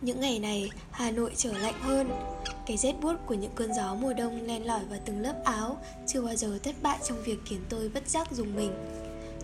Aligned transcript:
Những 0.00 0.20
ngày 0.20 0.38
này, 0.38 0.70
Hà 0.90 1.10
Nội 1.10 1.32
trở 1.36 1.52
lạnh 1.52 1.80
hơn. 1.80 2.10
Cái 2.66 2.76
rét 2.76 2.94
buốt 3.02 3.14
của 3.26 3.34
những 3.34 3.50
cơn 3.54 3.74
gió 3.74 3.94
mùa 3.94 4.12
đông 4.12 4.42
len 4.42 4.66
lỏi 4.66 4.84
vào 4.90 4.98
từng 5.04 5.20
lớp 5.20 5.34
áo 5.44 5.78
chưa 6.06 6.22
bao 6.22 6.36
giờ 6.36 6.58
thất 6.62 6.74
bại 6.82 6.98
trong 7.08 7.22
việc 7.22 7.38
khiến 7.44 7.60
tôi 7.68 7.88
bất 7.88 8.08
giác 8.08 8.32
dùng 8.32 8.56
mình. 8.56 8.72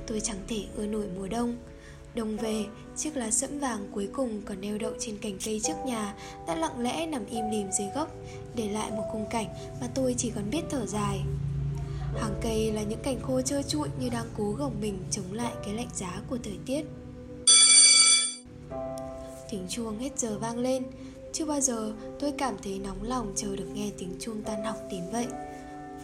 Tôi 0.06 0.20
chẳng 0.20 0.36
thể 0.48 0.64
ưa 0.76 0.86
nổi 0.86 1.06
mùa 1.16 1.28
đông. 1.28 1.56
Đông 2.14 2.36
về, 2.36 2.64
chiếc 2.96 3.16
lá 3.16 3.30
sẫm 3.30 3.58
vàng 3.58 3.88
cuối 3.92 4.08
cùng 4.12 4.42
còn 4.44 4.60
neo 4.60 4.78
đậu 4.78 4.92
trên 4.98 5.18
cành 5.18 5.38
cây 5.44 5.60
trước 5.64 5.76
nhà 5.86 6.14
đã 6.46 6.54
lặng 6.54 6.80
lẽ 6.80 7.06
nằm 7.06 7.26
im 7.26 7.50
lìm 7.50 7.72
dưới 7.78 7.88
gốc, 7.94 8.08
để 8.54 8.68
lại 8.68 8.90
một 8.90 9.04
khung 9.12 9.26
cảnh 9.30 9.46
mà 9.80 9.88
tôi 9.94 10.14
chỉ 10.18 10.32
còn 10.34 10.50
biết 10.50 10.62
thở 10.70 10.86
dài. 10.86 11.20
Hàng 12.20 12.34
cây 12.42 12.72
là 12.72 12.82
những 12.82 13.02
cành 13.02 13.20
khô 13.22 13.40
trơ 13.42 13.62
trụi 13.62 13.88
như 14.00 14.08
đang 14.08 14.26
cố 14.36 14.52
gồng 14.58 14.80
mình 14.80 14.98
chống 15.10 15.32
lại 15.32 15.52
cái 15.64 15.74
lạnh 15.74 15.90
giá 15.94 16.20
của 16.30 16.38
thời 16.44 16.58
tiết. 16.66 16.82
Tiếng 19.52 19.66
chuông 19.68 19.98
hết 19.98 20.18
giờ 20.18 20.38
vang 20.38 20.58
lên. 20.58 20.82
Chưa 21.32 21.44
bao 21.44 21.60
giờ 21.60 21.92
tôi 22.18 22.32
cảm 22.38 22.56
thấy 22.62 22.78
nóng 22.78 23.02
lòng 23.02 23.32
chờ 23.36 23.56
được 23.56 23.68
nghe 23.74 23.90
tiếng 23.98 24.14
chuông 24.20 24.42
tan 24.42 24.64
học 24.64 24.76
đến 24.90 25.02
vậy. 25.12 25.26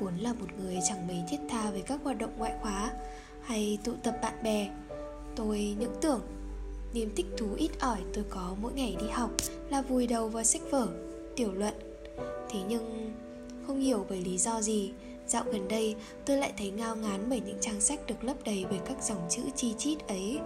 Vốn 0.01 0.15
là 0.17 0.33
một 0.33 0.47
người 0.59 0.79
chẳng 0.89 1.07
mấy 1.07 1.23
thiết 1.29 1.39
tha 1.49 1.71
với 1.71 1.83
các 1.83 2.01
hoạt 2.05 2.19
động 2.19 2.31
ngoại 2.39 2.53
khóa 2.61 2.93
Hay 3.43 3.79
tụ 3.85 3.93
tập 4.03 4.15
bạn 4.23 4.35
bè 4.43 4.71
Tôi 5.37 5.77
những 5.79 5.95
tưởng 6.01 6.21
Niềm 6.93 7.13
thích 7.17 7.27
thú 7.37 7.47
ít 7.57 7.71
ỏi 7.81 7.99
tôi 8.15 8.25
có 8.31 8.55
mỗi 8.61 8.73
ngày 8.73 8.97
đi 9.01 9.09
học 9.09 9.31
Là 9.71 9.83
vùi 9.83 10.07
đầu 10.07 10.29
vào 10.29 10.45
sách 10.45 10.63
vở, 10.71 10.89
tiểu 11.37 11.53
luận. 11.53 11.75
Thế 12.51 12.61
nhưng 12.69 13.15
không 13.67 13.81
hiểu 13.81 14.07
bởi 14.09 14.21
lý 14.21 14.39
do 14.39 14.61
gì 14.61 14.93
Dạo 15.27 15.45
gần 15.53 15.69
đây 15.69 15.97
tôi 16.25 16.37
lại 16.37 16.53
thấy 16.59 16.71
ngao 16.71 16.97
ngán 16.97 17.27
bởi 17.31 17.41
những 17.41 17.59
trang 17.61 17.81
sách 17.81 18.07
được 18.07 18.25
lấp 18.25 18.37
đầy 18.45 18.65
bởi 18.71 18.79
các 18.85 19.03
dòng 19.03 19.27
chữ 19.31 19.43
chi 19.57 19.75
chít 19.79 20.09
ấy. 20.09 20.39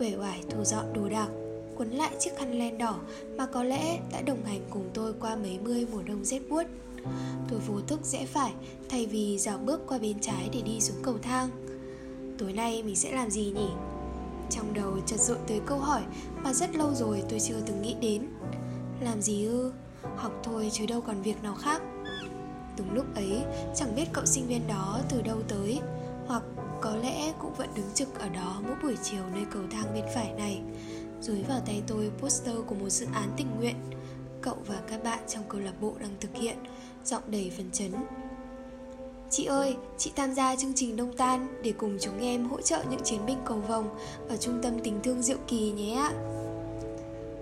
Uể 0.00 0.16
oải 0.16 0.42
thu 0.50 0.64
dọn 0.64 0.92
đồ 0.92 1.08
đạc 1.08 1.28
quấn 1.76 1.90
lại 1.90 2.10
chiếc 2.18 2.30
khăn 2.36 2.58
len 2.58 2.78
đỏ 2.78 3.00
mà 3.36 3.46
có 3.46 3.62
lẽ 3.62 4.00
đã 4.12 4.20
đồng 4.20 4.44
hành 4.44 4.60
cùng 4.70 4.90
tôi 4.94 5.12
qua 5.20 5.36
mấy 5.36 5.58
mươi 5.58 5.86
mùa 5.92 6.02
đông 6.02 6.24
rét 6.24 6.40
buốt. 6.48 6.62
Tôi 7.48 7.60
vô 7.66 7.80
thức 7.80 8.00
rẽ 8.04 8.26
phải 8.26 8.52
thay 8.88 9.06
vì 9.06 9.38
dạo 9.38 9.58
bước 9.58 9.80
qua 9.88 9.98
bên 9.98 10.20
trái 10.20 10.48
để 10.52 10.62
đi 10.62 10.80
xuống 10.80 10.96
cầu 11.02 11.18
thang. 11.22 11.48
Tối 12.38 12.52
nay 12.52 12.82
mình 12.82 12.96
sẽ 12.96 13.12
làm 13.12 13.30
gì 13.30 13.52
nhỉ? 13.54 13.68
Trong 14.50 14.74
đầu 14.74 14.98
chợt 15.06 15.20
dội 15.20 15.38
tới 15.46 15.60
câu 15.66 15.78
hỏi 15.78 16.02
mà 16.42 16.52
rất 16.52 16.76
lâu 16.76 16.94
rồi 16.94 17.22
tôi 17.28 17.40
chưa 17.40 17.60
từng 17.66 17.82
nghĩ 17.82 17.94
đến. 18.00 18.26
Làm 19.00 19.22
gì 19.22 19.44
ư? 19.44 19.72
Học 20.16 20.32
thôi 20.42 20.70
chứ 20.72 20.86
đâu 20.86 21.00
còn 21.00 21.22
việc 21.22 21.42
nào 21.42 21.54
khác. 21.54 21.82
Đúng 22.78 22.94
lúc 22.94 23.14
ấy, 23.14 23.42
chẳng 23.74 23.94
biết 23.96 24.04
cậu 24.12 24.26
sinh 24.26 24.46
viên 24.46 24.66
đó 24.68 25.00
từ 25.08 25.22
đâu 25.22 25.36
tới, 25.48 25.80
hoặc 26.26 26.42
có 26.80 26.96
lẽ 26.96 27.32
cũng 27.38 27.54
vẫn 27.54 27.68
đứng 27.74 27.86
trực 27.94 28.18
ở 28.18 28.28
đó 28.28 28.60
mỗi 28.66 28.76
buổi 28.82 28.96
chiều 29.02 29.22
nơi 29.34 29.44
cầu 29.50 29.62
thang 29.70 29.94
bên 29.94 30.04
phải 30.14 30.32
này 30.32 30.60
dưới 31.24 31.42
vào 31.48 31.60
tay 31.66 31.82
tôi 31.86 32.10
poster 32.18 32.56
của 32.66 32.74
một 32.74 32.88
dự 32.88 33.06
án 33.12 33.30
tình 33.36 33.46
nguyện 33.58 33.76
Cậu 34.42 34.56
và 34.66 34.80
các 34.88 35.04
bạn 35.04 35.18
trong 35.28 35.42
câu 35.48 35.60
lạc 35.60 35.80
bộ 35.80 35.92
đang 36.00 36.14
thực 36.20 36.34
hiện 36.34 36.56
Giọng 37.04 37.22
đầy 37.26 37.52
phấn 37.56 37.70
chấn 37.70 37.92
Chị 39.30 39.44
ơi, 39.44 39.76
chị 39.98 40.12
tham 40.16 40.34
gia 40.34 40.56
chương 40.56 40.72
trình 40.74 40.96
Đông 40.96 41.16
Tan 41.16 41.46
để 41.62 41.72
cùng 41.78 41.96
chúng 42.00 42.20
em 42.20 42.44
hỗ 42.44 42.60
trợ 42.60 42.84
những 42.90 43.00
chiến 43.04 43.26
binh 43.26 43.38
cầu 43.44 43.58
vồng 43.68 43.98
ở 44.28 44.36
trung 44.36 44.60
tâm 44.62 44.72
tình 44.84 45.00
thương 45.02 45.22
Diệu 45.22 45.36
Kỳ 45.48 45.70
nhé 45.70 45.94
ạ. 45.94 46.12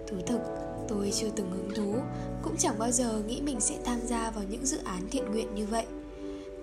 Thú 0.08 0.16
thực, 0.26 0.40
tôi 0.88 1.10
chưa 1.14 1.28
từng 1.36 1.50
hứng 1.50 1.70
thú, 1.74 2.00
cũng 2.42 2.56
chẳng 2.56 2.78
bao 2.78 2.90
giờ 2.90 3.22
nghĩ 3.26 3.40
mình 3.40 3.60
sẽ 3.60 3.78
tham 3.84 4.00
gia 4.06 4.30
vào 4.30 4.44
những 4.50 4.66
dự 4.66 4.78
án 4.84 5.08
thiện 5.10 5.24
nguyện 5.24 5.54
như 5.54 5.66
vậy. 5.66 5.86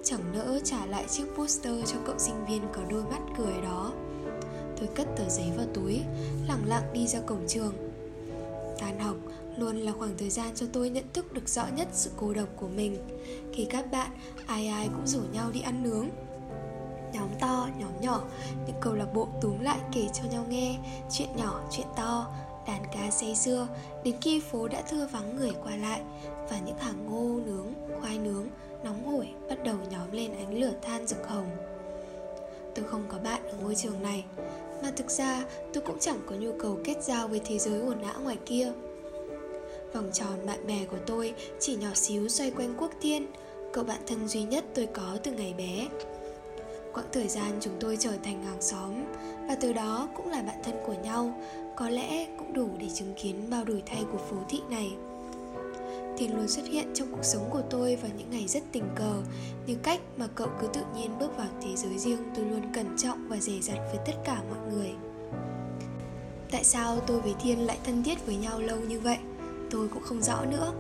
Chẳng 0.03 0.21
nỡ 0.33 0.59
trả 0.63 0.85
lại 0.85 1.05
chiếc 1.09 1.25
poster 1.37 1.91
cho 1.91 1.97
cậu 2.05 2.15
sinh 2.19 2.45
viên 2.49 2.61
có 2.73 2.81
đôi 2.89 3.03
mắt 3.03 3.19
cười 3.37 3.61
đó. 3.63 3.91
Tôi 4.79 4.89
cất 4.95 5.07
tờ 5.17 5.29
giấy 5.29 5.51
vào 5.57 5.65
túi 5.73 6.01
Lặng 6.47 6.63
lặng 6.65 6.83
đi 6.93 7.07
ra 7.07 7.19
cổng 7.19 7.47
trường. 7.47 7.73
Tan 8.79 8.99
học 8.99 9.15
luôn 9.57 9.77
là 9.77 9.91
khoảng 9.91 10.17
thời 10.17 10.29
gian 10.29 10.55
cho 10.55 10.65
tôi 10.73 10.89
nhận 10.89 11.05
thức 11.13 11.33
được 11.33 11.49
rõ 11.49 11.67
nhất 11.75 11.87
sự 11.91 12.11
cô 12.17 12.33
độc 12.33 12.47
của 12.55 12.67
mình. 12.67 12.97
Khi 13.53 13.65
các 13.69 13.91
bạn 13.91 14.11
ai 14.47 14.67
ai 14.67 14.87
cũng 14.87 15.07
rủ 15.07 15.21
nhau 15.33 15.51
đi 15.53 15.61
ăn 15.61 15.83
nướng. 15.83 16.09
Nhóm 17.13 17.29
to, 17.39 17.67
nhóm 17.79 18.01
nhỏ 18.01 18.21
Những 18.67 18.75
câu 18.81 18.93
lạc 18.93 19.13
bộ 19.13 19.27
túm 19.41 19.59
lại 19.59 19.79
kể 19.91 20.07
cho 20.13 20.23
nhau 20.31 20.45
nghe 20.49 20.77
Chuyện 21.11 21.29
nhỏ, 21.37 21.61
chuyện 21.71 21.87
to 21.95 22.27
Đàn 22.67 22.83
cá 22.93 23.11
say 23.11 23.35
xưa 23.35 23.67
Đến 24.03 24.15
khi 24.21 24.39
phố 24.39 24.67
đã 24.67 24.81
thưa 24.81 25.07
vắng 25.11 25.35
người 25.35 25.51
qua 25.63 25.75
lại 25.75 26.01
Và 26.49 26.59
những 26.65 26.77
hàng 26.77 27.05
ngô 27.05 27.39
nướng, 27.45 27.73
khoai 28.01 28.17
nướng 28.17 28.47
Nóng 28.83 29.05
hổi 29.05 29.27
bắt 29.49 29.63
đầu 29.63 29.75
nhóm 29.91 30.11
lên 30.11 30.31
ánh 30.37 30.59
lửa 30.59 30.73
than 30.81 31.07
rực 31.07 31.27
hồng. 31.27 31.49
Tôi 32.75 32.85
không 32.85 33.03
có 33.07 33.17
bạn 33.23 33.47
ở 33.47 33.57
ngôi 33.61 33.75
trường 33.75 34.01
này 34.03 34.25
mà 34.83 34.91
thực 34.95 35.09
ra, 35.11 35.43
tôi 35.73 35.83
cũng 35.85 35.99
chẳng 35.99 36.19
có 36.25 36.35
nhu 36.35 36.51
cầu 36.59 36.79
kết 36.83 37.03
giao 37.03 37.27
với 37.27 37.41
thế 37.45 37.57
giới 37.57 37.79
ồn 37.79 38.01
ào 38.01 38.21
ngoài 38.21 38.37
kia. 38.45 38.71
Vòng 39.93 40.09
tròn 40.13 40.45
bạn 40.45 40.67
bè 40.67 40.85
của 40.91 40.97
tôi 41.05 41.33
chỉ 41.59 41.75
nhỏ 41.75 41.93
xíu 41.93 42.27
xoay 42.27 42.51
quanh 42.51 42.73
quốc 42.77 42.91
thiên, 43.01 43.27
Cậu 43.73 43.83
bạn 43.83 43.99
thân 44.07 44.27
duy 44.27 44.43
nhất 44.43 44.63
tôi 44.75 44.85
có 44.93 45.17
từ 45.23 45.31
ngày 45.31 45.53
bé. 45.57 45.87
Quãng 46.93 47.05
thời 47.11 47.27
gian 47.27 47.51
chúng 47.61 47.73
tôi 47.79 47.97
trở 47.99 48.11
thành 48.23 48.43
hàng 48.43 48.61
xóm, 48.61 48.93
Và 49.47 49.55
từ 49.61 49.73
đó 49.73 50.09
cũng 50.15 50.29
là 50.29 50.41
bạn 50.41 50.59
thân 50.63 50.75
của 50.85 50.95
nhau, 51.03 51.41
Có 51.75 51.89
lẽ 51.89 52.27
cũng 52.39 52.53
đủ 52.53 52.69
để 52.79 52.87
chứng 52.93 53.13
kiến 53.21 53.49
bao 53.49 53.63
đổi 53.63 53.83
thay 53.85 54.03
của 54.11 54.17
phố 54.17 54.37
thị 54.49 54.61
này. 54.69 54.91
Thiên 56.19 56.35
luôn 56.35 56.47
xuất 56.47 56.65
hiện 56.67 56.87
trong 56.93 57.07
cuộc 57.11 57.23
sống 57.23 57.49
của 57.51 57.61
tôi 57.69 57.95
vào 57.95 58.11
những 58.17 58.29
ngày 58.29 58.47
rất 58.47 58.63
tình 58.71 58.89
cờ. 58.95 59.21
Như 59.67 59.75
cách 59.83 59.99
mà 60.17 60.27
cậu 60.35 60.47
cứ 60.61 60.67
tự 60.67 60.81
nhiên 60.95 61.19
bước 61.19 61.37
vào 61.37 61.47
thế 61.61 61.75
giới 61.75 61.97
riêng, 61.97 62.23
tôi 62.35 62.45
luôn 62.45 62.61
cẩn 62.73 62.97
trọng 62.97 63.27
và 63.29 63.37
dè 63.37 63.53
dặt 63.61 63.77
với 63.77 63.99
tất 64.05 64.13
cả 64.25 64.41
mọi 64.49 64.73
người. 64.73 64.91
Tại 66.51 66.63
sao 66.63 66.99
tôi 66.99 67.21
với 67.21 67.33
Thiên 67.41 67.65
lại 67.65 67.77
thân 67.83 68.03
thiết 68.03 68.25
với 68.25 68.35
nhau 68.35 68.61
lâu 68.61 68.79
như 68.79 68.99
vậy? 68.99 69.17
Tôi 69.71 69.87
cũng 69.87 70.03
không 70.03 70.21
rõ 70.21 70.45
nữa. 70.45 70.73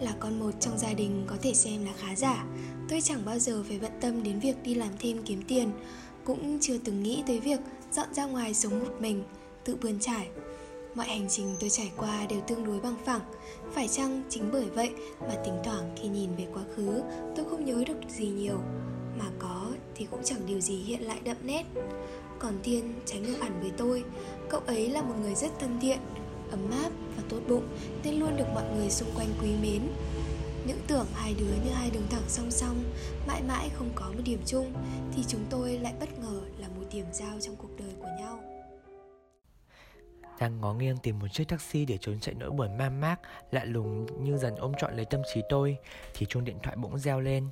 Là 0.00 0.14
con 0.20 0.38
một 0.40 0.50
trong 0.60 0.78
gia 0.78 0.94
đình 0.94 1.24
có 1.26 1.36
thể 1.42 1.54
xem 1.54 1.84
là 1.84 1.92
khá 1.96 2.16
giả, 2.16 2.44
Tôi 2.88 3.00
chẳng 3.00 3.24
bao 3.24 3.38
giờ 3.38 3.64
phải 3.68 3.78
bận 3.78 3.92
tâm 4.00 4.22
đến 4.22 4.40
việc 4.40 4.62
đi 4.62 4.74
làm 4.74 4.90
thêm 4.98 5.22
kiếm 5.24 5.42
tiền, 5.48 5.70
Cũng 6.24 6.58
chưa 6.60 6.78
từng 6.78 7.02
nghĩ 7.02 7.22
tới 7.26 7.40
việc 7.40 7.60
dọn 7.92 8.14
ra 8.14 8.24
ngoài 8.24 8.54
sống 8.54 8.78
một 8.80 9.00
mình, 9.00 9.24
Tự 9.64 9.76
bươn 9.82 9.98
trải. 10.00 10.28
Mọi 10.94 11.06
hành 11.06 11.28
trình 11.28 11.56
tôi 11.60 11.70
trải 11.70 11.92
qua 11.96 12.26
đều 12.28 12.40
tương 12.40 12.64
đối 12.64 12.80
bằng 12.80 12.96
phẳng. 13.04 13.20
Phải 13.72 13.88
chăng 13.88 14.22
chính 14.28 14.50
bởi 14.52 14.64
vậy 14.64 14.90
mà 15.20 15.34
thỉnh 15.44 15.58
thoảng 15.64 15.94
khi 15.96 16.08
nhìn 16.08 16.36
về 16.36 16.46
quá 16.54 16.62
khứ, 16.76 17.02
tôi 17.36 17.46
không 17.50 17.64
nhớ 17.64 17.84
được 17.86 17.94
gì 18.08 18.26
nhiều? 18.26 18.58
Mà 19.18 19.24
có 19.38 19.70
thì 19.94 20.06
cũng 20.10 20.20
chẳng 20.24 20.46
điều 20.46 20.60
gì 20.60 20.76
hiện 20.76 21.02
lại 21.02 21.20
đậm 21.24 21.36
nét. 21.42 21.64
Còn 22.38 22.52
Thiên 22.62 22.94
trái 23.06 23.20
ngược 23.20 23.36
hẳn 23.40 23.60
với 23.60 23.70
tôi, 23.76 24.04
Cậu 24.50 24.60
ấy 24.60 24.88
là 24.88 25.02
một 25.02 25.14
người 25.22 25.34
rất 25.34 25.58
thân 25.58 25.78
thiện, 25.80 25.98
Ấm 26.50 26.70
áp 26.70 26.90
và 27.16 27.22
tốt 27.28 27.40
bụng 27.48 27.68
Nên 28.04 28.14
luôn 28.14 28.36
được 28.36 28.46
mọi 28.54 28.64
người 28.76 28.90
xung 28.90 29.08
quanh 29.14 29.28
quý 29.42 29.48
mến. 29.62 29.82
Những 30.66 30.80
tưởng 30.86 31.06
hai 31.14 31.34
đứa 31.38 31.54
như 31.64 31.70
hai 31.74 31.90
đường 31.90 32.06
thẳng 32.10 32.28
song 32.28 32.50
song, 32.50 32.84
Mãi 33.26 33.42
mãi 33.48 33.70
không 33.74 33.90
có 33.94 34.06
một 34.06 34.22
điểm 34.24 34.40
chung 34.46 34.72
Thì 35.16 35.22
chúng 35.28 35.44
tôi 35.50 35.78
lại 35.78 35.94
bất 36.00 36.18
ngờ 36.18 36.40
là 36.58 36.68
một 36.68 36.84
điểm 36.92 37.06
giao 37.12 37.40
trong 37.40 37.56
cuộc 37.56 37.73
đang 40.40 40.60
ngó 40.60 40.74
nghiêng 40.74 40.96
tìm 40.96 41.18
một 41.18 41.28
chiếc 41.28 41.48
taxi 41.48 41.84
để 41.84 41.98
trốn 42.00 42.20
chạy 42.20 42.34
nỗi 42.34 42.50
buồn 42.50 42.78
man 42.78 43.00
mác, 43.00 43.16
lạ 43.50 43.64
lùng 43.64 44.06
như 44.24 44.36
dần 44.36 44.56
ôm 44.56 44.72
trọn 44.78 44.96
lấy 44.96 45.04
tâm 45.04 45.20
trí 45.34 45.40
tôi, 45.48 45.76
thì 46.14 46.26
chuông 46.26 46.44
điện 46.44 46.56
thoại 46.62 46.76
bỗng 46.76 46.98
reo 46.98 47.20
lên. 47.20 47.48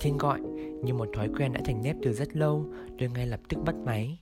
Thiên 0.00 0.18
gọi, 0.18 0.40
như 0.82 0.94
một 0.94 1.08
thói 1.16 1.28
quen 1.38 1.52
đã 1.52 1.60
thành 1.64 1.82
nếp 1.82 1.96
từ 2.02 2.12
rất 2.12 2.36
lâu, 2.36 2.64
Tôi 2.98 3.08
ngay 3.08 3.26
lập 3.26 3.40
tức 3.48 3.58
bắt 3.64 3.74
máy. 3.74 4.18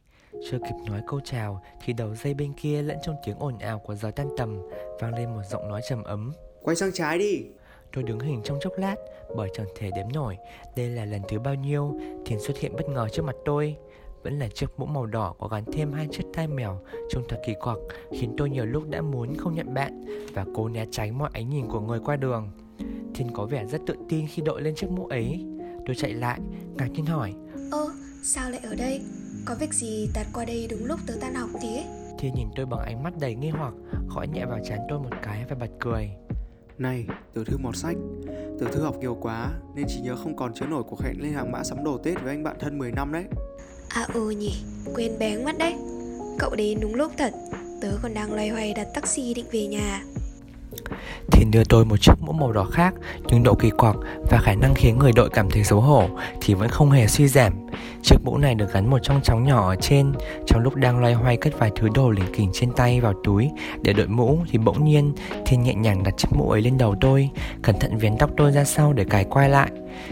Chưa 0.51 0.59
kịp 0.59 0.91
nói 0.91 1.01
câu 1.07 1.21
chào, 1.25 1.63
Thì 1.85 1.93
đầu 1.93 2.15
dây 2.15 2.35
bên 2.35 2.53
kia 2.53 2.83
lẫn 2.83 2.97
trong 3.03 3.17
tiếng 3.27 3.39
ồn 3.39 3.59
ào 3.59 3.79
của 3.79 3.95
giờ 3.95 4.11
tan 4.11 4.29
tầm, 4.37 4.59
Vang 5.01 5.15
lên 5.15 5.35
một 5.35 5.43
giọng 5.51 5.69
nói 5.69 5.81
trầm 5.89 6.03
ấm. 6.03 6.33
Quay 6.63 6.77
sang 6.77 6.93
trái 6.93 7.19
đi. 7.19 7.45
Tôi 7.95 8.05
đứng 8.05 8.21
hình 8.21 8.41
trong 8.45 8.59
chốc 8.61 8.73
lát 8.79 8.97
bởi 9.37 9.49
chẳng 9.55 9.67
thể 9.77 9.91
đếm 9.97 10.07
nổi 10.15 10.37
đây 10.77 10.89
là 10.89 11.05
lần 11.05 11.23
thứ 11.29 11.39
bao 11.39 11.55
nhiêu 11.55 12.01
Thiền 12.27 12.41
xuất 12.41 12.59
hiện 12.59 12.73
bất 12.77 12.89
ngờ 12.89 13.09
trước 13.13 13.25
mặt 13.25 13.37
tôi. 13.45 13.77
Vẫn 14.23 14.39
là 14.39 14.49
chiếc 14.49 14.67
mũ 14.77 14.87
màu 14.87 15.07
đỏ 15.07 15.35
có 15.39 15.49
gắn 15.49 15.65
thêm 15.73 15.93
hai 15.93 16.09
chiếc 16.11 16.25
tai 16.35 16.47
mèo 16.47 16.81
trông 17.11 17.23
thật 17.29 17.43
kỳ 17.47 17.55
quặc 17.61 17.79
khiến 18.13 18.35
tôi 18.37 18.51
nhiều 18.51 18.65
lúc 18.67 18.89
đã 18.91 19.03
muốn 19.03 19.37
không 19.37 19.55
nhận 19.55 19.75
bạn 19.75 20.05
và 20.35 20.45
cố 20.55 20.69
né 20.69 20.85
tránh 20.91 21.19
mọi 21.19 21.31
ánh 21.33 21.49
nhìn 21.49 21.69
của 21.69 21.81
người 21.81 21.99
qua 22.05 22.17
đường. 22.17 22.51
Thiên 23.15 23.33
có 23.33 23.47
vẻ 23.47 23.67
rất 23.67 23.81
tự 23.87 23.95
tin 24.09 24.27
khi 24.27 24.43
đội 24.43 24.63
lên 24.63 24.75
chiếc 24.75 24.91
mũ 24.91 25.07
ấy. 25.07 25.45
Tôi 25.87 25.97
chạy 25.97 26.13
lại 26.13 26.41
ngạc 26.75 26.89
nhiên 26.91 27.07
hỏi. 27.07 27.35
Ơ 27.71 27.87
sao 28.23 28.51
lại 28.51 28.61
ở 28.65 28.75
đây? 28.75 29.01
Có 29.45 29.55
việc 29.61 29.75
gì 29.75 30.09
tạt 30.15 30.27
qua 30.33 30.45
đây 30.45 30.69
đúng 30.71 30.85
lúc 30.85 31.01
tớ 31.07 31.15
tan 31.21 31.35
học 31.35 31.51
thế? 31.63 31.85
Thiên 32.19 32.35
nhìn 32.35 32.49
tôi 32.57 32.67
bằng 32.67 32.81
ánh 32.81 33.03
mắt 33.03 33.13
đầy 33.21 33.35
nghi 33.35 33.49
hoặc 33.49 33.75
Gõ 34.15 34.23
nhẹ 34.33 34.45
vào 34.45 34.59
trán 34.65 34.79
tôi 34.89 34.99
một 34.99 35.11
cái 35.23 35.45
và 35.49 35.57
bật 35.61 35.71
cười 35.81 36.11
này, 36.79 37.07
tiểu 37.35 37.45
thư 37.45 37.57
mọt 37.57 37.77
sách. 37.77 37.97
Tiểu 38.61 38.69
thư 38.73 38.81
học 38.81 38.97
nhiều 39.01 39.19
quá 39.21 39.51
Nên 39.75 39.87
chỉ 39.89 40.01
nhớ 40.01 40.17
không 40.17 40.37
còn 40.37 40.55
chứa 40.55 40.67
nổi 40.67 40.83
cuộc 40.89 41.03
hẹn 41.03 41.15
lên 41.21 41.33
hàng 41.33 41.53
mã 41.53 41.65
sắm 41.65 41.85
đồ 41.85 41.99
Tết 41.99 42.21
với 42.23 42.31
anh 42.31 42.43
bạn 42.43 42.57
thân 42.61 42.79
10 42.79 42.93
năm 42.93 43.13
đấy. 43.13 43.25
À 43.89 44.07
ừ 44.15 44.31
nhỉ, 44.31 44.55
quên 44.95 45.19
bén 45.19 45.45
mất 45.45 45.59
đấy. 45.59 45.75
Cậu 46.39 46.55
đến 46.57 46.79
đúng 46.81 46.95
lúc 46.95 47.13
thật. 47.19 47.33
Tớ 47.81 47.89
còn 48.03 48.15
đang 48.15 48.35
loay 48.35 48.49
hoay 48.49 48.75
đặt 48.75 48.89
taxi 48.95 49.35
định 49.35 49.47
về 49.53 49.67
nhà 49.67 50.05
thì 51.33 51.45
đưa 51.45 51.65
tôi 51.65 51.85
một 51.85 51.97
chiếc 51.97 52.13
mũ 52.21 52.33
màu 52.33 52.53
đỏ 52.53 52.65
khác, 52.65 52.95
Nhưng 53.27 53.43
độ 53.43 53.55
kỳ 53.55 53.71
quặc 53.71 53.97
và 54.31 54.39
khả 54.39 54.55
năng 54.55 54.75
khiến 54.75 54.99
người 54.99 55.13
đội 55.13 55.31
cảm 55.31 55.51
thấy 55.51 55.65
xấu 55.65 55.81
hổ 55.81 56.09
Thì 56.41 56.55
vẫn 56.55 56.69
không 56.69 56.91
hề 56.91 57.07
suy 57.07 57.29
giảm. 57.29 57.53
Chiếc 58.03 58.17
mũ 58.25 58.39
này 58.39 58.55
được 58.55 58.73
gắn 58.73 58.91
một 58.91 58.99
trong 59.03 59.21
chóng 59.23 59.45
nhỏ 59.45 59.69
ở 59.69 59.77
trên. 59.77 60.13
Trong 60.47 60.63
lúc 60.63 60.75
đang 60.75 61.01
loay 61.01 61.15
hoay 61.15 61.37
cất 61.37 61.59
vài 61.59 61.71
thứ 61.77 61.89
đồ 61.95 62.11
lỉnh 62.11 62.33
kỉnh 62.35 62.51
trên 62.53 62.73
tay 62.73 63.01
vào 63.01 63.15
túi 63.25 63.51
Để 63.83 63.93
đội 63.93 64.07
mũ 64.07 64.39
thì 64.51 64.59
bỗng 64.59 64.85
nhiên 64.85 65.13
Thiên 65.47 65.63
nhẹ 65.63 65.75
nhàng 65.75 66.03
đặt 66.03 66.15
chiếc 66.17 66.29
mũ 66.33 66.51
ấy 66.51 66.63
lên 66.63 66.79
đầu 66.79 66.95
tôi, 67.01 67.31
Cẩn 67.63 67.79
thận 67.81 67.99
vén 67.99 68.19
tóc 68.19 68.31
tôi 68.37 68.53
ra 68.53 68.65
sau 68.65 68.93
để 68.93 69.05
cài 69.05 69.25
quay 69.25 69.49
lại. 69.49 69.71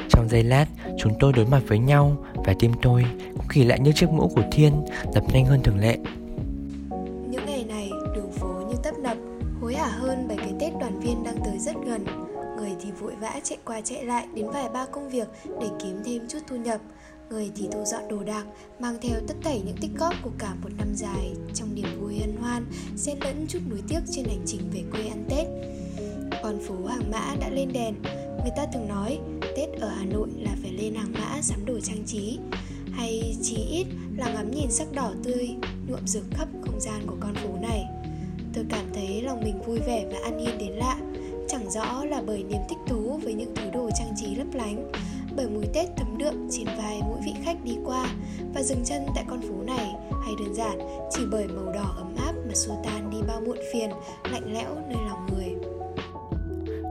Trong 0.09 0.29
giây 0.29 0.43
lát, 0.43 0.67
chúng 0.99 1.12
tôi 1.20 1.32
đối 1.32 1.47
mặt 1.47 1.61
với 1.67 1.79
nhau 1.79 2.17
Và 2.35 2.55
tim 2.59 2.73
tôi 2.82 3.06
cũng 3.32 3.47
kỳ 3.49 3.64
lạ 3.64 3.76
như 3.76 3.93
chiếc 3.93 4.11
mũ 4.11 4.29
của 4.35 4.43
Thiên, 4.53 4.85
Đập 5.14 5.25
nhanh 5.32 5.47
hơn 5.47 5.62
thường 5.62 5.79
lệ. 5.79 5.97
Vã 13.23 13.41
chạy 13.45 13.59
qua 13.65 13.81
chạy 13.81 14.05
lại 14.05 14.27
đến 14.35 14.47
vài 14.51 14.69
ba 14.69 14.87
công 14.87 15.09
việc 15.09 15.29
để 15.61 15.67
kiếm 15.83 16.03
thêm 16.05 16.29
chút 16.29 16.39
thu 16.47 16.57
nhập. 16.57 16.81
Người 17.31 17.51
thì 17.57 17.69
thu 17.73 17.85
dọn 17.85 18.09
đồ 18.09 18.23
đạc, 18.23 18.45
mang 18.79 18.97
theo 19.03 19.21
tất 19.29 19.35
tẩy 19.45 19.61
những 19.67 19.77
tích 19.81 19.91
góp 19.99 20.15
của 20.23 20.31
cả 20.39 20.55
một 20.63 20.69
năm 20.79 20.89
dài 20.95 21.33
Trong 21.55 21.75
niềm 21.75 22.01
vui 22.01 22.19
hân 22.19 22.37
hoan, 22.37 22.65
xen 22.97 23.19
lẫn 23.21 23.47
chút 23.49 23.59
nuối 23.71 23.81
tiếc 23.89 24.01
trên 24.11 24.25
hành 24.25 24.43
trình 24.47 24.61
về 24.75 24.83
quê 24.93 25.01
ăn 25.09 25.25
Tết. 25.29 25.47
Con 26.43 26.59
phố 26.69 26.87
hàng 26.87 27.11
mã 27.11 27.35
đã 27.41 27.49
lên 27.49 27.73
đèn. 27.73 27.95
Người 28.41 28.53
ta 28.57 28.67
thường 28.73 28.89
nói 28.89 29.19
Tết 29.57 29.69
ở 29.81 29.89
Hà 29.89 30.05
Nội 30.05 30.29
là 30.37 30.51
phải 30.63 30.73
lên 30.73 30.95
hàng 30.95 31.13
mã 31.13 31.43
sắm 31.43 31.67
đồ 31.67 31.81
trang 31.81 32.05
trí. 32.07 32.39
Hay 32.93 33.37
chí 33.43 33.57
ít 33.57 33.87
là 34.17 34.33
ngắm 34.33 34.51
nhìn 34.51 34.71
sắc 34.71 34.93
đỏ 34.93 35.13
tươi 35.25 35.49
nhuộm 35.89 36.07
rực 36.07 36.25
khắp 36.31 36.49
không 36.63 36.81
gian 36.81 37.07
của 37.07 37.17
con 37.21 37.35
phố 37.35 37.57
này. 37.61 37.85
Tôi 38.55 38.65
cảm 38.71 38.85
thấy 38.95 39.23
lòng 39.23 39.41
mình 39.45 39.63
vui 39.63 39.79
vẻ 39.79 40.05
và 40.13 40.19
an 40.25 40.39
yên 40.39 40.59
đến 40.59 40.73
lạ. 40.73 40.97
Chẳng 41.49 41.71
rõ 41.71 42.05
là 42.05 42.23
bởi 42.27 42.43
niềm 42.43 42.61
thích 42.69 42.79
thú 42.93 43.21
với 43.25 43.35
những 43.35 43.55
thứ 43.55 43.71
đồ 43.71 43.91
trang 43.99 44.15
trí 44.17 44.35
lấp 44.35 44.47
lánh. 44.55 44.93
Bởi 45.37 45.49
mùi 45.49 45.65
Tết 45.75 45.89
thấm 45.97 46.19
đượm 46.19 46.49
trên 46.50 46.67
vai 46.67 47.00
mỗi 47.00 47.19
vị 47.25 47.33
khách 47.44 47.65
đi 47.65 47.77
qua. 47.85 48.06
Và 48.55 48.62
dừng 48.62 48.85
chân 48.85 49.03
tại 49.15 49.25
con 49.29 49.41
phố 49.41 49.62
này, 49.67 49.94
Hay 50.25 50.35
đơn 50.39 50.55
giản, 50.55 50.79
chỉ 51.11 51.23
bởi 51.31 51.47
màu 51.47 51.75
đỏ 51.75 51.94
ấm 51.97 52.17
áp 52.17 52.33
mà 52.47 52.55
xua 52.55 52.75
tan 52.85 53.11
đi 53.11 53.19
bao 53.29 53.41
muộn 53.41 53.59
phiền, 53.73 53.91
Lạnh 54.33 54.53
lẽo 54.55 54.75
nơi 54.75 54.99
lòng 55.09 55.27
người. 55.33 55.55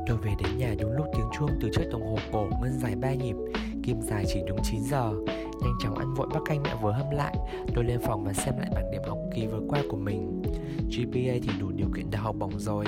Tôi 0.07 0.17
về 0.17 0.31
đến 0.43 0.57
nhà 0.57 0.75
đúng 0.79 0.91
lúc 0.91 1.05
tiếng 1.13 1.29
chuông 1.37 1.49
từ 1.61 1.69
chiếc 1.75 1.89
đồng 1.91 2.01
hồ 2.01 2.17
cổ 2.31 2.47
ngân 2.61 2.79
dài 2.79 2.95
ba 2.95 3.13
nhịp. 3.13 3.35
Kim 3.83 4.01
dài 4.01 4.25
chỉ 4.27 4.39
đúng 4.47 4.59
9 4.63 4.81
giờ. 4.83 5.13
Nhanh 5.61 5.75
chóng 5.83 5.95
ăn 5.95 6.13
vội 6.13 6.27
bát 6.33 6.39
canh 6.45 6.63
mẹ 6.63 6.75
vừa 6.81 6.91
hâm 6.91 7.09
lại. 7.11 7.35
Tôi 7.75 7.83
lên 7.83 7.99
phòng 8.07 8.23
và 8.23 8.33
xem 8.33 8.53
lại 8.57 8.69
bảng 8.75 8.91
điểm 8.91 9.01
học 9.07 9.17
kỳ 9.35 9.47
vừa 9.47 9.61
qua 9.67 9.81
của 9.89 9.97
mình. 9.97 10.41
GPA 10.89 11.33
thì 11.43 11.49
đủ 11.59 11.71
điều 11.71 11.87
kiện 11.95 12.11
đại 12.11 12.21
học 12.21 12.35
bổng 12.39 12.59
rồi 12.59 12.85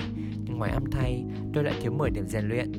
ngoài 0.58 0.72
âm 0.72 0.92
thay 0.92 1.24
tôi 1.54 1.64
lại 1.64 1.74
thiếu 1.82 1.92
10 1.92 2.10
điểm 2.10 2.28
rèn 2.28 2.48
luyện. 2.48 2.72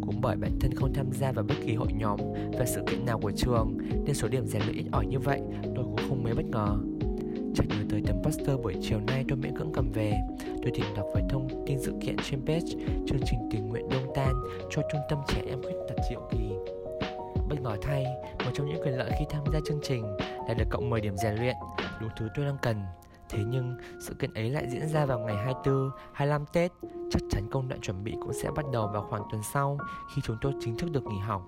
Cũng 0.00 0.20
bởi 0.20 0.36
bản 0.36 0.50
thân 0.60 0.74
không 0.74 0.92
tham 0.94 1.12
gia 1.12 1.32
vào 1.32 1.44
bất 1.48 1.54
kỳ 1.66 1.74
hội 1.74 1.92
nhóm 1.92 2.20
và 2.58 2.64
sự 2.66 2.82
kiện 2.86 3.06
nào 3.06 3.18
của 3.18 3.32
trường 3.36 3.78
Nên 4.06 4.14
số 4.14 4.28
điểm 4.28 4.46
rèn 4.46 4.62
luyện 4.62 4.76
ít 4.76 4.86
ỏi 4.92 5.06
như 5.06 5.18
vậy 5.18 5.40
tôi 5.62 5.84
cũng 5.84 6.08
không 6.08 6.22
mấy 6.24 6.34
bất 6.34 6.44
ngờ. 6.46 6.76
Chợt 7.54 7.64
nhớ 7.68 7.76
tới 7.90 8.02
tấm 8.06 8.16
poster 8.22 8.60
buổi 8.62 8.74
chiều 8.82 9.00
nay 9.06 9.24
tôi 9.28 9.38
miễn 9.38 9.56
cưỡng 9.58 9.72
cầm 9.74 9.90
về. 9.92 10.20
Tôi 10.62 10.70
tìm 10.74 10.84
đọc 10.96 11.06
về 11.14 11.22
thông 11.30 11.48
tin 11.66 11.78
sự 11.80 11.92
kiện 12.00 12.16
trên 12.30 12.46
page 12.46 12.66
Chương 13.06 13.20
trình 13.26 13.48
tình 13.50 13.68
nguyện 13.68 13.88
đông 13.88 14.12
tan 14.14 14.34
cho 14.70 14.82
trung 14.92 15.00
tâm 15.10 15.18
trẻ 15.28 15.42
em 15.46 15.62
khuyết 15.62 15.76
tật 15.88 15.94
Triệu 16.08 16.20
Kỳ. 16.30 16.38
Bất 17.48 17.60
ngờ 17.60 17.76
thay, 17.82 18.04
một 18.44 18.50
trong 18.54 18.68
những 18.68 18.82
quyền 18.82 18.98
lợi 18.98 19.10
khi 19.18 19.24
tham 19.30 19.44
gia 19.52 19.58
chương 19.66 19.80
trình 19.82 20.04
là 20.48 20.54
được 20.58 20.64
cộng 20.70 20.90
10 20.90 21.00
điểm 21.00 21.16
rèn 21.16 21.34
luyện, 21.34 21.56
đủ 22.00 22.06
thứ 22.16 22.28
tôi 22.34 22.46
đang 22.46 22.56
cần. 22.62 22.76
Thế 23.32 23.38
nhưng, 23.46 23.76
sự 24.00 24.14
kiện 24.14 24.34
ấy 24.34 24.50
lại 24.50 24.66
diễn 24.68 24.88
ra 24.88 25.06
vào 25.06 25.18
ngày 25.18 25.36
24, 25.36 25.90
25 26.12 26.44
Tết. 26.52 26.72
Chắc 27.10 27.22
chắn 27.30 27.48
công 27.50 27.68
đoạn 27.68 27.80
chuẩn 27.80 28.04
bị 28.04 28.14
cũng 28.22 28.32
sẽ 28.32 28.50
bắt 28.50 28.64
đầu 28.72 28.90
vào 28.92 29.06
khoảng 29.10 29.22
tuần 29.30 29.42
sau 29.52 29.78
khi 30.14 30.22
chúng 30.24 30.36
tôi 30.40 30.52
chính 30.60 30.76
thức 30.76 30.90
được 30.92 31.04
nghỉ 31.04 31.18
học. 31.18 31.42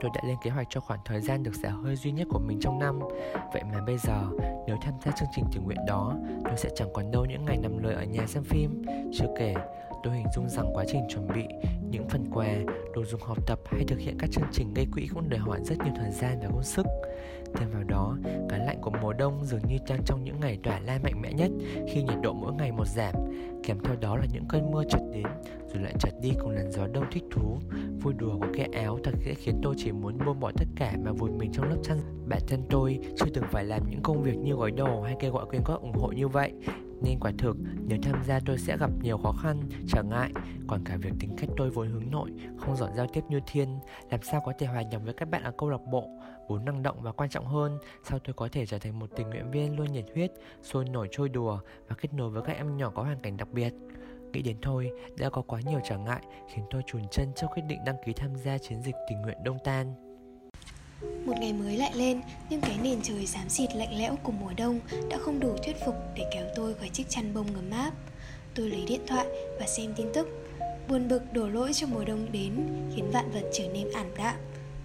Tôi 0.00 0.10
đã 0.14 0.20
lên 0.24 0.36
kế 0.42 0.50
hoạch 0.50 0.66
cho 0.70 0.80
khoảng 0.80 1.00
thời 1.04 1.20
gian 1.20 1.42
được 1.42 1.54
xả 1.62 1.70
hơi 1.70 1.96
duy 1.96 2.12
nhất 2.12 2.26
của 2.30 2.38
mình 2.38 2.58
trong 2.60 2.78
năm 2.78 3.00
Vậy 3.52 3.62
mà 3.72 3.80
bây 3.86 3.98
giờ, 3.98 4.22
nếu 4.66 4.76
tham 4.82 4.94
gia 5.04 5.12
chương 5.12 5.28
trình 5.36 5.44
tình 5.52 5.64
nguyện 5.64 5.78
đó 5.86 6.14
Tôi 6.44 6.56
sẽ 6.56 6.70
chẳng 6.76 6.88
còn 6.94 7.10
đâu 7.10 7.24
những 7.24 7.44
ngày 7.44 7.56
nằm 7.56 7.82
lười 7.82 7.94
ở 7.94 8.04
nhà 8.04 8.26
xem 8.26 8.44
phim 8.44 8.82
Chưa 9.12 9.26
kể, 9.38 9.54
tôi 10.02 10.16
hình 10.16 10.26
dung 10.34 10.48
rằng 10.48 10.70
quá 10.74 10.84
trình 10.88 11.02
chuẩn 11.08 11.28
bị 11.34 11.44
những 11.90 12.08
phần 12.08 12.30
quà, 12.30 12.48
đồ 12.94 13.04
dùng 13.04 13.20
học 13.20 13.46
tập 13.46 13.58
hay 13.64 13.84
thực 13.88 13.98
hiện 13.98 14.16
các 14.18 14.30
chương 14.32 14.44
trình 14.52 14.74
gây 14.74 14.86
quỹ 14.92 15.08
cũng 15.14 15.30
đòi 15.30 15.40
hỏi 15.40 15.60
rất 15.64 15.78
nhiều 15.84 15.94
thời 15.96 16.10
gian 16.10 16.38
và 16.42 16.48
công 16.48 16.62
sức. 16.62 16.86
Thêm 17.54 17.70
vào 17.70 17.84
đó, 17.84 18.16
cái 18.48 18.58
lạnh 18.58 18.78
của 18.80 18.90
mùa 19.02 19.12
đông 19.12 19.44
dường 19.44 19.60
như 19.68 19.78
đang 19.88 20.02
trong 20.04 20.24
những 20.24 20.40
ngày 20.40 20.58
tỏa 20.62 20.80
la 20.80 20.98
mạnh 21.02 21.22
mẽ 21.22 21.32
nhất 21.32 21.50
khi 21.88 22.02
nhiệt 22.02 22.16
độ 22.22 22.32
mỗi 22.32 22.52
ngày 22.52 22.72
một 22.72 22.86
giảm, 22.86 23.14
kèm 23.62 23.78
theo 23.84 23.96
đó 24.00 24.16
là 24.16 24.24
những 24.32 24.44
cơn 24.48 24.70
mưa 24.70 24.82
chợt 24.90 25.02
đến 25.12 25.26
rồi 25.72 25.82
lại 25.82 25.94
chợt 25.98 26.10
đi 26.22 26.32
cùng 26.40 26.50
làn 26.50 26.70
gió 26.70 26.86
đông 26.86 27.04
thích 27.12 27.24
thú. 27.30 27.58
Vui 28.02 28.14
đùa 28.14 28.38
của 28.38 28.48
cái 28.54 28.68
áo 28.72 28.98
thật 29.04 29.12
dễ 29.24 29.34
khiến 29.34 29.60
tôi 29.62 29.74
chỉ 29.78 29.92
muốn 29.92 30.18
buông 30.26 30.40
bỏ 30.40 30.52
tất 30.56 30.66
cả 30.76 30.92
mà 31.04 31.12
vùi 31.12 31.30
mình 31.30 31.52
trong 31.52 31.68
lớp 31.68 31.76
chăn. 31.82 31.98
Bản 32.28 32.40
thân 32.48 32.62
tôi 32.70 32.98
chưa 33.16 33.26
từng 33.34 33.44
phải 33.50 33.64
làm 33.64 33.90
những 33.90 34.02
công 34.02 34.22
việc 34.22 34.36
như 34.36 34.54
gói 34.54 34.70
đồ 34.70 35.02
hay 35.02 35.16
kêu 35.20 35.32
gọi 35.32 35.46
quyên 35.46 35.62
góp 35.64 35.82
ủng 35.82 35.92
hộ 35.92 36.08
như 36.08 36.28
vậy 36.28 36.52
nên 37.04 37.18
quả 37.20 37.32
thực 37.38 37.56
nếu 37.86 37.98
tham 38.02 38.24
gia 38.24 38.40
tôi 38.46 38.58
sẽ 38.58 38.76
gặp 38.76 38.90
nhiều 39.02 39.18
khó 39.18 39.32
khăn, 39.32 39.60
trở 39.88 40.02
ngại 40.02 40.32
Còn 40.66 40.84
cả 40.84 40.96
việc 40.96 41.12
tính 41.20 41.36
cách 41.36 41.50
tôi 41.56 41.70
vốn 41.70 41.88
hướng 41.88 42.10
nội, 42.10 42.30
không 42.56 42.76
giỏi 42.76 42.90
giao 42.96 43.06
tiếp 43.12 43.20
như 43.28 43.40
Thiên 43.46 43.68
Làm 44.10 44.22
sao 44.22 44.42
có 44.44 44.52
thể 44.58 44.66
hòa 44.66 44.82
nhập 44.82 45.02
với 45.04 45.14
các 45.14 45.30
bạn 45.30 45.42
ở 45.42 45.52
câu 45.58 45.70
lạc 45.70 45.80
bộ 45.92 46.08
Vốn 46.48 46.64
năng 46.64 46.82
động 46.82 46.96
và 47.02 47.12
quan 47.12 47.30
trọng 47.30 47.46
hơn 47.46 47.78
Sao 48.04 48.18
tôi 48.18 48.34
có 48.34 48.48
thể 48.52 48.66
trở 48.66 48.78
thành 48.78 48.98
một 48.98 49.10
tình 49.16 49.30
nguyện 49.30 49.50
viên 49.50 49.76
luôn 49.76 49.92
nhiệt 49.92 50.04
huyết, 50.14 50.32
sôi 50.62 50.84
nổi 50.84 51.08
trôi 51.10 51.28
đùa 51.28 51.58
Và 51.88 51.96
kết 52.00 52.12
nối 52.14 52.30
với 52.30 52.42
các 52.42 52.52
em 52.52 52.76
nhỏ 52.76 52.90
có 52.94 53.02
hoàn 53.02 53.20
cảnh 53.20 53.36
đặc 53.36 53.48
biệt 53.52 53.74
Nghĩ 54.32 54.42
đến 54.42 54.56
thôi, 54.62 54.90
đã 55.18 55.30
có 55.30 55.42
quá 55.42 55.60
nhiều 55.60 55.80
trở 55.88 55.98
ngại 55.98 56.22
khiến 56.54 56.64
tôi 56.70 56.82
chùn 56.86 57.02
chân 57.10 57.32
trước 57.36 57.46
quyết 57.54 57.62
định 57.68 57.78
đăng 57.86 57.96
ký 58.06 58.12
tham 58.12 58.36
gia 58.36 58.58
chiến 58.58 58.82
dịch 58.82 58.94
tình 59.08 59.22
nguyện 59.22 59.38
Đông 59.44 59.58
Tan 59.64 59.94
một 61.26 61.34
ngày 61.40 61.52
mới 61.52 61.76
lại 61.76 61.92
lên, 61.94 62.20
nhưng 62.50 62.60
cái 62.60 62.78
nền 62.82 63.02
trời 63.02 63.26
xám 63.26 63.48
xịt 63.48 63.74
lạnh 63.74 63.98
lẽo 63.98 64.16
của 64.22 64.32
mùa 64.32 64.52
đông 64.56 64.80
đã 65.10 65.18
không 65.18 65.40
đủ 65.40 65.56
thuyết 65.64 65.76
phục 65.86 65.94
để 66.14 66.30
kéo 66.34 66.46
tôi 66.56 66.74
khỏi 66.74 66.88
chiếc 66.88 67.08
chăn 67.08 67.34
bông 67.34 67.46
ngấm 67.54 67.70
áp. 67.70 67.92
Tôi 68.54 68.68
lấy 68.70 68.84
điện 68.88 69.00
thoại 69.06 69.26
và 69.60 69.66
xem 69.66 69.94
tin 69.96 70.06
tức. 70.14 70.28
Buồn 70.88 71.08
bực 71.08 71.32
đổ 71.32 71.48
lỗi 71.48 71.72
cho 71.72 71.86
mùa 71.86 72.04
đông 72.04 72.32
đến 72.32 72.66
khiến 72.94 73.10
vạn 73.10 73.30
vật 73.30 73.50
trở 73.52 73.64
nên 73.72 73.92
ảm 73.92 74.06
đạm. 74.16 74.34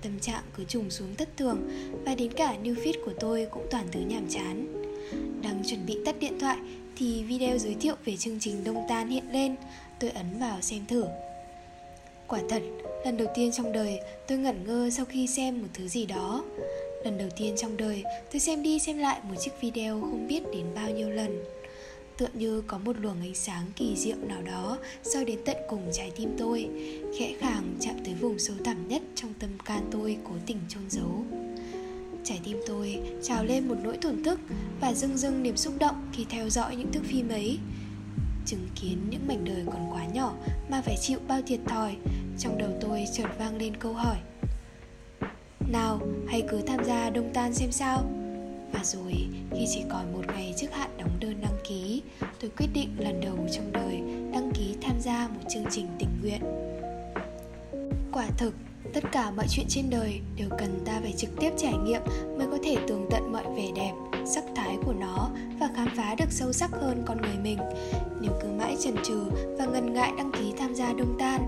Tâm 0.01 0.20
trạng 0.20 0.44
cứ 0.58 0.63
trùng 0.63 0.89
xuống 0.89 1.15
thất 1.15 1.29
thường 1.38 1.70
và 2.06 2.15
đến 2.15 2.34
cả 2.34 2.56
new 2.63 2.75
feed 2.75 2.94
của 3.06 3.13
tôi 3.20 3.48
cũng 3.51 3.68
toàn 3.72 3.88
thứ 3.91 4.00
nhàm 4.00 4.29
chán. 4.29 4.68
Đang 5.44 5.63
chuẩn 5.68 5.86
bị 5.86 5.98
tắt 6.06 6.15
điện 6.20 6.39
thoại 6.39 6.58
thì 6.98 7.24
video 7.24 7.58
giới 7.58 7.75
thiệu 7.79 7.96
về 8.06 8.18
chương 8.18 8.39
trình 8.39 8.63
Đông 8.63 8.86
Tan 8.89 9.10
hiện 9.10 9.32
lên. 9.32 9.56
Tôi 10.00 10.10
ấn 10.10 10.39
vào 10.39 10.62
xem 10.62 10.86
thử. 10.88 11.06
Quả 12.27 12.39
thật, 12.50 12.62
Lần 13.06 13.18
đầu 13.18 13.27
tiên 13.36 13.51
trong 13.51 13.72
đời 13.72 14.00
tôi 14.27 14.38
ngẩn 14.38 14.63
ngơ 14.68 14.89
sau 14.89 15.06
khi 15.06 15.27
xem 15.27 15.62
một 15.62 15.68
thứ 15.74 15.88
gì 15.88 16.06
đó 16.06 16.44
Lần 17.03 17.18
đầu 17.18 17.29
tiên 17.38 17.56
trong 17.58 17.77
đời 17.77 18.03
tôi 18.32 18.39
xem 18.39 18.63
đi 18.63 18.79
xem 18.79 18.98
lại 18.98 19.20
một 19.24 19.36
chiếc 19.39 19.51
video 19.62 20.01
không 20.01 20.27
biết 20.27 20.44
đến 20.53 20.65
bao 20.75 20.89
nhiêu 20.89 21.10
lần 21.10 21.44
Tựa 22.19 22.27
như 22.33 22.61
có 22.67 22.77
một 22.77 22.95
luồng 22.99 23.21
ánh 23.21 23.35
sáng 23.35 23.65
kỳ 23.75 23.95
diệu 23.95 24.17
nào 24.17 24.41
đó 24.41 24.77
soi 25.03 25.25
đến 25.25 25.39
tận 25.45 25.57
cùng 25.69 25.89
trái 25.93 26.11
tim 26.15 26.35
tôi, 26.38 26.69
Khẽ 27.19 27.33
khàng 27.39 27.75
chạm 27.79 27.95
tới 28.05 28.13
vùng 28.13 28.39
sâu 28.39 28.55
thẳm 28.65 28.88
nhất 28.88 29.01
trong 29.15 29.33
tâm 29.39 29.49
can 29.65 29.88
tôi 29.91 30.17
cố 30.23 30.31
tình 30.45 30.57
chôn 30.69 30.83
giấu. 30.89 31.25
Trái 32.23 32.39
tim 32.43 32.57
tôi 32.67 32.99
trào 33.23 33.45
lên 33.45 33.67
một 33.67 33.75
nỗi 33.83 33.97
thổn 33.97 34.23
thức 34.23 34.39
và 34.81 34.93
dưng 34.93 35.17
dưng 35.17 35.43
niềm 35.43 35.57
xúc 35.57 35.73
động 35.79 36.09
khi 36.13 36.25
theo 36.29 36.49
dõi 36.49 36.75
những 36.75 36.91
thước 36.91 37.03
phim 37.03 37.29
ấy. 37.29 37.59
Chứng 38.45 38.67
kiến 38.81 38.97
những 39.09 39.27
mảnh 39.27 39.43
đời 39.45 39.63
còn 39.65 39.91
quá 39.91 40.05
nhỏ 40.13 40.35
mà 40.69 40.81
phải 40.81 40.95
chịu 41.01 41.19
bao 41.27 41.41
thiệt 41.47 41.59
thòi, 41.67 41.95
trong 42.39 42.57
đầu 42.57 42.69
tôi 42.81 43.05
chợt 43.13 43.27
vang 43.39 43.57
lên 43.57 43.77
câu 43.79 43.93
hỏi, 43.93 44.17
nào, 45.71 46.01
hãy 46.27 46.43
cứ 46.49 46.61
tham 46.67 46.85
gia 46.85 47.09
đông 47.09 47.31
tan 47.33 47.53
xem 47.53 47.71
sao 47.71 48.18
và 48.71 48.83
rồi, 48.83 49.13
khi 49.51 49.65
chỉ 49.69 49.83
còn 49.89 50.13
một 50.13 50.23
ngày 50.27 50.53
trước 50.57 50.73
hạn 50.73 50.89
đóng 50.97 51.17
đơn 51.19 51.41
đăng 51.41 51.57
ký, 51.69 52.01
tôi 52.41 52.51
quyết 52.57 52.67
định 52.73 52.89
lần 52.97 53.21
đầu 53.21 53.38
trong 53.51 53.71
đời 53.71 54.01
đăng 54.33 54.51
ký 54.53 54.75
tham 54.81 54.95
gia 54.99 55.27
một 55.27 55.41
chương 55.49 55.65
trình 55.71 55.88
tình 55.99 56.09
nguyện. 56.21 56.41
Quả 58.11 58.27
thực, 58.38 58.53
tất 58.93 59.03
cả 59.11 59.31
mọi 59.31 59.45
chuyện 59.49 59.65
trên 59.69 59.89
đời 59.89 60.19
đều 60.38 60.49
cần 60.49 60.79
ta 60.85 60.99
phải 61.01 61.13
trực 61.17 61.29
tiếp 61.39 61.51
trải 61.57 61.73
nghiệm 61.73 62.01
mới 62.38 62.47
có 62.51 62.57
thể 62.63 62.77
tường 62.88 63.07
tận 63.11 63.31
mọi 63.31 63.43
vẻ 63.55 63.67
đẹp, 63.75 63.91
sắc 64.25 64.43
thái 64.55 64.77
của 64.85 64.93
nó 64.93 65.29
và 65.59 65.69
khám 65.75 65.88
phá 65.97 66.15
được 66.15 66.31
sâu 66.31 66.53
sắc 66.53 66.71
hơn 66.71 67.03
con 67.05 67.21
người 67.21 67.38
mình. 67.43 67.57
Nếu 68.21 68.31
cứ 68.41 68.47
mãi 68.47 68.75
chần 68.79 68.95
chừ 69.03 69.23
và 69.57 69.65
ngần 69.65 69.93
ngại 69.93 70.11
đăng 70.17 70.31
ký 70.31 70.53
tham 70.57 70.75
gia 70.75 70.93
đông 70.93 71.17
tan, 71.19 71.41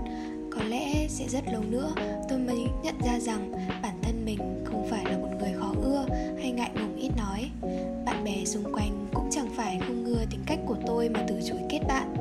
có 0.50 0.62
lẽ 0.62 1.06
sẽ 1.08 1.28
rất 1.28 1.44
lâu 1.52 1.62
nữa 1.62 1.92
tôi 2.28 2.38
mới 2.38 2.64
nhận 2.82 2.94
ra 3.04 3.18
rằng 3.18 3.52
xung 8.52 8.72
quanh 8.72 9.06
cũng 9.14 9.28
chẳng 9.30 9.48
phải 9.56 9.80
không 9.80 10.04
ngưa 10.04 10.24
tính 10.30 10.40
cách 10.46 10.58
của 10.66 10.76
tôi 10.86 11.08
mà 11.08 11.20
từ 11.28 11.40
chối 11.44 11.58
kết 11.70 11.80
bạn. 11.88 12.14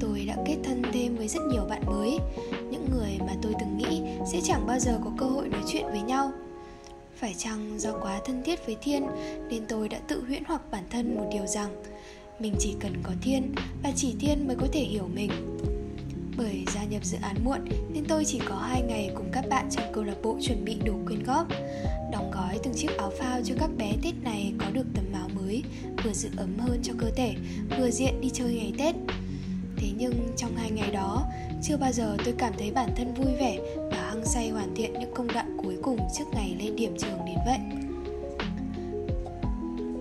Tôi 0.00 0.24
đã 0.28 0.36
kết 0.46 0.56
thân 0.64 0.82
thêm 0.92 1.16
với 1.16 1.28
rất 1.28 1.40
nhiều 1.52 1.64
bạn 1.70 1.82
mới. 1.86 2.18
Những 2.70 2.86
người 2.90 3.18
mà 3.18 3.32
tôi 3.42 3.52
từng 3.60 3.78
nghĩ 3.78 4.02
sẽ 4.32 4.40
chẳng 4.44 4.66
bao 4.66 4.78
giờ 4.78 5.00
có 5.04 5.10
cơ 5.18 5.26
hội 5.26 5.48
nói 5.48 5.60
chuyện 5.66 5.84
với 5.90 6.00
nhau. 6.02 6.32
Phải 7.16 7.34
chăng 7.38 7.80
do 7.80 7.92
quá 8.02 8.20
thân 8.24 8.42
thiết 8.44 8.66
với 8.66 8.76
thiên 8.82 9.06
nên 9.48 9.62
tôi 9.68 9.88
đã 9.88 9.98
tự 10.08 10.24
huyễn 10.26 10.42
hoặc 10.46 10.62
bản 10.70 10.84
thân 10.90 11.16
một 11.16 11.28
điều 11.32 11.46
rằng 11.46 11.82
mình 12.38 12.54
chỉ 12.58 12.74
cần 12.80 12.92
có 13.02 13.12
thiên 13.22 13.54
và 13.82 13.92
chỉ 13.96 14.14
thiên 14.20 14.46
mới 14.46 14.56
có 14.56 14.66
thể 14.72 14.80
hiểu 14.80 15.08
mình. 15.14 15.30
Bởi 16.36 16.64
gia 16.74 16.84
nhập 16.84 17.04
dự 17.04 17.18
án 17.22 17.36
muộn 17.44 17.60
nên 17.92 18.04
tôi 18.08 18.24
chỉ 18.24 18.40
có 18.48 18.54
hai 18.54 18.82
ngày 18.82 19.10
cùng 19.14 19.28
các 19.32 19.44
bạn 19.50 19.68
trong 19.70 19.92
câu 19.92 20.04
lạc 20.04 20.22
bộ 20.22 20.36
chuẩn 20.40 20.64
bị 20.64 20.76
đủ 20.84 20.94
quyên 21.06 21.22
góp, 21.22 21.46
đóng 22.12 22.29
gói 22.50 22.60
từng 22.62 22.74
chiếc 22.74 22.96
áo 22.98 23.12
phao 23.18 23.40
cho 23.44 23.54
các 23.58 23.70
bé 23.78 23.92
tết 24.02 24.14
này 24.22 24.52
có 24.58 24.66
được 24.72 24.86
tấm 24.94 25.04
áo 25.12 25.28
mới 25.34 25.62
vừa 26.04 26.12
giữ 26.12 26.28
ấm 26.36 26.58
hơn 26.58 26.80
cho 26.82 26.92
cơ 26.98 27.10
thể 27.16 27.34
vừa 27.78 27.90
diện 27.90 28.20
đi 28.20 28.30
chơi 28.32 28.54
ngày 28.54 28.72
tết 28.78 28.94
thế 29.76 29.88
nhưng 29.96 30.12
trong 30.36 30.56
hai 30.56 30.70
ngày 30.70 30.90
đó 30.90 31.24
chưa 31.62 31.76
bao 31.76 31.92
giờ 31.92 32.16
tôi 32.24 32.34
cảm 32.38 32.52
thấy 32.58 32.70
bản 32.70 32.90
thân 32.96 33.14
vui 33.14 33.34
vẻ 33.40 33.58
và 33.76 33.96
hăng 34.08 34.24
say 34.24 34.48
hoàn 34.48 34.74
thiện 34.74 34.92
những 34.92 35.14
công 35.14 35.26
đoạn 35.26 35.56
cuối 35.62 35.76
cùng 35.82 35.98
trước 36.18 36.24
ngày 36.32 36.56
lên 36.58 36.76
điểm 36.76 36.96
trường 36.98 37.18
đến 37.26 37.36
vậy 37.46 37.58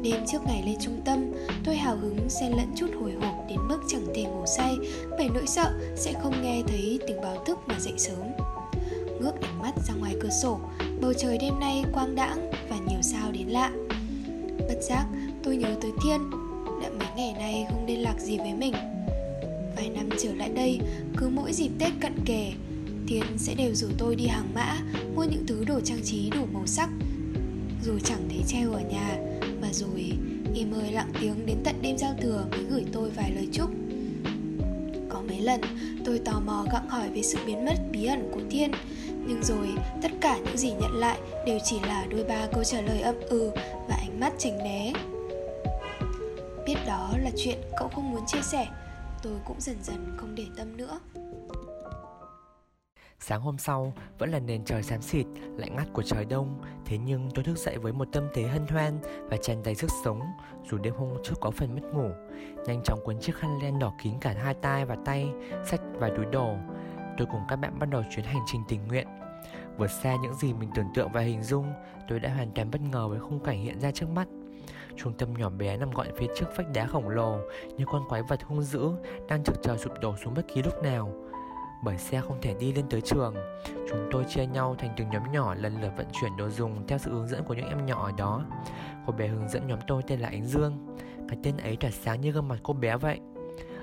Đêm 0.03 0.25
trước 0.27 0.39
ngày 0.45 0.63
lên 0.65 0.75
trung 0.81 1.01
tâm, 1.05 1.31
tôi 1.65 1.75
hào 1.75 1.97
hứng 1.97 2.29
xen 2.29 2.51
lẫn 2.51 2.73
chút 2.75 2.87
hồi 3.01 3.13
hộp 3.21 3.45
đến 3.49 3.59
mức 3.67 3.79
chẳng 3.87 4.05
thể 4.15 4.23
ngủ 4.23 4.45
say 4.57 4.77
bởi 5.09 5.29
nỗi 5.33 5.47
sợ 5.47 5.71
sẽ 5.95 6.13
không 6.23 6.41
nghe 6.43 6.61
thấy 6.67 6.99
tiếng 7.07 7.21
báo 7.21 7.43
thức 7.45 7.59
mà 7.65 7.79
dậy 7.79 7.93
sớm. 7.97 8.27
Ngước 9.21 9.41
ánh 9.41 9.59
mắt 9.59 9.71
ra 9.87 9.93
ngoài 9.93 10.15
cửa 10.21 10.29
sổ, 10.41 10.59
bầu 11.01 11.13
trời 11.13 11.37
đêm 11.37 11.59
nay 11.59 11.83
quang 11.93 12.15
đãng 12.15 12.51
và 12.69 12.77
nhiều 12.87 13.01
sao 13.01 13.31
đến 13.31 13.47
lạ. 13.47 13.71
Bất 14.57 14.79
giác, 14.81 15.05
tôi 15.43 15.57
nhớ 15.57 15.75
tới 15.81 15.91
Thiên, 16.03 16.29
đã 16.81 16.89
mấy 16.89 17.07
ngày 17.17 17.33
nay 17.33 17.65
không 17.69 17.85
liên 17.85 18.01
lạc 18.01 18.19
gì 18.19 18.37
với 18.37 18.53
mình. 18.53 18.73
Vài 19.75 19.89
năm 19.89 20.09
trở 20.23 20.33
lại 20.33 20.49
đây, 20.55 20.79
cứ 21.17 21.29
mỗi 21.29 21.53
dịp 21.53 21.69
Tết 21.79 21.93
cận 22.01 22.13
kề, 22.25 22.51
Thiên 23.07 23.23
sẽ 23.37 23.55
đều 23.55 23.75
rủ 23.75 23.87
tôi 23.97 24.15
đi 24.15 24.27
hàng 24.27 24.47
mã, 24.53 24.77
mua 25.15 25.23
những 25.23 25.45
thứ 25.47 25.63
đồ 25.67 25.79
trang 25.81 26.03
trí 26.03 26.29
đủ 26.29 26.45
màu 26.53 26.65
sắc. 26.65 26.89
Dù 27.85 27.99
chẳng 28.03 28.21
thấy 28.29 28.43
treo 28.47 28.71
ở 28.71 28.79
nhà, 28.79 29.17
mà 29.61 29.67
rồi 29.73 30.11
y 30.53 30.65
mời 30.65 30.91
lặng 30.91 31.11
tiếng 31.21 31.45
đến 31.45 31.57
tận 31.63 31.75
đêm 31.81 31.97
giao 31.97 32.15
thừa 32.21 32.45
mới 32.51 32.63
gửi 32.69 32.85
tôi 32.91 33.09
vài 33.09 33.31
lời 33.35 33.47
chúc 33.51 33.69
Có 35.09 35.21
mấy 35.27 35.39
lần 35.39 35.61
tôi 36.05 36.19
tò 36.19 36.41
mò 36.45 36.65
gặng 36.71 36.89
hỏi 36.89 37.09
về 37.09 37.21
sự 37.21 37.37
biến 37.45 37.65
mất 37.65 37.75
bí 37.91 38.05
ẩn 38.05 38.29
của 38.31 38.41
Thiên 38.49 38.71
nhưng 39.29 39.43
rồi 39.43 39.75
tất 40.01 40.11
cả 40.21 40.37
những 40.37 40.57
gì 40.57 40.71
nhận 40.71 40.91
lại 40.91 41.19
đều 41.45 41.59
chỉ 41.63 41.79
là 41.79 42.05
đôi 42.09 42.23
ba 42.23 42.47
câu 42.53 42.63
trả 42.63 42.81
lời 42.81 43.01
âm 43.01 43.15
ừ 43.29 43.51
và 43.87 43.95
ánh 43.95 44.19
mắt 44.19 44.33
tránh 44.37 44.57
né. 44.57 44.93
Biết 46.65 46.75
đó 46.87 47.13
là 47.23 47.29
chuyện 47.37 47.57
cậu 47.79 47.87
không 47.87 48.11
muốn 48.11 48.25
chia 48.27 48.41
sẻ 48.41 48.67
Tôi 49.23 49.33
cũng 49.45 49.59
dần 49.59 49.77
dần 49.81 50.15
không 50.17 50.35
để 50.35 50.45
tâm 50.57 50.77
nữa. 50.77 50.99
Sáng 53.19 53.41
hôm 53.41 53.57
sau 53.57 53.93
vẫn 54.17 54.29
là 54.29 54.39
nền 54.39 54.65
trời 54.65 54.83
xám 54.83 55.01
xịt, 55.01 55.25
lạnh 55.57 55.75
ngắt 55.75 55.87
của 55.93 56.03
trời 56.03 56.25
đông. 56.25 56.61
Thế 56.85 56.97
nhưng 56.97 57.29
tôi 57.35 57.43
thức 57.43 57.57
dậy 57.57 57.77
với 57.77 57.93
một 57.93 58.07
tâm 58.11 58.27
thế 58.33 58.43
hân 58.43 58.67
hoan 58.67 58.99
và 59.29 59.37
tràn 59.37 59.63
đầy 59.63 59.75
sức 59.75 59.91
sống 60.03 60.21
Dù 60.69 60.77
đêm 60.77 60.93
hôm 60.93 61.09
trước 61.23 61.35
có 61.41 61.51
phần 61.51 61.75
mất 61.75 61.81
ngủ. 61.93 62.09
Nhanh 62.65 62.83
chóng 62.83 62.99
cuốn 63.05 63.19
chiếc 63.19 63.35
khăn 63.35 63.59
len 63.63 63.79
đỏ 63.79 63.93
kín 64.03 64.13
cả 64.21 64.33
hai 64.43 64.53
tay 64.53 64.85
và 64.85 64.97
tay, 65.05 65.27
sách 65.65 65.81
và 65.93 66.09
túi 66.17 66.25
đồ. 66.25 66.55
Tôi 67.17 67.27
cùng 67.31 67.41
các 67.47 67.55
bạn 67.55 67.79
bắt 67.79 67.89
đầu 67.89 68.03
chuyến 68.11 68.25
hành 68.25 68.43
trình 68.45 68.61
tình 68.67 68.87
nguyện. 68.87 69.07
Vượt 69.79 69.91
xa 69.91 70.15
những 70.15 70.33
gì 70.33 70.53
mình 70.53 70.69
tưởng 70.75 70.93
tượng 70.93 71.09
và 71.13 71.21
hình 71.21 71.43
dung, 71.43 71.73
Tôi 72.07 72.19
đã 72.19 72.33
hoàn 72.33 72.51
toàn 72.51 72.71
bất 72.71 72.81
ngờ 72.81 73.07
với 73.07 73.19
khung 73.19 73.39
cảnh 73.39 73.63
hiện 73.63 73.79
ra 73.79 73.91
trước 73.91 74.09
mắt 74.09 74.27
Trung 74.95 75.13
tâm 75.13 75.33
nhỏ 75.33 75.49
bé 75.49 75.77
nằm 75.77 75.91
gọn 75.91 76.07
phía 76.17 76.27
trước 76.37 76.45
vách 76.57 76.67
đá 76.73 76.87
khổng 76.87 77.09
lồ, 77.09 77.37
Như 77.77 77.85
con 77.87 78.09
quái 78.09 78.21
vật 78.23 78.43
hung 78.43 78.61
dữ, 78.61 78.89
Đang 79.27 79.43
trực 79.43 79.55
chờ 79.63 79.77
sụp 79.77 79.93
đổ 80.01 80.15
xuống 80.23 80.33
bất 80.33 80.45
kỳ 80.53 80.61
lúc 80.63 80.83
nào 80.83 81.13
bởi 81.83 81.97
xe 81.97 82.21
không 82.21 82.37
thể 82.41 82.55
đi 82.59 82.73
lên 82.73 82.85
tới 82.89 83.01
trường. 83.01 83.35
Chúng 83.89 84.09
tôi 84.11 84.23
chia 84.29 84.45
nhau 84.45 84.75
thành 84.79 84.93
từng 84.97 85.09
nhóm 85.09 85.31
nhỏ 85.31 85.55
lần 85.55 85.81
lượt 85.81 85.91
vận 85.97 86.07
chuyển 86.21 86.37
đồ 86.37 86.49
dùng 86.49 86.87
theo 86.87 86.97
sự 86.97 87.11
hướng 87.11 87.27
dẫn 87.27 87.43
của 87.43 87.53
những 87.53 87.69
em 87.69 87.85
nhỏ 87.85 88.05
ở 88.05 88.11
đó. 88.17 88.45
Cô 89.05 89.13
bé 89.13 89.27
hướng 89.27 89.49
dẫn 89.49 89.67
nhóm 89.67 89.79
tôi 89.87 90.01
tên 90.07 90.19
là 90.19 90.27
Ánh 90.27 90.45
Dương. 90.45 90.97
Cái 91.29 91.37
tên 91.43 91.57
ấy 91.57 91.75
tỏa 91.75 91.91
sáng 91.91 92.21
như 92.21 92.31
gương 92.31 92.47
mặt 92.47 92.59
cô 92.63 92.73
bé 92.73 92.97
vậy. 92.97 93.19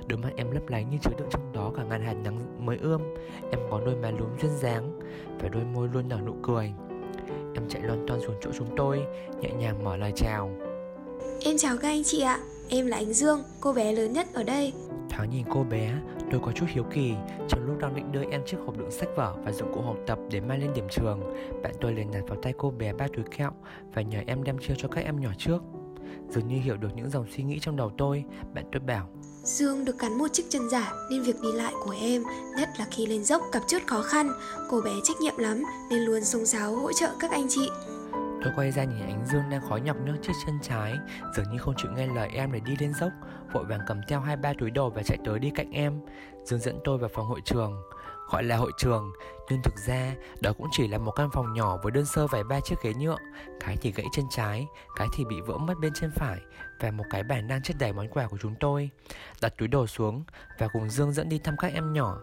Đôi 0.07 0.19
mắt 0.19 0.31
em 0.37 0.51
lấp 0.51 0.69
lánh 0.69 0.91
như 0.91 0.99
chứa 1.03 1.11
đựng 1.19 1.29
trong 1.31 1.53
đó 1.53 1.73
cả 1.77 1.85
ngàn 1.85 2.03
hạt 2.03 2.15
nắng 2.25 2.67
mới 2.67 2.79
ươm. 2.79 3.03
Em 3.51 3.61
có 3.71 3.81
đôi 3.87 3.97
má 3.97 4.11
lúm 4.11 4.29
duyên 4.43 4.53
dáng 4.57 5.01
và 5.41 5.49
đôi 5.49 5.65
môi 5.65 5.89
luôn 5.93 6.09
nở 6.09 6.19
nụ 6.27 6.35
cười. 6.43 6.73
Em 7.55 7.69
chạy 7.69 7.83
lon 7.83 8.07
ton 8.07 8.21
xuống 8.27 8.37
chỗ 8.41 8.51
chúng 8.59 8.77
tôi, 8.77 9.03
nhẹ 9.41 9.51
nhàng 9.59 9.85
mở 9.85 9.97
lời 9.97 10.13
chào. 10.17 10.51
Em 11.45 11.59
chào 11.59 11.77
các 11.77 11.89
anh 11.89 12.05
chị 12.05 12.21
ạ, 12.21 12.41
em 12.69 12.87
là 12.87 12.97
Ánh 12.97 13.13
Dương, 13.13 13.43
cô 13.61 13.73
bé 13.73 13.93
lớn 13.93 14.13
nhất 14.13 14.27
ở 14.35 14.43
đây. 14.43 14.73
Thoáng 15.11 15.31
nhìn 15.31 15.45
cô 15.51 15.65
bé, 15.65 15.93
tôi 16.31 16.41
có 16.41 16.53
chút 16.53 16.67
hiếu 16.69 16.85
kỳ 16.91 17.15
Trong 17.49 17.67
lúc 17.67 17.79
đang 17.79 17.95
định 17.95 18.13
đưa 18.13 18.23
em 18.31 18.43
chiếc 18.47 18.57
hộp 18.67 18.79
đựng 18.79 18.91
sách 18.91 19.09
vở 19.17 19.37
và 19.45 19.53
dụng 19.53 19.73
cụ 19.75 19.81
học 19.81 19.97
tập 20.07 20.19
để 20.31 20.41
mang 20.41 20.61
lên 20.61 20.71
điểm 20.75 20.87
trường 20.91 21.21
Bạn 21.63 21.73
tôi 21.81 21.93
liền 21.93 22.11
đặt 22.13 22.23
vào 22.29 22.39
tay 22.43 22.55
cô 22.59 22.71
bé 22.71 22.93
ba 22.93 23.09
túi 23.17 23.25
kẹo 23.37 23.51
và 23.95 24.03
nhờ 24.03 24.21
em 24.27 24.45
đem 24.45 24.59
chia 24.59 24.75
cho 24.77 24.89
các 24.89 25.05
em 25.05 25.21
nhỏ 25.21 25.31
trước 25.39 25.63
Dường 26.29 26.49
như 26.49 26.61
hiểu 26.61 26.77
được 26.77 26.89
những 26.97 27.11
dòng 27.11 27.27
suy 27.31 27.43
nghĩ 27.45 27.59
trong 27.59 27.77
đầu 27.77 27.91
tôi, 27.99 28.25
bạn 28.55 28.65
tôi 28.73 28.81
bảo 28.81 29.09
Dương 29.47 29.85
được 29.85 29.99
cắn 29.99 30.19
một 30.19 30.29
chiếc 30.33 30.43
chân 30.49 30.69
giả 30.71 30.93
nên 31.11 31.23
việc 31.23 31.41
đi 31.43 31.53
lại 31.53 31.73
của 31.85 31.95
em, 32.01 32.23
nhất 32.57 32.69
là 32.79 32.87
khi 32.91 33.07
lên 33.07 33.25
dốc 33.25 33.43
gặp 33.53 33.61
chút 33.69 33.79
khó 33.87 34.03
khăn, 34.03 34.33
cô 34.71 34.81
bé 34.81 34.91
trách 35.05 35.17
nhiệm 35.21 35.37
lắm 35.39 35.65
nên 35.91 36.01
luôn 36.01 36.25
sông 36.25 36.47
sáo 36.47 36.77
hỗ 36.77 36.93
trợ 36.93 37.11
các 37.21 37.31
anh 37.31 37.47
chị. 37.49 37.69
Tôi 38.45 38.53
quay 38.57 38.73
ra 38.73 38.85
nhìn 38.85 39.07
ánh 39.07 39.25
Dương 39.33 39.51
đang 39.51 39.69
khó 39.69 39.77
nhọc 39.77 39.97
nước 40.05 40.17
chiếc 40.23 40.33
chân 40.47 40.59
trái 40.63 40.95
Dường 41.37 41.47
như 41.53 41.59
không 41.59 41.75
chịu 41.77 41.91
nghe 41.97 42.07
lời 42.07 42.29
em 42.35 42.53
để 42.53 42.61
đi 42.61 42.77
lên 42.81 42.93
dốc 43.01 43.11
Vội 43.53 43.65
vàng 43.65 43.81
cầm 43.87 44.01
theo 44.09 44.21
hai 44.21 44.37
ba 44.37 44.53
túi 44.59 44.71
đồ 44.71 44.91
và 44.91 45.03
chạy 45.03 45.19
tới 45.25 45.39
đi 45.39 45.51
cạnh 45.55 45.71
em 45.71 46.01
Dương 46.45 46.61
dẫn 46.61 46.79
tôi 46.85 46.99
vào 46.99 47.11
phòng 47.15 47.27
hội 47.27 47.41
trường 47.45 47.83
Gọi 48.31 48.45
là 48.45 48.57
hội 48.57 48.73
trường, 48.79 49.13
Nhưng 49.51 49.63
thực 49.63 49.75
ra, 49.87 50.15
đó 50.41 50.53
cũng 50.59 50.67
chỉ 50.73 50.89
là 50.89 50.99
một 50.99 51.11
căn 51.11 51.29
phòng 51.33 51.55
nhỏ 51.55 51.79
Với 51.83 51.93
đơn 51.93 52.07
sơ 52.07 52.27
vài 52.27 52.45
ba 52.45 52.61
chiếc 52.61 52.75
ghế 52.83 52.95
nhựa. 52.95 53.17
Cái 53.61 53.77
thì 53.81 53.93
gãy 53.93 54.07
chân 54.13 54.25
trái, 54.31 54.67
Cái 54.97 55.09
thì 55.15 55.25
bị 55.25 55.41
vỡ 55.41 55.59
mất 55.59 55.75
bên 55.81 55.93
chân 55.95 56.11
phải 56.15 56.39
Và 56.81 56.91
một 56.91 57.05
cái 57.11 57.23
bàn 57.23 57.49
đang 57.49 57.63
chất 57.63 57.77
đầy 57.79 57.93
món 57.93 58.09
quà 58.09 58.27
của 58.27 58.39
chúng 58.43 58.55
tôi. 58.61 58.91
Đặt 59.41 59.55
túi 59.59 59.69
đồ 59.69 59.87
xuống 59.87 60.25
Và 60.59 60.69
cùng 60.69 60.91
Dương 60.91 61.13
dẫn 61.13 61.29
đi 61.29 61.39
thăm 61.39 61.57
các 61.57 61.73
em 61.73 61.93
nhỏ. 61.93 62.19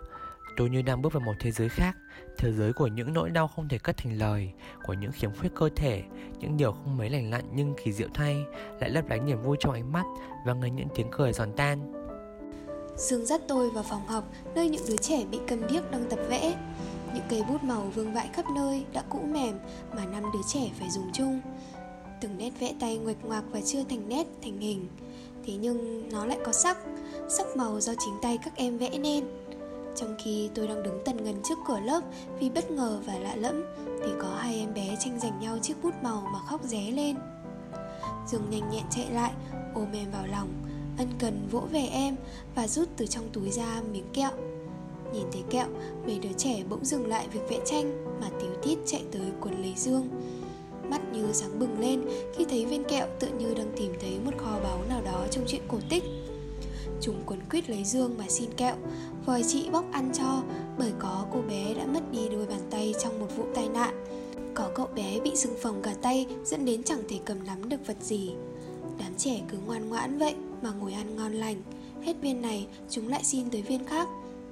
Tôi 0.58 0.70
như 0.70 0.82
đang 0.82 1.02
bước 1.02 1.14
vào 1.14 1.22
một 1.22 1.34
thế 1.40 1.52
giới 1.52 1.70
khác, 1.70 1.96
Thế 2.38 2.52
giới 2.52 2.74
của 2.74 2.88
những 2.88 3.14
nỗi 3.14 3.30
đau 3.30 3.48
không 3.48 3.70
thể 3.70 3.78
cất 3.78 3.98
thành 3.98 4.18
lời, 4.18 4.54
Của 4.84 4.94
những 4.94 5.12
khiếm 5.12 5.36
khuyết 5.36 5.50
cơ 5.56 5.70
thể, 5.76 6.04
Những 6.40 6.58
điều 6.58 6.72
không 6.72 6.98
mấy 6.98 7.10
lành 7.10 7.30
lặn 7.30 7.44
nhưng 7.54 7.74
kỳ 7.84 7.92
diệu 7.92 8.08
thay, 8.14 8.46
Lại 8.80 8.90
lấp 8.90 9.10
lánh 9.10 9.26
niềm 9.26 9.42
vui 9.42 9.58
trong 9.60 9.74
ánh 9.74 9.92
mắt 9.92 10.04
Và 10.46 10.54
ngây 10.54 10.70
những 10.70 10.88
tiếng 10.96 11.08
cười 11.12 11.34
giòn 11.34 11.52
tan. 11.58 12.03
Dương 12.98 13.26
dắt 13.26 13.42
tôi 13.48 13.70
vào 13.70 13.84
phòng 13.84 14.08
học 14.08 14.24
Nơi 14.56 14.70
những 14.70 14.86
đứa 14.90 14.98
trẻ 14.98 15.26
bị 15.32 15.40
cầm 15.48 15.68
điếc 15.68 15.92
đang 15.92 16.10
tập 16.10 16.20
vẽ. 16.30 16.56
Những 17.14 17.24
cây 17.30 17.44
bút 17.50 17.64
màu 17.64 17.82
vương 17.82 18.14
vãi 18.14 18.30
khắp 18.34 18.46
nơi 18.56 18.86
Đã 18.94 19.04
cũ 19.10 19.20
mềm 19.34 19.60
mà 19.96 20.06
năm 20.06 20.24
đứa 20.34 20.42
trẻ 20.48 20.70
phải 20.80 20.90
dùng 20.90 21.12
chung. 21.14 21.42
Từng 22.22 22.38
nét 22.38 22.52
vẽ 22.60 22.74
tay 22.80 22.98
nguệch 22.98 23.26
ngoạc 23.26 23.44
và 23.52 23.62
chưa 23.62 23.84
thành 23.90 24.10
nét, 24.10 24.28
thành 24.44 24.60
hình. 24.60 24.88
Thế 25.46 25.54
nhưng 25.54 26.10
nó 26.10 26.26
lại 26.26 26.38
có 26.46 26.52
sắc 26.52 26.78
Sắc 27.30 27.58
màu 27.58 27.80
do 27.80 27.94
chính 28.00 28.14
tay 28.22 28.38
các 28.44 28.56
em 28.56 28.78
vẽ 28.78 28.98
nên. 28.98 29.24
Trong 29.96 30.16
khi 30.24 30.50
tôi 30.56 30.68
đang 30.68 30.84
đứng 30.84 31.02
tần 31.06 31.24
ngần 31.24 31.42
trước 31.44 31.58
cửa 31.68 31.80
lớp 31.80 32.02
vì 32.40 32.50
bất 32.50 32.72
ngờ 32.72 33.00
và 33.06 33.14
lạ 33.14 33.36
lẫm 33.36 33.64
thì 33.86 34.12
có 34.22 34.36
hai 34.38 34.56
em 34.56 34.74
bé 34.74 34.98
tranh 35.00 35.20
giành 35.20 35.40
nhau 35.40 35.58
chiếc 35.62 35.84
bút 35.84 35.94
màu 36.02 36.28
mà 36.34 36.40
khóc 36.50 36.64
ré 36.64 36.92
lên. 36.92 37.16
Dương 38.28 38.50
nhanh 38.50 38.70
nhẹn 38.70 38.84
chạy 38.90 39.10
lại, 39.12 39.32
ôm 39.74 39.88
em 39.94 40.12
vào 40.12 40.28
lòng, 40.28 40.50
ân 40.98 41.08
cần 41.20 41.48
vỗ 41.52 41.60
về 41.60 41.88
em 41.92 42.16
và 42.56 42.68
rút 42.68 42.90
từ 42.98 43.06
trong 43.06 43.30
túi 43.34 43.52
ra 43.52 43.82
miếng 43.92 44.08
kẹo. 44.14 44.32
Nhìn 45.14 45.26
thấy 45.32 45.44
kẹo, 45.50 45.68
mấy 46.06 46.20
đứa 46.20 46.34
trẻ 46.38 46.64
bỗng 46.70 46.86
dừng 46.86 47.08
lại 47.08 47.28
việc 47.34 47.50
vẽ 47.50 47.60
tranh 47.66 48.18
mà 48.22 48.30
tiếu 48.42 48.52
tít 48.64 48.78
chạy 48.86 49.04
tới 49.12 49.32
quần 49.42 49.62
lấy 49.62 49.74
Dương. 49.78 50.10
Mắt 50.90 51.02
như 51.14 51.34
sáng 51.34 51.60
bừng 51.60 51.80
lên 51.80 52.02
khi 52.36 52.46
thấy 52.50 52.66
viên 52.66 52.84
kẹo 52.84 53.08
tự 53.20 53.28
như 53.40 53.54
đang 53.54 53.72
tìm 53.78 53.94
thấy 54.02 54.20
một 54.26 54.32
kho 54.38 54.60
báu 54.64 54.84
nào 54.90 55.02
đó 55.06 55.26
trong 55.32 55.46
chuyện 55.48 55.62
cổ 55.68 55.78
tích 55.90 56.04
Chúng 57.02 57.24
quấn 57.26 57.40
quýt 57.50 57.70
lấy 57.70 57.84
Dương 57.84 58.16
mà 58.18 58.26
xin 58.30 58.50
kẹo 58.58 58.76
Vòi 59.26 59.44
chị 59.44 59.70
bóc 59.70 59.86
ăn 59.92 60.12
cho 60.14 60.44
Bởi 60.78 60.92
có 61.00 61.26
cô 61.34 61.42
bé 61.42 61.74
đã 61.74 61.86
mất 61.86 62.12
đi 62.12 62.30
đôi 62.30 62.46
bàn 62.46 62.62
tay 62.70 62.94
trong 63.04 63.20
một 63.20 63.28
vụ 63.38 63.44
tai 63.56 63.70
nạn 63.70 64.06
Có 64.54 64.70
cậu 64.76 64.88
bé 64.96 65.20
bị 65.20 65.32
sưng 65.36 65.58
phồng 65.62 65.82
cả 65.82 65.94
tay 66.02 66.26
Dẫn 66.46 66.66
đến 66.66 66.84
chẳng 66.84 67.04
thể 67.10 67.20
cầm 67.26 67.44
nắm 67.44 67.70
được 67.70 67.88
vật 67.88 67.98
gì 68.02 68.32
Đám 69.00 69.14
trẻ 69.18 69.42
cứ 69.50 69.58
ngoan 69.66 69.90
ngoãn 69.90 70.18
vậy 70.18 70.36
mà 70.64 70.72
ngồi 70.72 70.94
ăn 70.94 71.16
ngon 71.16 71.34
lành. 71.34 71.62
Hết 72.04 72.14
viên 72.22 72.42
này, 72.42 72.68
chúng 72.90 73.10
lại 73.10 73.24
xin 73.24 73.50
tới 73.50 73.62
viên 73.62 73.86
khác. 73.86 74.08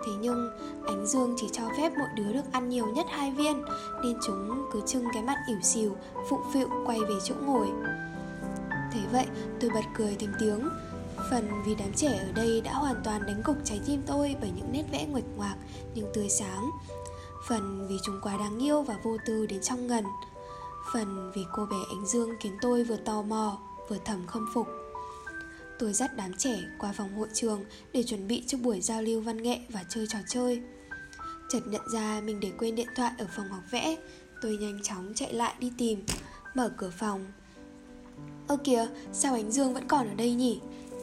Thế 0.05 0.11
nhưng, 0.19 0.49
ánh 0.87 1.07
dương 1.07 1.35
chỉ 1.37 1.47
cho 1.51 1.63
phép 1.77 1.91
mỗi 1.97 2.07
đứa 2.15 2.33
được 2.33 2.51
ăn 2.51 2.69
nhiều 2.69 2.85
nhất 2.85 3.05
hai 3.09 3.31
viên, 3.31 3.61
Nên 4.03 4.17
chúng 4.27 4.65
cứ 4.73 4.81
trưng 4.87 5.05
cái 5.13 5.23
mặt 5.23 5.37
ỉu 5.47 5.61
xìu, 5.61 5.95
Phụng 6.29 6.41
phịu 6.53 6.67
quay 6.85 6.99
về 6.99 7.15
chỗ 7.23 7.35
ngồi. 7.45 7.67
Thế 8.91 8.99
vậy, 9.11 9.25
tôi 9.59 9.69
bật 9.69 9.81
cười 9.95 10.15
thành 10.19 10.33
tiếng. 10.39 10.69
Phần 11.29 11.49
vì 11.65 11.75
đám 11.75 11.93
trẻ 11.95 12.07
ở 12.07 12.31
đây 12.31 12.61
đã 12.61 12.73
hoàn 12.73 13.01
toàn 13.03 13.21
đánh 13.25 13.41
gục 13.45 13.57
trái 13.63 13.79
tim 13.87 14.01
tôi 14.07 14.35
bởi 14.41 14.51
những 14.55 14.71
nét 14.71 14.83
vẽ 14.91 15.05
nguệch 15.11 15.37
ngoạc, 15.37 15.55
nhưng 15.95 16.11
tươi 16.13 16.29
sáng. 16.29 16.69
Phần 17.47 17.87
vì 17.89 17.95
chúng 18.03 18.19
quá 18.21 18.37
đáng 18.37 18.63
yêu 18.63 18.81
và 18.81 18.95
vô 19.03 19.17
tư 19.27 19.45
đến 19.45 19.61
trong 19.61 19.87
ngần. 19.87 20.05
Phần 20.93 21.31
vì 21.35 21.41
cô 21.53 21.65
bé 21.65 21.77
Ánh 21.89 22.05
Dương 22.05 22.29
khiến 22.39 22.57
tôi 22.61 22.83
vừa 22.83 22.97
tò 22.97 23.21
mò, 23.21 23.57
vừa 23.89 23.97
thầm 24.05 24.27
khâm 24.27 24.49
phục. 24.53 24.67
Tôi 25.81 25.93
dắt 25.93 26.11
đám 26.17 26.33
trẻ 26.33 26.59
qua 26.79 26.91
phòng 26.91 27.15
hội 27.17 27.27
trường 27.33 27.63
để 27.93 28.03
chuẩn 28.03 28.27
bị 28.27 28.43
cho 28.47 28.57
buổi 28.57 28.81
giao 28.81 29.01
lưu 29.01 29.21
văn 29.21 29.43
nghệ 29.43 29.59
và 29.69 29.83
chơi 29.89 30.05
trò 30.09 30.19
chơi. 30.27 30.61
Chợt 31.49 31.59
nhận 31.67 31.81
ra 31.93 32.21
mình 32.25 32.39
để 32.39 32.51
quên 32.57 32.75
điện 32.75 32.87
thoại 32.95 33.11
ở 33.17 33.27
phòng 33.35 33.49
học 33.49 33.63
vẽ, 33.71 33.95
tôi 34.41 34.57
nhanh 34.57 34.79
chóng 34.83 35.11
chạy 35.15 35.33
lại 35.33 35.53
đi 35.59 35.71
tìm, 35.77 36.03
mở 36.53 36.71
cửa 36.77 36.89
phòng. 36.89 37.25
Ơ 38.47 38.57
kìa, 38.63 38.87
sao 39.13 39.33
ánh 39.33 39.51
Dương 39.51 39.73
vẫn 39.73 39.87
còn 39.87 40.07
ở 40.07 40.13
đây 40.15 40.33
nhỉ? 40.33 40.59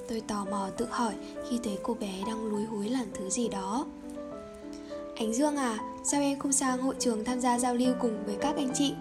Tôi 0.08 0.20
tò 0.20 0.46
mò 0.50 0.68
tự 0.76 0.86
hỏi 0.90 1.14
khi 1.50 1.58
thấy 1.64 1.78
cô 1.82 1.94
bé 1.94 2.22
đang 2.26 2.46
lúi 2.46 2.64
húi 2.64 2.88
làm 2.88 3.06
thứ 3.14 3.30
gì 3.30 3.48
đó. 3.48 3.86
Ánh 5.16 5.34
Dương 5.34 5.56
à, 5.56 5.78
sao 6.04 6.20
em 6.20 6.38
không 6.38 6.52
sang 6.52 6.82
hội 6.82 6.94
trường 6.98 7.24
tham 7.24 7.40
gia 7.40 7.58
giao 7.58 7.74
lưu 7.74 7.94
cùng 8.00 8.24
với 8.26 8.36
các 8.40 8.56
anh 8.56 8.70
chị? 8.74 8.94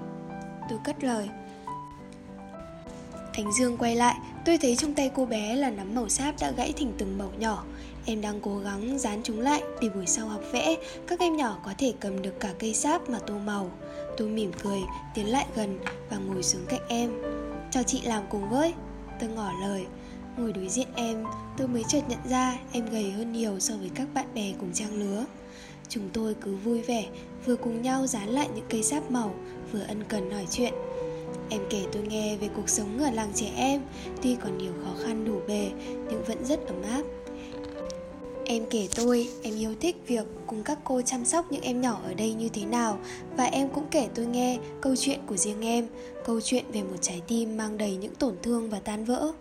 Tôi 0.70 0.80
cất 0.86 1.04
lời. 1.04 1.30
Ánh 3.38 3.52
Dương 3.52 3.78
quay 3.78 3.96
lại, 3.96 4.16
tôi 4.46 4.58
thấy 4.58 4.76
trong 4.76 4.94
tay 4.94 5.12
cô 5.16 5.26
bé 5.26 5.56
là 5.56 5.70
nắm 5.70 5.96
màu 5.96 6.10
sáp 6.10 6.36
đã 6.40 6.52
gãy 6.52 6.74
thành 6.78 6.92
từng 6.98 7.18
mẩu 7.18 7.32
nhỏ. 7.40 7.64
Em 8.06 8.22
đang 8.22 8.42
cố 8.42 8.60
gắng 8.60 9.00
dán 9.00 9.22
chúng 9.24 9.40
lại 9.40 9.62
để 9.82 9.90
buổi 9.90 10.06
sau 10.08 10.28
học 10.28 10.42
vẽ, 10.52 10.76
các 11.08 11.20
em 11.20 11.36
nhỏ 11.36 11.58
có 11.66 11.74
thể 11.78 11.94
cầm 12.00 12.22
được 12.22 12.40
cả 12.40 12.54
cây 12.60 12.74
sáp 12.74 13.10
mà 13.10 13.20
tô 13.20 13.34
màu. 13.46 13.72
Tôi 14.18 14.28
mỉm 14.28 14.52
cười, 14.64 14.80
tiến 15.16 15.32
lại 15.32 15.46
gần 15.56 15.80
và 16.10 16.18
ngồi 16.18 16.44
xuống 16.44 16.62
cạnh 16.68 16.82
em. 16.88 17.12
Cho 17.72 17.84
chị 17.84 18.02
làm 18.02 18.24
cùng 18.30 18.50
với. 18.50 18.74
Tôi 19.20 19.30
ngỏ 19.30 19.52
lời. 19.62 19.86
Ngồi 20.38 20.54
đối 20.54 20.70
diện 20.70 20.88
em, 20.96 21.24
tôi 21.58 21.68
mới 21.68 21.84
chợt 21.88 22.02
nhận 22.10 22.20
ra 22.30 22.58
em 22.72 22.90
gầy 22.90 23.12
hơn 23.12 23.34
nhiều 23.34 23.60
so 23.60 23.74
với 23.78 23.90
các 23.96 24.08
bạn 24.14 24.26
bè 24.34 24.54
cùng 24.60 24.74
trang 24.74 24.94
lứa. 25.00 25.26
Chúng 25.90 26.10
tôi 26.14 26.36
cứ 26.42 26.56
vui 26.56 26.82
vẻ, 26.82 27.06
vừa 27.46 27.56
cùng 27.56 27.82
nhau 27.82 28.08
dán 28.08 28.30
lại 28.30 28.48
những 28.56 28.66
cây 28.70 28.84
sáp 28.84 29.12
màu, 29.12 29.36
vừa 29.72 29.84
ân 29.88 30.04
cần 30.04 30.32
hỏi 30.32 30.48
chuyện. 30.52 30.74
Em 31.50 31.62
kể 31.70 31.86
tôi 31.92 32.04
nghe 32.04 32.38
về 32.38 32.50
cuộc 32.56 32.70
sống 32.70 33.00
ở 33.00 33.12
làng 33.12 33.32
trẻ 33.36 33.52
em, 33.56 33.82
tuy 34.22 34.36
còn 34.44 34.58
nhiều 34.58 34.72
khó 34.84 34.92
khăn 35.04 35.26
đủ 35.26 35.40
bề 35.48 35.72
nhưng 36.10 36.24
vẫn 36.28 36.46
rất 36.46 36.68
ấm 36.68 36.82
áp. 36.82 37.04
Em 38.46 38.64
kể 38.70 38.88
tôi, 38.96 39.30
em 39.44 39.56
yêu 39.56 39.76
thích 39.80 39.96
việc 40.08 40.26
cùng 40.48 40.64
các 40.64 40.80
cô 40.84 41.02
chăm 41.02 41.26
sóc 41.26 41.52
những 41.52 41.62
em 41.62 41.82
nhỏ 41.82 42.02
ở 42.04 42.14
đây 42.14 42.34
như 42.34 42.50
thế 42.50 42.66
nào. 42.66 43.00
Và 43.38 43.44
em 43.44 43.70
cũng 43.70 43.86
kể 43.92 44.08
tôi 44.16 44.26
nghe 44.26 44.60
câu 44.82 44.96
chuyện 44.96 45.20
của 45.28 45.38
riêng 45.38 45.62
em. 45.62 45.88
Câu 46.26 46.42
chuyện 46.42 46.66
về 46.74 46.84
một 46.84 46.98
trái 47.02 47.22
tim 47.28 47.58
mang 47.58 47.78
đầy 47.78 47.96
những 47.96 48.16
tổn 48.16 48.36
thương 48.44 48.70
và 48.70 48.80
tan 48.80 49.06
vỡ. 49.06 49.32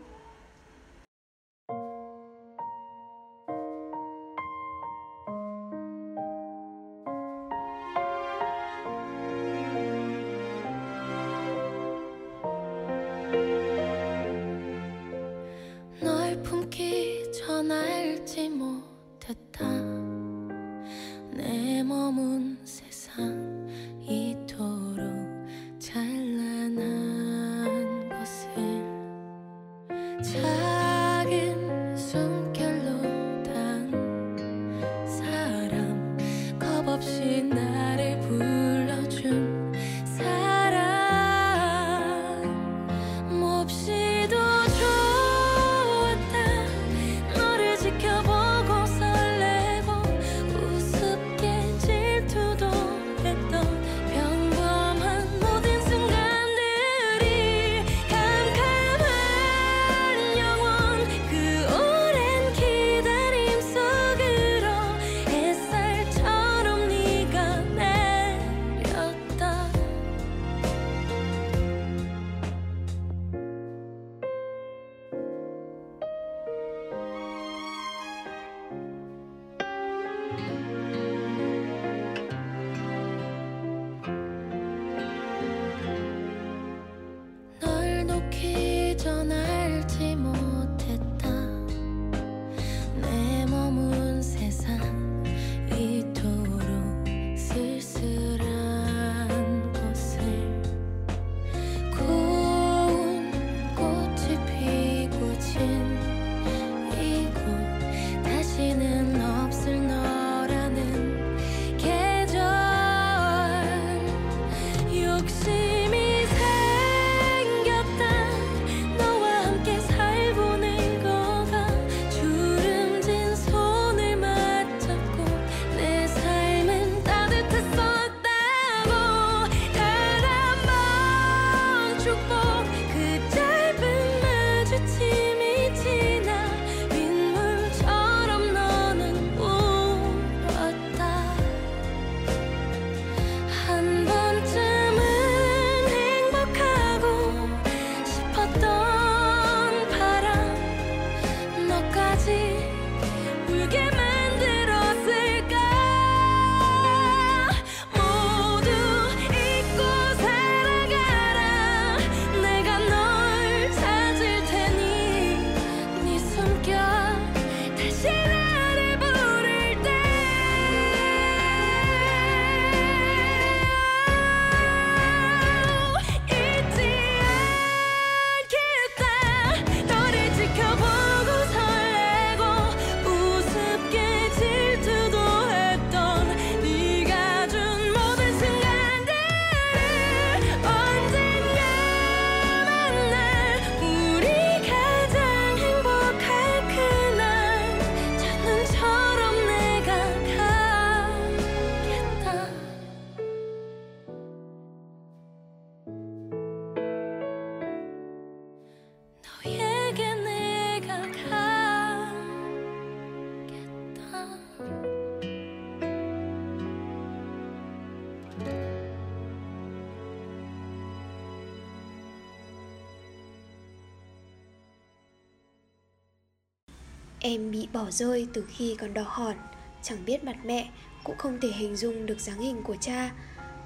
Em 227.29 227.51
bị 227.51 227.69
bỏ 227.73 227.91
rơi 227.91 228.27
từ 228.33 228.45
khi 228.49 228.77
còn 228.81 228.95
đỏ 228.95 229.05
hòn. 229.07 229.37
Chẳng 229.83 230.05
biết 230.05 230.25
mặt 230.25 230.37
mẹ 230.45 230.71
Cũng 231.05 231.17
không 231.19 231.39
thể 231.43 231.49
hình 231.49 231.77
dung 231.77 232.07
được 232.07 232.21
dáng 232.21 232.39
hình 232.39 232.63
của 232.63 232.77
cha. 232.81 233.11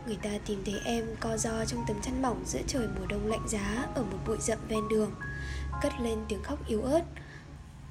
Người 0.07 0.16
ta 0.23 0.31
tìm 0.46 0.62
thấy 0.64 0.75
em 0.85 1.05
co 1.20 1.37
do 1.37 1.64
trong 1.64 1.85
tấm 1.88 1.96
chăn 2.03 2.23
mỏng 2.23 2.42
giữa 2.46 2.61
trời 2.66 2.88
mùa 2.99 3.07
đông 3.07 3.27
lạnh 3.27 3.49
giá 3.49 3.87
ở 3.94 4.03
một 4.03 4.18
bụi 4.27 4.37
rậm 4.40 4.59
ven 4.68 4.88
đường 4.88 5.11
Cất 5.83 5.92
lên 6.01 6.18
tiếng 6.29 6.42
khóc 6.42 6.68
yếu 6.68 6.83
ớt. 6.83 7.03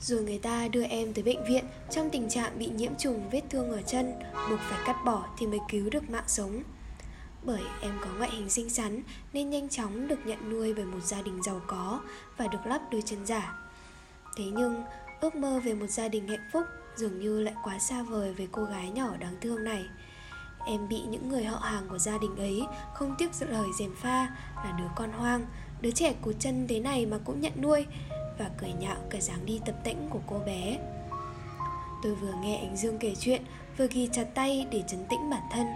Rồi 0.01 0.21
người 0.23 0.39
ta 0.39 0.67
đưa 0.67 0.83
em 0.83 1.13
tới 1.13 1.23
bệnh 1.23 1.45
viện 1.45 1.65
trong 1.91 2.09
tình 2.09 2.29
trạng 2.29 2.59
bị 2.59 2.67
nhiễm 2.67 2.91
trùng 2.95 3.29
vết 3.29 3.41
thương 3.49 3.71
ở 3.71 3.81
chân 3.81 4.13
Buộc 4.49 4.59
phải 4.59 4.79
cắt 4.85 4.95
bỏ 5.05 5.25
thì 5.39 5.47
mới 5.47 5.59
cứu 5.69 5.89
được 5.89 6.09
mạng 6.09 6.27
sống. 6.27 6.63
Bởi 7.43 7.61
em 7.81 7.97
có 8.01 8.07
ngoại 8.17 8.31
hình 8.31 8.49
xinh 8.49 8.69
xắn 8.69 9.01
nên 9.33 9.49
nhanh 9.49 9.69
chóng 9.69 10.07
được 10.07 10.19
nhận 10.25 10.49
nuôi 10.49 10.73
bởi 10.73 10.85
một 10.85 11.03
gia 11.03 11.21
đình 11.21 11.43
giàu 11.43 11.61
có 11.67 12.01
và 12.37 12.47
được 12.47 12.65
lắp 12.65 12.81
đôi 12.91 13.01
chân 13.05 13.25
giả. 13.25 13.53
Thế 14.37 14.43
nhưng, 14.53 14.83
ước 15.21 15.35
mơ 15.35 15.59
về 15.59 15.73
một 15.73 15.87
gia 15.87 16.07
đình 16.07 16.27
hạnh 16.27 16.49
phúc 16.53 16.63
dường 16.95 17.19
như 17.19 17.41
lại 17.41 17.53
quá 17.63 17.79
xa 17.79 18.03
vời 18.03 18.33
với 18.33 18.47
cô 18.51 18.63
gái 18.63 18.89
nhỏ 18.89 19.17
đáng 19.19 19.35
thương 19.41 19.63
này. 19.63 19.85
Em 20.65 20.87
bị 20.87 21.01
những 21.01 21.29
người 21.29 21.43
họ 21.43 21.57
hàng 21.57 21.87
của 21.89 21.97
gia 21.97 22.17
đình 22.17 22.35
ấy 22.35 22.63
không 22.93 23.15
tiếc 23.17 23.29
lời 23.49 23.67
dèm 23.79 23.95
pha 23.95 24.27
là 24.55 24.75
đứa 24.79 24.89
con 24.95 25.11
hoang, 25.11 25.45
đứa 25.81 25.91
trẻ 25.91 26.13
cụt 26.21 26.35
chân 26.39 26.67
thế 26.67 26.79
này 26.79 27.05
mà 27.05 27.17
cũng 27.25 27.41
nhận 27.41 27.53
nuôi 27.61 27.85
và 28.39 28.49
cười 28.57 28.71
nhạo 28.73 28.97
cái 29.09 29.21
dáng 29.21 29.45
đi 29.45 29.61
tập 29.65 29.75
tễnh 29.83 30.09
của 30.09 30.21
cô 30.27 30.39
bé. 30.45 30.79
Tôi 32.03 32.15
vừa 32.15 32.33
nghe 32.41 32.57
anh 32.57 32.77
Dương 32.77 32.97
kể 32.99 33.13
chuyện, 33.19 33.41
vừa 33.77 33.87
ghi 33.91 34.09
chặt 34.11 34.25
tay 34.35 34.67
để 34.71 34.83
chấn 34.87 35.05
tĩnh 35.09 35.29
bản 35.29 35.43
thân 35.51 35.67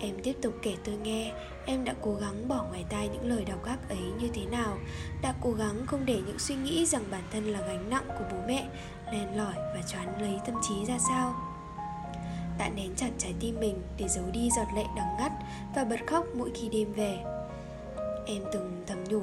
Em 0.00 0.14
tiếp 0.22 0.36
tục 0.42 0.54
kể 0.62 0.74
tôi 0.84 0.96
nghe, 0.96 1.32
Em 1.66 1.84
đã 1.84 1.94
cố 2.02 2.14
gắng 2.14 2.48
bỏ 2.48 2.64
ngoài 2.68 2.84
tai 2.90 3.08
những 3.08 3.28
lời 3.28 3.44
đau 3.44 3.58
gác 3.64 3.88
ấy 3.88 4.02
như 4.20 4.28
thế 4.34 4.44
nào, 4.44 4.78
Đã 5.22 5.34
cố 5.42 5.52
gắng 5.52 5.86
không 5.86 6.06
để 6.06 6.20
những 6.26 6.38
suy 6.38 6.54
nghĩ 6.54 6.86
rằng 6.86 7.02
bản 7.10 7.22
thân 7.32 7.44
là 7.44 7.60
gánh 7.60 7.90
nặng 7.90 8.04
của 8.08 8.24
bố 8.32 8.36
mẹ 8.46 8.68
Len 9.12 9.36
lỏi 9.36 9.54
và 9.56 9.82
choán 9.92 10.22
lấy 10.22 10.40
tâm 10.46 10.54
trí 10.68 10.84
ra 10.84 10.98
sao. 11.08 11.34
Đã 12.58 12.68
nén 12.68 12.94
chặt 12.96 13.10
trái 13.18 13.34
tim 13.40 13.60
mình 13.60 13.82
để 13.98 14.08
giấu 14.08 14.24
đi 14.32 14.50
giọt 14.56 14.66
lệ 14.74 14.84
đắng 14.96 15.16
ngắt 15.18 15.32
Và 15.74 15.84
bật 15.84 16.00
khóc 16.06 16.26
mỗi 16.34 16.50
khi 16.54 16.68
đêm 16.68 16.92
về. 16.92 17.18
Em 18.26 18.42
từng 18.52 18.84
thầm 18.86 19.04
nhủ, 19.04 19.22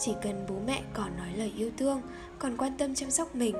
Chỉ 0.00 0.12
cần 0.22 0.46
bố 0.48 0.54
mẹ 0.66 0.82
còn 0.92 1.16
nói 1.16 1.28
lời 1.36 1.52
yêu 1.56 1.70
thương, 1.78 2.02
Còn 2.38 2.56
quan 2.56 2.72
tâm 2.78 2.94
chăm 2.94 3.10
sóc 3.10 3.34
mình, 3.34 3.56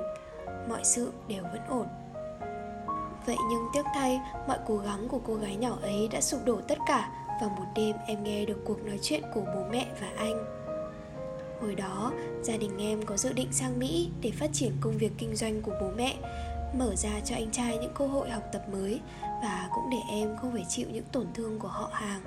Mọi 0.69 0.81
sự 0.83 1.11
đều 1.27 1.43
vẫn 1.43 1.61
ổn. 1.69 1.87
Vậy 3.29 3.37
nhưng 3.49 3.67
tiếc 3.73 3.85
thay, 3.93 4.21
mọi 4.47 4.57
cố 4.67 4.77
gắng 4.77 5.07
của 5.07 5.19
cô 5.23 5.35
gái 5.35 5.55
nhỏ 5.55 5.77
ấy 5.81 6.07
đã 6.11 6.21
sụp 6.21 6.45
đổ 6.45 6.61
tất 6.67 6.77
cả 6.87 7.09
Và 7.41 7.47
một 7.47 7.65
đêm 7.75 7.95
em 8.07 8.23
nghe 8.23 8.45
được 8.45 8.57
cuộc 8.65 8.85
nói 8.85 8.99
chuyện 9.01 9.21
của 9.33 9.41
bố 9.41 9.63
mẹ 9.71 9.87
và 10.01 10.07
anh. 10.17 10.45
Hồi 11.61 11.75
đó, 11.75 12.11
gia 12.43 12.57
đình 12.57 12.77
em 12.77 13.05
có 13.05 13.17
dự 13.17 13.33
định 13.33 13.47
sang 13.51 13.79
Mỹ 13.79 14.09
để 14.21 14.31
phát 14.31 14.49
triển 14.53 14.71
công 14.81 14.97
việc 14.97 15.11
kinh 15.17 15.35
doanh 15.35 15.61
của 15.61 15.71
bố 15.81 15.87
mẹ 15.97 16.15
Mở 16.77 16.95
ra 16.95 17.19
cho 17.25 17.35
anh 17.35 17.51
trai 17.51 17.77
những 17.77 17.93
cơ 17.93 18.07
hội 18.07 18.29
học 18.29 18.43
tập 18.53 18.61
mới 18.71 18.99
Và 19.21 19.69
cũng 19.75 19.89
để 19.91 19.97
em 20.09 20.37
không 20.41 20.51
phải 20.51 20.65
chịu 20.69 20.87
những 20.91 21.05
tổn 21.11 21.27
thương 21.33 21.59
của 21.59 21.67
họ 21.67 21.89
hàng. 21.93 22.21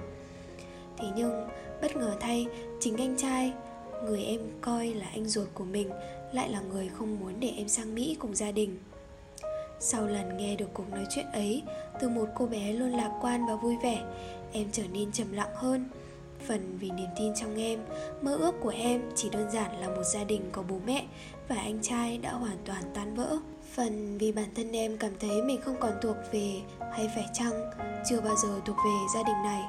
Thế 0.98 1.08
nhưng, 1.16 1.48
bất 1.82 1.96
ngờ 1.96 2.16
thay, 2.20 2.46
chính 2.80 2.96
anh 2.96 3.16
trai, 3.18 3.52
người 4.04 4.24
em 4.24 4.40
coi 4.60 4.86
là 4.86 5.06
anh 5.14 5.28
ruột 5.28 5.48
của 5.54 5.64
mình 5.64 5.90
Lại 6.32 6.48
là 6.48 6.60
người 6.60 6.88
không 6.88 7.20
muốn 7.20 7.40
để 7.40 7.52
em 7.56 7.68
sang 7.68 7.94
Mỹ 7.94 8.16
cùng 8.20 8.34
gia 8.34 8.52
đình 8.52 8.78
sau 9.84 10.06
lần 10.06 10.36
nghe 10.36 10.56
được 10.56 10.68
cuộc 10.74 10.90
nói 10.90 11.06
chuyện 11.10 11.26
ấy, 11.32 11.62
Từ 12.00 12.08
một 12.08 12.28
cô 12.34 12.46
bé 12.46 12.72
luôn 12.72 12.90
lạc 12.90 13.10
quan 13.20 13.46
và 13.46 13.56
vui 13.56 13.76
vẻ, 13.82 14.02
Em 14.52 14.68
trở 14.72 14.82
nên 14.92 15.12
trầm 15.12 15.32
lặng 15.32 15.54
hơn. 15.54 15.88
Phần 16.46 16.78
vì 16.80 16.90
niềm 16.90 17.08
tin 17.18 17.34
trong 17.34 17.56
em, 17.56 17.80
Mơ 18.22 18.36
ước 18.36 18.54
của 18.60 18.72
em 18.76 19.02
chỉ 19.16 19.30
đơn 19.30 19.50
giản 19.50 19.80
là 19.80 19.88
một 19.88 20.02
gia 20.14 20.24
đình 20.24 20.42
có 20.52 20.62
bố 20.68 20.76
mẹ 20.86 21.06
Và 21.48 21.56
anh 21.56 21.78
trai 21.82 22.18
đã 22.18 22.32
hoàn 22.32 22.56
toàn 22.64 22.82
tan 22.94 23.14
vỡ. 23.14 23.36
Phần 23.74 24.18
vì 24.18 24.32
bản 24.32 24.48
thân 24.56 24.72
em 24.72 24.98
cảm 24.98 25.12
thấy 25.20 25.42
mình 25.42 25.60
không 25.60 25.76
còn 25.80 25.92
thuộc 26.02 26.16
về 26.32 26.52
Hay 26.92 27.10
phải 27.14 27.26
chăng, 27.32 27.70
chưa 28.10 28.20
bao 28.20 28.36
giờ 28.36 28.60
thuộc 28.64 28.76
về 28.76 28.96
gia 29.14 29.22
đình 29.22 29.42
này. 29.44 29.62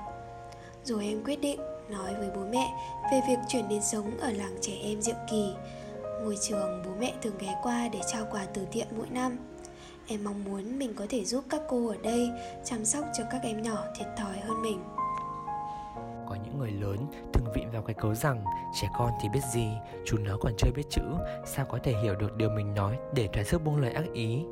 Rồi 0.84 1.06
em 1.06 1.24
quyết 1.24 1.42
định 1.42 1.60
nói 1.90 2.14
với 2.20 2.30
bố 2.36 2.42
mẹ 2.52 2.74
Về 3.12 3.22
việc 3.28 3.38
chuyển 3.48 3.70
đến 3.70 3.82
sống 3.82 4.18
ở 4.20 4.32
làng 4.32 4.56
trẻ 4.62 4.74
em 4.84 5.02
Diệu 5.02 5.16
Kỳ. 5.32 5.54
Ngôi 6.24 6.38
trường 6.42 6.84
bố 6.86 6.92
mẹ 7.00 7.14
thường 7.22 7.38
ghé 7.40 7.56
qua 7.64 7.90
để 7.94 8.00
trao 8.12 8.26
quà 8.32 8.46
từ 8.54 8.66
thiện 8.72 8.88
mỗi 8.98 9.08
năm. 9.10 9.38
Em 10.08 10.24
mong 10.24 10.44
muốn 10.44 10.80
mình 10.80 10.94
có 10.96 11.06
thể 11.10 11.26
giúp 11.26 11.44
các 11.50 11.62
cô 11.70 11.88
ở 11.88 11.98
đây 12.04 12.30
chăm 12.66 12.86
sóc 12.86 13.06
cho 13.18 13.24
các 13.32 13.42
em 13.44 13.62
nhỏ 13.62 13.84
thiệt 13.96 14.08
thòi 14.18 14.40
hơn 14.40 14.62
mình. 14.62 14.84
Có 16.30 16.38
những 16.46 16.60
người 16.60 16.72
lớn 16.72 16.98
thường 17.34 17.54
vịn 17.56 17.70
vào 17.70 17.82
cái 17.82 17.94
cớ 17.94 18.14
rằng 18.14 18.44
trẻ 18.82 18.88
con 18.98 19.12
thì 19.22 19.30
biết 19.34 19.40
gì, 19.54 19.68
chúng 20.06 20.24
nó 20.24 20.38
còn 20.42 20.54
chơi 20.58 20.72
biết 20.72 20.84
chữ, 20.90 21.02
sao 21.46 21.66
có 21.66 21.80
thể 21.84 21.94
hiểu 22.04 22.16
được 22.16 22.36
điều 22.36 22.50
mình 22.50 22.74
nói 22.74 22.98
để 23.16 23.30
thoái 23.34 23.46
sức 23.46 23.64
buông 23.64 23.78
lời 23.78 23.92
ác 23.92 24.06
ý, 24.14 24.46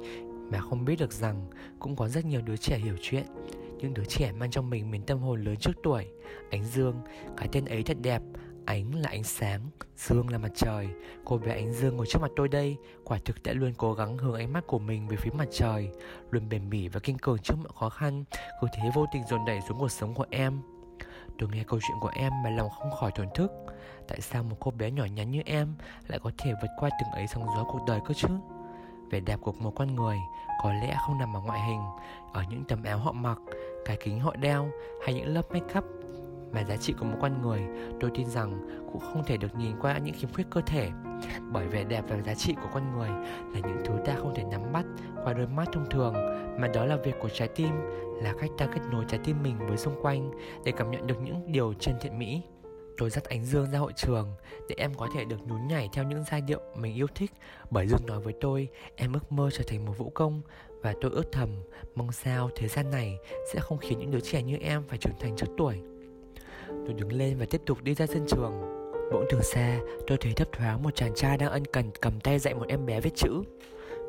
mà 0.52 0.60
không 0.60 0.86
biết 0.86 0.96
được 1.00 1.12
rằng 1.12 1.46
cũng 1.80 1.96
có 1.96 2.08
rất 2.08 2.26
nhiều 2.26 2.42
đứa 2.42 2.58
trẻ 2.58 2.78
hiểu 2.78 2.96
chuyện. 3.02 3.26
Những 3.78 3.94
đứa 3.94 4.06
trẻ 4.06 4.32
mang 4.32 4.52
trong 4.52 4.70
mình 4.70 4.92
miền 4.92 5.02
tâm 5.02 5.20
hồn 5.20 5.44
lớn 5.44 5.56
trước 5.58 5.72
tuổi, 5.84 6.06
Ánh 6.52 6.64
Dương, 6.64 6.96
cái 7.38 7.48
tên 7.52 7.66
ấy 7.66 7.84
thật 7.84 7.98
đẹp, 8.02 8.22
Ánh 8.72 8.96
là 8.96 9.10
ánh 9.10 9.24
sáng, 9.24 9.62
Dương 9.96 10.30
là 10.30 10.38
mặt 10.38 10.52
trời. 10.56 10.88
Cô 11.26 11.38
bé 11.38 11.54
ánh 11.54 11.74
Dương 11.74 11.98
ngồi 11.98 12.06
trước 12.10 12.22
mặt 12.22 12.32
tôi 12.36 12.48
đây 12.48 12.78
Quả 13.04 13.20
thực 13.26 13.44
đã 13.44 13.54
luôn 13.54 13.74
cố 13.78 13.94
gắng 13.94 14.18
hướng 14.18 14.34
ánh 14.34 14.54
mắt 14.54 14.68
của 14.68 14.80
mình 14.80 15.08
về 15.08 15.18
phía 15.18 15.32
mặt 15.34 15.48
trời 15.52 15.90
Luôn 16.30 16.50
bền 16.50 16.70
bỉ 16.70 16.88
và 16.88 17.00
kiên 17.00 17.18
cường 17.18 17.38
trước 17.38 17.56
mọi 17.58 17.74
khó 17.80 17.90
khăn. 17.90 18.24
Cứ 18.62 18.68
thế 18.74 18.90
vô 18.96 19.06
tình 19.14 19.24
dồn 19.30 19.46
đẩy 19.46 19.60
xuống 19.68 19.80
cuộc 19.80 19.92
sống 19.92 20.14
của 20.14 20.26
em. 20.30 20.62
Tôi 21.40 21.50
nghe 21.54 21.64
câu 21.68 21.80
chuyện 21.82 21.98
của 22.02 22.12
em 22.16 22.34
mà 22.44 22.50
lòng 22.50 22.70
không 22.70 22.92
khỏi 23.00 23.12
thổn 23.16 23.28
thức. 23.36 23.52
Tại 24.08 24.22
sao 24.22 24.44
một 24.44 24.56
cô 24.60 24.72
bé 24.72 24.92
nhỏ 24.92 25.06
nhắn 25.06 25.32
như 25.32 25.42
em 25.46 25.76
Lại 26.08 26.20
có 26.24 26.32
thể 26.38 26.54
vượt 26.62 26.72
qua 26.80 26.90
từng 27.00 27.12
ấy 27.12 27.28
sóng 27.28 27.46
gió 27.56 27.64
cuộc 27.64 27.82
đời 27.88 28.00
cơ 28.06 28.14
chứ? 28.14 28.28
Vẻ 29.12 29.20
đẹp 29.20 29.40
của 29.42 29.52
một 29.52 29.72
con 29.76 29.96
người 29.96 30.18
Có 30.64 30.74
lẽ 30.74 30.98
không 31.06 31.18
nằm 31.18 31.36
ở 31.36 31.42
ngoại 31.42 31.62
hình 31.62 31.82
Ở 32.34 32.44
những 32.50 32.64
tấm 32.64 32.84
áo 32.84 32.98
họ 32.98 33.12
mặc 33.12 33.38
Cái 33.86 33.98
kính 34.04 34.20
họ 34.20 34.36
đeo 34.36 34.70
Hay 35.06 35.14
những 35.14 35.28
lớp 35.28 35.52
make 35.52 35.80
up 35.80 35.86
mà 36.54 36.64
giá 36.64 36.78
trị 36.78 36.94
của 37.00 37.06
một 37.06 37.18
con 37.22 37.42
người, 37.42 37.62
tôi 38.00 38.12
tin 38.14 38.30
rằng 38.30 38.68
cũng 38.92 39.02
không 39.02 39.24
thể 39.26 39.38
được 39.38 39.56
nhìn 39.56 39.72
qua 39.82 39.98
những 39.98 40.16
khiếm 40.16 40.34
khuyết 40.34 40.48
cơ 40.50 40.62
thể. 40.62 40.90
Bởi 41.52 41.68
vẻ 41.68 41.84
đẹp 41.84 42.04
và 42.10 42.22
giá 42.22 42.34
trị 42.34 42.54
của 42.56 42.70
con 42.74 42.98
người 42.98 43.10
là 43.54 43.60
những 43.60 43.82
thứ 43.86 43.94
ta 44.06 44.16
không 44.16 44.36
thể 44.36 44.44
nắm 44.44 44.62
bắt 44.74 44.86
qua 45.24 45.34
đôi 45.34 45.48
mắt 45.48 45.70
thông 45.74 45.90
thường, 45.90 46.14
mà 46.60 46.68
đó 46.68 46.86
là 46.86 46.96
việc 46.96 47.16
của 47.22 47.30
trái 47.30 47.48
tim, 47.48 47.72
là 48.22 48.34
cách 48.40 48.50
ta 48.58 48.66
kết 48.66 48.82
nối 48.92 49.06
trái 49.08 49.20
tim 49.24 49.44
mình 49.44 49.56
với 49.68 49.78
xung 49.78 50.02
quanh 50.02 50.32
để 50.66 50.72
cảm 50.72 50.92
nhận 50.92 51.08
được 51.08 51.22
những 51.24 51.52
điều 51.52 51.74
chân 51.74 51.96
thiện 52.02 52.20
mỹ. 52.20 52.42
Tôi 52.98 53.10
dắt 53.10 53.24
ánh 53.24 53.46
dương 53.46 53.72
ra 53.72 53.80
hội 53.80 53.94
trường 53.96 54.28
để 54.70 54.76
em 54.78 54.94
có 54.94 55.08
thể 55.16 55.26
được 55.26 55.48
nhún 55.48 55.68
nhảy 55.68 55.90
theo 55.94 56.04
những 56.04 56.24
giai 56.32 56.42
điệu 56.42 56.60
mình 56.76 56.96
yêu 56.96 57.08
thích. 57.16 57.32
Bởi 57.70 57.88
dương 57.88 58.06
nói 58.06 58.20
với 58.20 58.34
tôi, 58.42 58.68
em 58.96 59.14
ước 59.14 59.32
mơ 59.32 59.50
trở 59.54 59.64
thành 59.68 59.86
một 59.86 59.94
vũ 59.98 60.10
công, 60.10 60.42
và 60.82 60.94
tôi 61.02 61.12
ước 61.12 61.32
thầm 61.32 61.50
mong 61.96 62.12
sao 62.12 62.50
thế 62.56 62.68
gian 62.68 62.92
này 62.92 63.18
sẽ 63.54 63.60
không 63.60 63.78
khiến 63.78 64.00
những 64.00 64.12
đứa 64.12 64.20
trẻ 64.20 64.44
như 64.44 64.58
em 64.58 64.84
phải 64.88 64.98
trưởng 64.98 65.20
thành 65.20 65.36
trước 65.36 65.48
tuổi. 65.58 65.82
Tôi 66.86 66.94
đứng 66.94 67.12
lên 67.12 67.38
và 67.40 67.46
tiếp 67.50 67.62
tục 67.66 67.78
đi 67.84 67.94
ra 67.94 68.06
sân 68.06 68.26
trường. 68.28 68.62
Bỗng 69.14 69.26
từ 69.30 69.42
xa 69.42 69.80
tôi 70.08 70.18
thấy 70.22 70.34
thấp 70.34 70.48
thoáng 70.52 70.84
một 70.84 70.96
chàng 70.96 71.16
trai 71.16 71.38
đang 71.38 71.50
ân 71.50 71.66
cần 71.66 71.92
cầm 72.02 72.20
tay 72.20 72.40
dạy 72.40 72.54
một 72.54 72.66
em 72.68 72.86
bé 72.86 73.02
viết 73.02 73.16
chữ. 73.16 73.44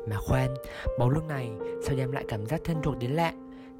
Mà 0.09 0.15
khoan, 0.17 0.53
bóng 0.99 1.09
lúc 1.09 1.27
này 1.27 1.49
sao 1.87 1.95
đem 1.95 2.11
lại 2.11 2.25
cảm 2.27 2.45
giác 2.45 2.61
thân 2.63 2.77
thuộc 2.83 2.97
đến 2.99 3.11
lạ? 3.11 3.33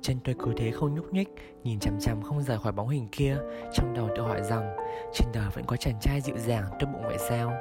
Chân 0.03 0.17
tôi 0.23 0.35
cứ 0.39 0.53
thế 0.57 0.71
không 0.71 0.95
nhúc 0.95 1.13
nhích 1.13 1.29
Nhìn 1.63 1.79
chằm 1.79 1.99
chằm 1.99 2.21
không 2.21 2.43
rời 2.43 2.57
khỏi 2.59 2.71
bóng 2.71 2.89
hình 2.89 3.07
kia 3.11 3.37
Trong 3.73 3.93
đầu 3.93 4.09
tôi 4.15 4.27
hỏi 4.27 4.41
rằng 4.43 4.75
Trên 5.13 5.27
đời 5.33 5.49
vẫn 5.53 5.65
có 5.65 5.75
chàng 5.75 5.99
trai 6.01 6.21
dịu 6.21 6.37
dàng 6.37 6.63
tốt 6.79 6.87
bụng 6.93 7.03
vậy 7.05 7.17
sao? 7.29 7.53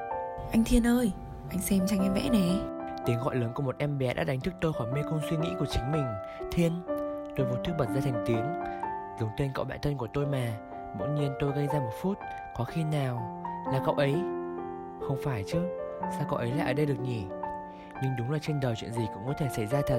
Anh 0.53 0.65
Thiên 0.65 0.87
ơi 0.87 1.13
Anh 1.51 1.59
xem 1.59 1.81
tranh 1.87 2.03
em 2.03 2.15
vẽ 2.15 2.29
nè. 2.33 2.61
Tiếng 3.07 3.19
gọi 3.19 3.37
lớn 3.37 3.53
của 3.55 3.63
một 3.63 3.75
em 3.79 3.99
bé 3.99 4.15
đã 4.15 4.25
đánh 4.25 4.41
thức 4.41 4.55
tôi 4.61 4.73
khỏi 4.73 4.93
mê 4.95 5.03
cung 5.11 5.21
suy 5.31 5.37
nghĩ 5.37 5.49
của 5.59 5.67
chính 5.71 5.93
mình. 5.93 6.07
Thiên 6.53 6.73
Tôi 7.37 7.47
vô 7.47 7.57
thức 7.65 7.73
bật 7.79 7.87
ra 7.95 8.01
thành 8.01 8.25
tiếng. 8.27 8.45
Giống 9.21 9.31
tên 9.37 9.51
cậu 9.55 9.65
bạn 9.65 9.79
thân 9.83 9.97
của 9.97 10.09
tôi 10.13 10.27
mà 10.27 10.59
Bỗng 10.99 11.15
nhiên 11.15 11.33
tôi 11.41 11.53
gây 11.53 11.67
ra 11.67 11.81
một 11.81 11.93
phút. 12.01 12.19
Có 12.57 12.65
khi 12.65 12.85
nào 12.85 13.43
là 13.73 13.83
cậu 13.85 13.95
ấy? 13.95 14.15
Không 15.01 15.17
phải 15.25 15.45
chứ, 15.47 15.59
Sao 16.01 16.27
cậu 16.29 16.39
ấy 16.39 16.53
lại 16.53 16.67
ở 16.67 16.73
đây 16.73 16.87
được 16.87 17.01
nhỉ? 17.03 17.25
Nhưng 18.03 18.13
đúng 18.19 18.31
là 18.31 18.39
trên 18.43 18.61
đời 18.61 18.75
chuyện 18.77 18.93
gì 18.93 19.07
cũng 19.15 19.23
có 19.27 19.33
thể 19.39 19.49
xảy 19.57 19.67
ra 19.67 19.81
thật. 19.87 19.99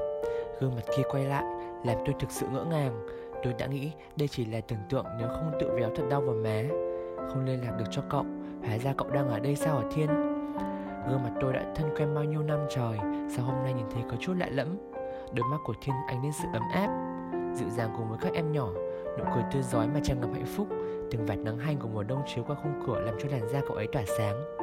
Gương 0.60 0.76
mặt 0.76 0.82
kia 0.98 1.04
quay 1.12 1.26
lại, 1.26 1.44
Làm 1.86 1.98
tôi 2.06 2.16
thực 2.20 2.32
sự 2.32 2.48
ngỡ 2.48 2.64
ngàng. 2.64 3.08
Tôi 3.44 3.54
đã 3.54 3.66
nghĩ 3.66 3.92
đây 4.16 4.28
chỉ 4.28 4.46
là 4.46 4.62
tưởng 4.68 4.80
tượng 4.90 5.06
nếu 5.20 5.28
không 5.28 5.52
tự 5.60 5.72
véo 5.76 5.90
thật 5.96 6.04
đau 6.10 6.22
vào 6.22 6.36
má. 6.36 6.62
Không 7.28 7.46
liên 7.46 7.62
lạc 7.62 7.72
được 7.78 7.86
cho 7.92 8.02
cậu, 8.10 8.26
Hóa 8.68 8.78
ra 8.78 8.94
cậu 8.98 9.10
đang 9.10 9.30
ở 9.30 9.40
đây 9.40 9.56
sao 9.56 9.78
ở 9.78 9.84
thiên? 9.94 10.08
Gương 11.10 11.24
mặt 11.24 11.32
tôi 11.42 11.54
đã 11.54 11.64
thân 11.76 11.90
quen 11.98 12.16
bao 12.16 12.24
nhiêu 12.24 12.42
năm 12.44 12.60
trời, 12.70 12.98
Sao 13.36 13.46
hôm 13.46 13.56
nay 13.64 13.74
nhìn 13.74 13.86
thấy 13.94 14.04
có 14.10 14.16
chút 14.20 14.34
lạ 14.38 14.48
lẫm? 14.52 14.78
Đôi 15.34 15.46
mắt 15.52 15.58
của 15.66 15.74
thiên 15.82 15.96
ánh 16.08 16.24
lên 16.24 16.32
sự 16.32 16.48
ấm 16.54 16.64
áp. 16.74 16.88
Dịu 17.54 17.70
dàng 17.70 17.94
cùng 17.98 18.10
với 18.10 18.18
các 18.22 18.34
em 18.34 18.52
nhỏ, 18.52 18.70
Nụ 19.18 19.24
cười 19.36 19.44
tươi 19.52 19.62
giói 19.62 19.88
mà 19.88 20.00
tràn 20.04 20.22
ngập 20.22 20.30
hạnh 20.34 20.46
phúc. 20.46 20.68
Từng 21.14 21.26
vạt 21.26 21.38
nắng 21.40 21.58
hanh 21.58 21.78
của 21.78 21.88
mùa 21.88 22.04
đông 22.04 22.22
chiếu 22.36 22.44
qua 22.48 22.56
khung 22.56 22.84
cửa 22.88 23.00
làm 23.00 23.16
cho 23.20 23.30
làn 23.32 23.50
da 23.50 23.62
cậu 23.68 23.78
ấy 23.78 23.88
tỏa 23.88 24.04
sáng. 24.18 24.58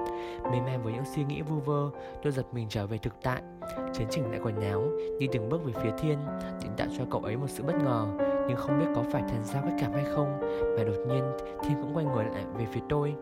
Mê 0.52 0.60
man 0.66 0.82
với 0.82 0.92
những 0.92 1.04
suy 1.14 1.24
nghĩ 1.24 1.42
vu 1.42 1.56
vơ 1.56 1.90
Tôi 2.22 2.32
giật 2.32 2.46
mình 2.52 2.66
trở 2.68 2.86
về 2.86 2.98
thực 2.98 3.12
tại. 3.22 3.42
Chấn 3.92 4.06
chỉnh 4.10 4.30
lại 4.30 4.40
quần 4.42 4.60
áo 4.60 4.84
Đi 5.18 5.28
từng 5.32 5.48
bước 5.48 5.64
về 5.64 5.72
phía 5.82 5.90
Thiên 5.98 6.18
Định 6.62 6.72
tạo 6.76 6.86
cho 6.98 7.04
cậu 7.10 7.20
ấy 7.20 7.36
một 7.36 7.46
sự 7.48 7.62
bất 7.62 7.74
ngờ 7.84 8.06
Nhưng 8.48 8.56
không 8.56 8.78
biết 8.78 8.86
có 8.94 9.02
phải 9.12 9.22
thần 9.22 9.44
giao 9.44 9.62
cách 9.62 9.74
cảm 9.80 9.92
hay 9.92 10.04
không 10.04 10.40
Mà 10.76 10.84
đột 10.84 11.06
nhiên 11.08 11.24
Thiên 11.62 11.82
cũng 11.82 11.94
quay 11.94 12.04
người 12.04 12.24
lại 12.24 12.44
về 12.58 12.66
phía 12.72 12.80
tôi. 12.88 13.14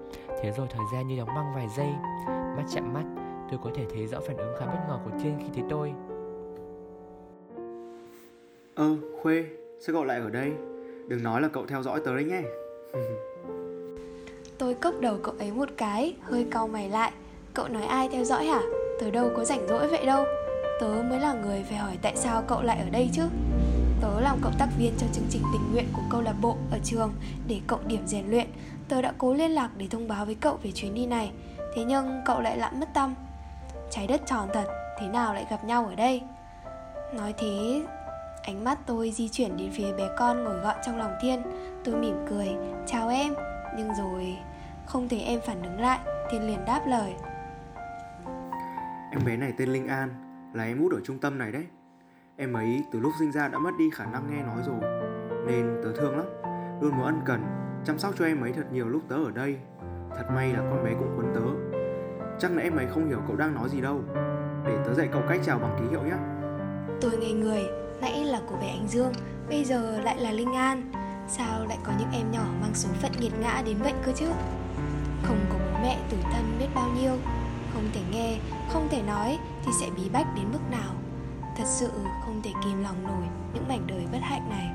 Thế 0.43 0.53
rồi 0.57 0.67
thời 0.71 0.85
gian 0.93 1.09
như 1.09 1.17
đóng 1.19 1.29
băng 1.29 1.55
vài 1.55 1.69
giây 1.77 1.91
Mắt 2.29 2.65
chạm 2.75 2.95
mắt 2.95 3.05
Tôi 3.51 3.61
có 3.65 3.71
thể 3.75 3.87
thấy 3.91 4.07
rõ 4.07 4.21
phản 4.21 4.37
ứng 4.37 4.57
khá 4.59 4.67
bất 4.67 4.81
ngờ 4.89 4.99
của 5.05 5.19
Thiên 5.23 5.39
khi 5.39 5.49
thấy 5.55 5.65
tôi. 5.69 5.93
Ơ, 8.75 8.97
Khuê, 9.23 9.45
sao 9.81 9.95
cậu 9.95 10.05
lại 10.05 10.21
ở 10.21 10.31
đây? 10.31 10.53
Đừng 11.09 11.23
nói 11.23 11.41
là 11.41 11.49
cậu 11.49 11.67
theo 11.67 11.83
dõi 11.83 12.01
tớ 12.05 12.15
đấy 12.15 12.25
nhé. 12.25 12.43
Tôi 14.59 14.75
cốc 14.75 14.95
đầu 15.01 15.17
cậu 15.23 15.35
ấy 15.39 15.53
một 15.53 15.69
cái, 15.77 16.15
hơi 16.23 16.47
cau 16.51 16.69
mày 16.69 16.89
lại 16.89 17.13
Cậu 17.55 17.69
nói 17.69 17.85
ai 17.85 18.09
theo 18.13 18.25
dõi 18.25 18.47
hả? 18.47 18.61
Tớ 19.01 19.11
đâu 19.11 19.31
có 19.37 19.45
rảnh 19.45 19.69
rỗi 19.69 19.89
vậy 19.89 20.07
đâu 20.07 20.25
Tớ 20.81 20.89
mới 21.11 21.21
là 21.21 21.33
người 21.33 21.65
phải 21.69 21.79
hỏi 21.79 21.99
tại 22.03 22.17
sao 22.17 22.43
cậu 22.49 22.63
lại 22.63 22.79
ở 22.79 22.91
đây 22.91 23.11
chứ 23.13 23.23
Tớ 24.01 24.21
làm 24.21 24.39
cộng 24.43 24.59
tác 24.59 24.69
viên 24.79 24.93
cho 24.99 25.07
chương 25.13 25.27
trình 25.31 25.43
tình 25.53 25.73
nguyện 25.73 25.87
của 25.93 26.03
câu 26.11 26.21
lạc 26.21 26.35
bộ 26.41 26.57
ở 26.71 26.79
trường 26.85 27.13
để 27.47 27.61
cộng 27.67 27.89
điểm 27.89 28.07
rèn 28.07 28.31
luyện. 28.31 28.47
Tớ 28.89 29.03
đã 29.03 29.13
cố 29.19 29.35
liên 29.35 29.51
lạc 29.51 29.71
để 29.77 29.87
thông 29.91 30.09
báo 30.09 30.25
với 30.25 30.35
cậu 30.35 30.59
về 30.63 30.71
chuyến 30.73 30.95
đi 30.95 31.07
này. 31.07 31.31
Thế 31.75 31.85
nhưng 31.85 32.21
cậu 32.27 32.41
lại 32.41 32.59
lặn 32.59 32.81
mất 32.81 32.89
tâm. 32.95 33.15
Trái 33.91 34.07
đất 34.07 34.23
tròn 34.27 34.49
thật, 34.53 34.65
thế 35.01 35.09
nào 35.09 35.35
lại 35.35 35.47
gặp 35.51 35.65
nhau 35.65 35.87
ở 35.87 35.95
đây? 35.95 36.23
Nói 37.15 37.35
thế, 37.39 37.83
ánh 38.43 38.65
mắt 38.65 38.79
tôi 38.87 39.11
di 39.11 39.29
chuyển 39.29 39.57
đến 39.57 39.71
phía 39.73 39.93
bé 39.93 40.09
con 40.19 40.45
ngồi 40.45 40.61
gọn 40.61 40.77
trong 40.87 40.99
lòng 40.99 41.13
Thiên. 41.23 41.43
Tôi 41.91 42.01
mỉm 42.01 42.17
cười, 42.31 42.49
chào 42.87 43.09
em. 43.09 43.35
Nhưng 43.77 43.89
rồi 43.95 44.39
không 44.87 45.09
thấy 45.09 45.21
em 45.21 45.41
phản 45.47 45.63
ứng 45.63 45.81
lại, 45.81 45.99
Thiên 46.31 46.47
liền 46.47 46.65
đáp 46.67 46.81
lời. 46.87 47.15
Em 49.13 49.21
bé 49.27 49.37
này 49.37 49.53
tên 49.59 49.69
Linh 49.69 49.87
An, 49.87 50.09
là 50.53 50.65
em 50.65 50.83
út 50.83 50.93
ở 50.93 51.01
trung 51.05 51.19
tâm 51.19 51.39
này 51.39 51.53
đấy. 51.53 51.67
Em 52.37 52.53
ấy 52.53 52.83
từ 52.93 53.01
lúc 53.01 53.13
sinh 53.19 53.33
ra 53.33 53.49
đã 53.49 53.59
mất 53.59 53.71
đi 53.79 53.91
khả 53.91 54.07
năng 54.07 54.31
nghe 54.31 54.43
nói 54.43 54.63
rồi 54.67 54.81
Nên 55.47 55.81
tớ 55.83 55.93
thương 55.97 56.17
lắm 56.17 56.27
Luôn 56.81 56.97
muốn 56.97 57.05
ân 57.05 57.21
cần 57.27 57.43
Chăm 57.85 57.99
sóc 57.99 58.15
cho 58.19 58.25
em 58.25 58.41
ấy 58.41 58.53
thật 58.53 58.73
nhiều 58.73 58.89
lúc 58.89 59.03
tớ 59.09 59.17
ở 59.17 59.31
đây 59.31 59.57
Thật 60.17 60.25
may 60.35 60.53
là 60.53 60.59
con 60.59 60.85
bé 60.85 60.91
cũng 60.99 61.15
quấn 61.17 61.33
tớ 61.35 61.41
Chắc 62.39 62.53
là 62.53 62.63
em 62.63 62.77
ấy 62.77 62.87
không 62.87 63.09
hiểu 63.09 63.21
cậu 63.27 63.37
đang 63.37 63.55
nói 63.55 63.69
gì 63.69 63.81
đâu 63.81 64.01
Để 64.67 64.77
tớ 64.87 64.95
dạy 64.95 65.09
cậu 65.13 65.23
cách 65.29 65.41
chào 65.45 65.59
bằng 65.59 65.77
ký 65.81 65.85
hiệu 65.91 66.03
nhé 66.03 66.17
Tôi 67.01 67.19
ngây 67.19 67.33
người 67.33 67.63
Nãy 68.01 68.25
là 68.25 68.41
của 68.49 68.57
bé 68.57 68.69
Anh 68.69 68.89
Dương 68.89 69.13
Bây 69.49 69.65
giờ 69.65 70.01
lại 70.05 70.21
là 70.21 70.33
Linh 70.33 70.53
An 70.53 70.93
Sao 71.29 71.67
lại 71.67 71.79
có 71.83 71.93
những 71.99 72.11
em 72.13 72.31
nhỏ 72.31 72.45
mang 72.61 72.75
số 72.75 72.89
phận 73.03 73.13
nghiệt 73.21 73.33
ngã 73.41 73.63
đến 73.67 73.77
vậy 73.83 73.93
cơ 74.07 74.13
chứ? 74.17 74.27
Không 75.23 75.41
có 75.51 75.59
bố 75.59 75.79
mẹ 75.83 75.99
tử 76.11 76.17
thân 76.33 76.57
biết 76.59 76.67
bao 76.75 76.91
nhiêu. 77.01 77.13
Không 77.75 77.91
thể 77.93 78.01
nghe, 78.13 78.39
không 78.69 78.89
thể 78.91 79.03
nói 79.03 79.39
Thì 79.65 79.73
sẽ 79.81 79.87
bí 79.97 80.09
bách 80.13 80.27
đến 80.37 80.45
mức 80.53 80.71
nào. 80.71 80.95
Thật 81.57 81.65
sự 81.67 81.91
không 82.25 82.43
thể 82.45 82.51
kìm 82.65 82.83
lòng 82.83 83.03
nổi 83.03 83.27
những 83.55 83.69
mảnh 83.69 83.87
đời 83.87 84.07
bất 84.13 84.19
hạnh 84.23 84.51
này. 84.51 84.69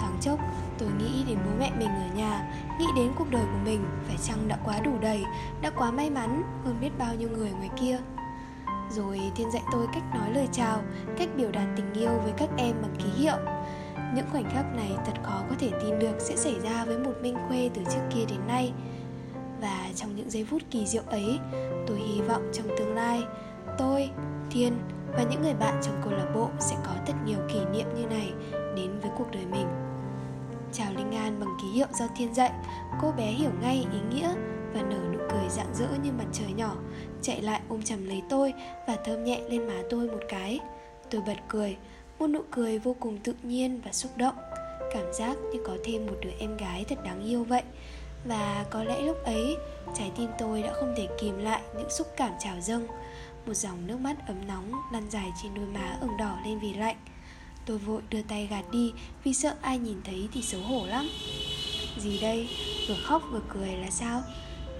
Thoáng 0.00 0.18
chốc 0.20 0.38
tôi 0.78 0.88
nghĩ 0.98 1.24
đến 1.28 1.38
bố 1.44 1.50
mẹ 1.58 1.70
mình 1.78 1.88
ở 1.88 2.14
nhà 2.16 2.42
Nghĩ 2.78 2.86
đến 2.96 3.12
cuộc 3.18 3.30
đời 3.30 3.42
của 3.44 3.58
mình 3.64 3.84
Phải 4.06 4.16
chăng 4.22 4.48
đã 4.48 4.58
quá 4.64 4.80
đủ 4.84 4.90
đầy 5.00 5.24
Đã 5.62 5.70
quá 5.70 5.90
may 5.90 6.10
mắn 6.10 6.42
hơn 6.64 6.76
biết 6.80 6.90
bao 6.98 7.14
nhiêu 7.14 7.28
người 7.28 7.50
ngoài 7.50 7.70
kia? 7.80 7.98
Rồi 8.90 9.20
thiên 9.36 9.50
dạy 9.50 9.62
tôi 9.72 9.86
cách 9.92 10.02
nói 10.14 10.30
lời 10.34 10.48
chào 10.52 10.82
Cách 11.18 11.28
biểu 11.36 11.50
đạt 11.50 11.66
tình 11.76 11.92
yêu 11.92 12.10
với 12.24 12.32
các 12.36 12.48
em 12.56 12.76
bằng 12.82 12.96
ký 12.98 13.22
hiệu. 13.22 13.36
Những 14.14 14.26
khoảnh 14.32 14.50
khắc 14.50 14.76
này 14.76 14.90
thật 15.06 15.22
khó 15.22 15.42
có 15.50 15.54
thể 15.58 15.70
tin 15.82 15.98
được 15.98 16.14
Sẽ 16.18 16.36
xảy 16.36 16.60
ra 16.60 16.84
với 16.84 16.98
một 16.98 17.12
Minh 17.22 17.36
Khuê 17.48 17.70
từ 17.74 17.82
trước 17.84 18.00
kia 18.14 18.24
đến 18.28 18.40
nay. 18.48 18.72
Và 19.60 19.88
trong 19.94 20.16
những 20.16 20.30
giây 20.30 20.46
phút 20.50 20.62
kỳ 20.70 20.86
diệu 20.86 21.02
ấy 21.06 21.38
Tôi 21.86 21.98
hy 21.98 22.20
vọng 22.20 22.50
trong 22.52 22.66
tương 22.78 22.94
lai 22.94 23.22
Tôi, 23.78 24.10
Thiên 24.50 24.72
và 25.16 25.22
những 25.30 25.42
người 25.42 25.54
bạn 25.54 25.80
trong 25.82 26.00
câu 26.04 26.12
lạc 26.12 26.32
bộ 26.34 26.48
sẽ 26.58 26.76
có 26.84 26.92
thật 27.06 27.14
nhiều 27.24 27.38
kỷ 27.48 27.60
niệm 27.72 27.86
như 27.96 28.06
này 28.06 28.32
đến 28.76 28.98
với 29.02 29.10
cuộc 29.18 29.30
đời 29.32 29.46
mình. 29.46 29.66
Chào 30.72 30.92
linh 30.96 31.12
an 31.12 31.40
bằng 31.40 31.56
ký 31.62 31.68
hiệu 31.68 31.86
do 31.98 32.04
thiên 32.16 32.34
dạy. 32.34 32.52
Cô 33.00 33.12
bé 33.16 33.26
hiểu 33.26 33.50
ngay 33.62 33.86
ý 33.92 33.98
nghĩa 34.10 34.34
và 34.74 34.82
nở 34.82 34.96
nụ 35.12 35.18
cười 35.18 35.48
rạng 35.48 35.74
rỡ 35.74 35.88
như 36.02 36.12
mặt 36.12 36.26
trời 36.32 36.52
nhỏ 36.52 36.74
chạy 37.22 37.42
lại 37.42 37.60
ôm 37.68 37.82
chầm 37.82 38.08
lấy 38.08 38.22
tôi 38.28 38.52
và 38.88 38.96
thơm 39.04 39.24
nhẹ 39.24 39.40
lên 39.48 39.66
má 39.66 39.74
tôi 39.90 40.06
một 40.06 40.20
cái. 40.28 40.60
Tôi 41.10 41.22
bật 41.26 41.36
cười 41.48 41.76
một 42.18 42.26
nụ 42.26 42.40
cười 42.50 42.78
vô 42.78 42.96
cùng 43.00 43.18
tự 43.18 43.34
nhiên 43.42 43.80
và 43.84 43.92
xúc 43.92 44.16
động. 44.16 44.34
Cảm 44.92 45.12
giác 45.12 45.36
như 45.52 45.60
có 45.64 45.76
thêm 45.84 46.06
một 46.06 46.16
đứa 46.20 46.30
em 46.38 46.56
gái 46.56 46.84
thật 46.88 46.98
đáng 47.04 47.24
yêu 47.24 47.44
vậy. 47.44 47.62
Và 48.24 48.66
có 48.70 48.84
lẽ 48.84 49.00
lúc 49.00 49.16
ấy 49.24 49.56
trái 49.94 50.10
tim 50.16 50.30
tôi 50.38 50.62
đã 50.62 50.72
không 50.72 50.94
thể 50.96 51.08
kìm 51.20 51.38
lại 51.38 51.62
những 51.76 51.90
xúc 51.90 52.06
cảm 52.16 52.32
trào 52.40 52.60
dâng. 52.60 52.86
Một 53.46 53.54
dòng 53.54 53.86
nước 53.86 54.00
mắt 54.00 54.16
ấm 54.26 54.46
nóng 54.48 54.72
lăn 54.92 55.10
dài 55.10 55.30
trên 55.42 55.54
đôi 55.54 55.66
má 55.66 55.98
ửng 56.00 56.16
đỏ 56.18 56.38
lên 56.44 56.58
vì 56.58 56.74
lạnh. 56.74 56.96
Tôi 57.66 57.78
vội 57.78 58.02
đưa 58.10 58.22
tay 58.22 58.48
gạt 58.50 58.64
đi 58.72 58.92
vì 59.24 59.34
sợ 59.34 59.54
ai 59.60 59.78
nhìn 59.78 60.00
thấy 60.04 60.28
thì 60.32 60.42
xấu 60.42 60.60
hổ 60.60 60.86
lắm. 60.86 61.08
Gì 61.98 62.18
đây, 62.20 62.48
vừa 62.88 62.96
khóc 63.04 63.22
vừa 63.32 63.42
cười 63.48 63.72
là 63.72 63.90
sao? 63.90 64.22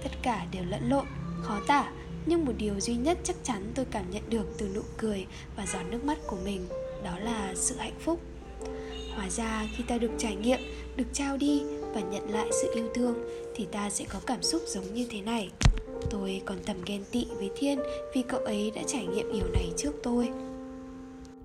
Tất 0.03 0.09
cả 0.21 0.45
đều 0.51 0.63
lẫn 0.65 0.89
lộn, 0.89 1.05
khó 1.41 1.59
tả 1.67 1.91
Nhưng 2.25 2.45
một 2.45 2.53
điều 2.57 2.79
duy 2.79 2.95
nhất 2.95 3.17
chắc 3.23 3.35
chắn 3.43 3.71
tôi 3.75 3.85
cảm 3.91 4.11
nhận 4.11 4.29
được 4.29 4.55
từ 4.57 4.71
nụ 4.75 4.81
cười 4.97 5.25
và 5.55 5.65
giọt 5.65 5.83
nước 5.89 6.03
mắt 6.03 6.17
của 6.27 6.37
mình. 6.43 6.67
Đó 7.03 7.11
là 7.19 7.51
sự 7.55 7.75
hạnh 7.75 7.99
phúc. 7.99 8.19
Hóa 9.15 9.29
ra 9.29 9.63
khi 9.75 9.83
ta 9.87 9.97
được 9.97 10.11
trải 10.17 10.35
nghiệm, 10.35 10.59
được 10.95 11.07
trao 11.13 11.37
đi 11.37 11.63
và 11.93 12.01
nhận 12.01 12.29
lại 12.29 12.47
sự 12.61 12.71
yêu 12.75 12.89
thương 12.95 13.15
Thì 13.55 13.67
ta 13.71 13.89
sẽ 13.89 14.05
có 14.13 14.19
cảm 14.27 14.41
xúc 14.41 14.61
giống 14.67 14.93
như 14.93 15.07
thế 15.09 15.21
này. 15.21 15.49
Tôi 16.09 16.41
còn 16.45 16.57
thầm 16.65 16.77
ghen 16.85 17.03
tị 17.11 17.27
với 17.37 17.49
Thiên 17.55 17.79
vì 18.15 18.21
cậu 18.21 18.39
ấy 18.39 18.71
đã 18.75 18.81
trải 18.87 19.05
nghiệm 19.05 19.33
điều 19.33 19.47
này 19.53 19.71
trước 19.77 19.91
tôi. 20.03 20.29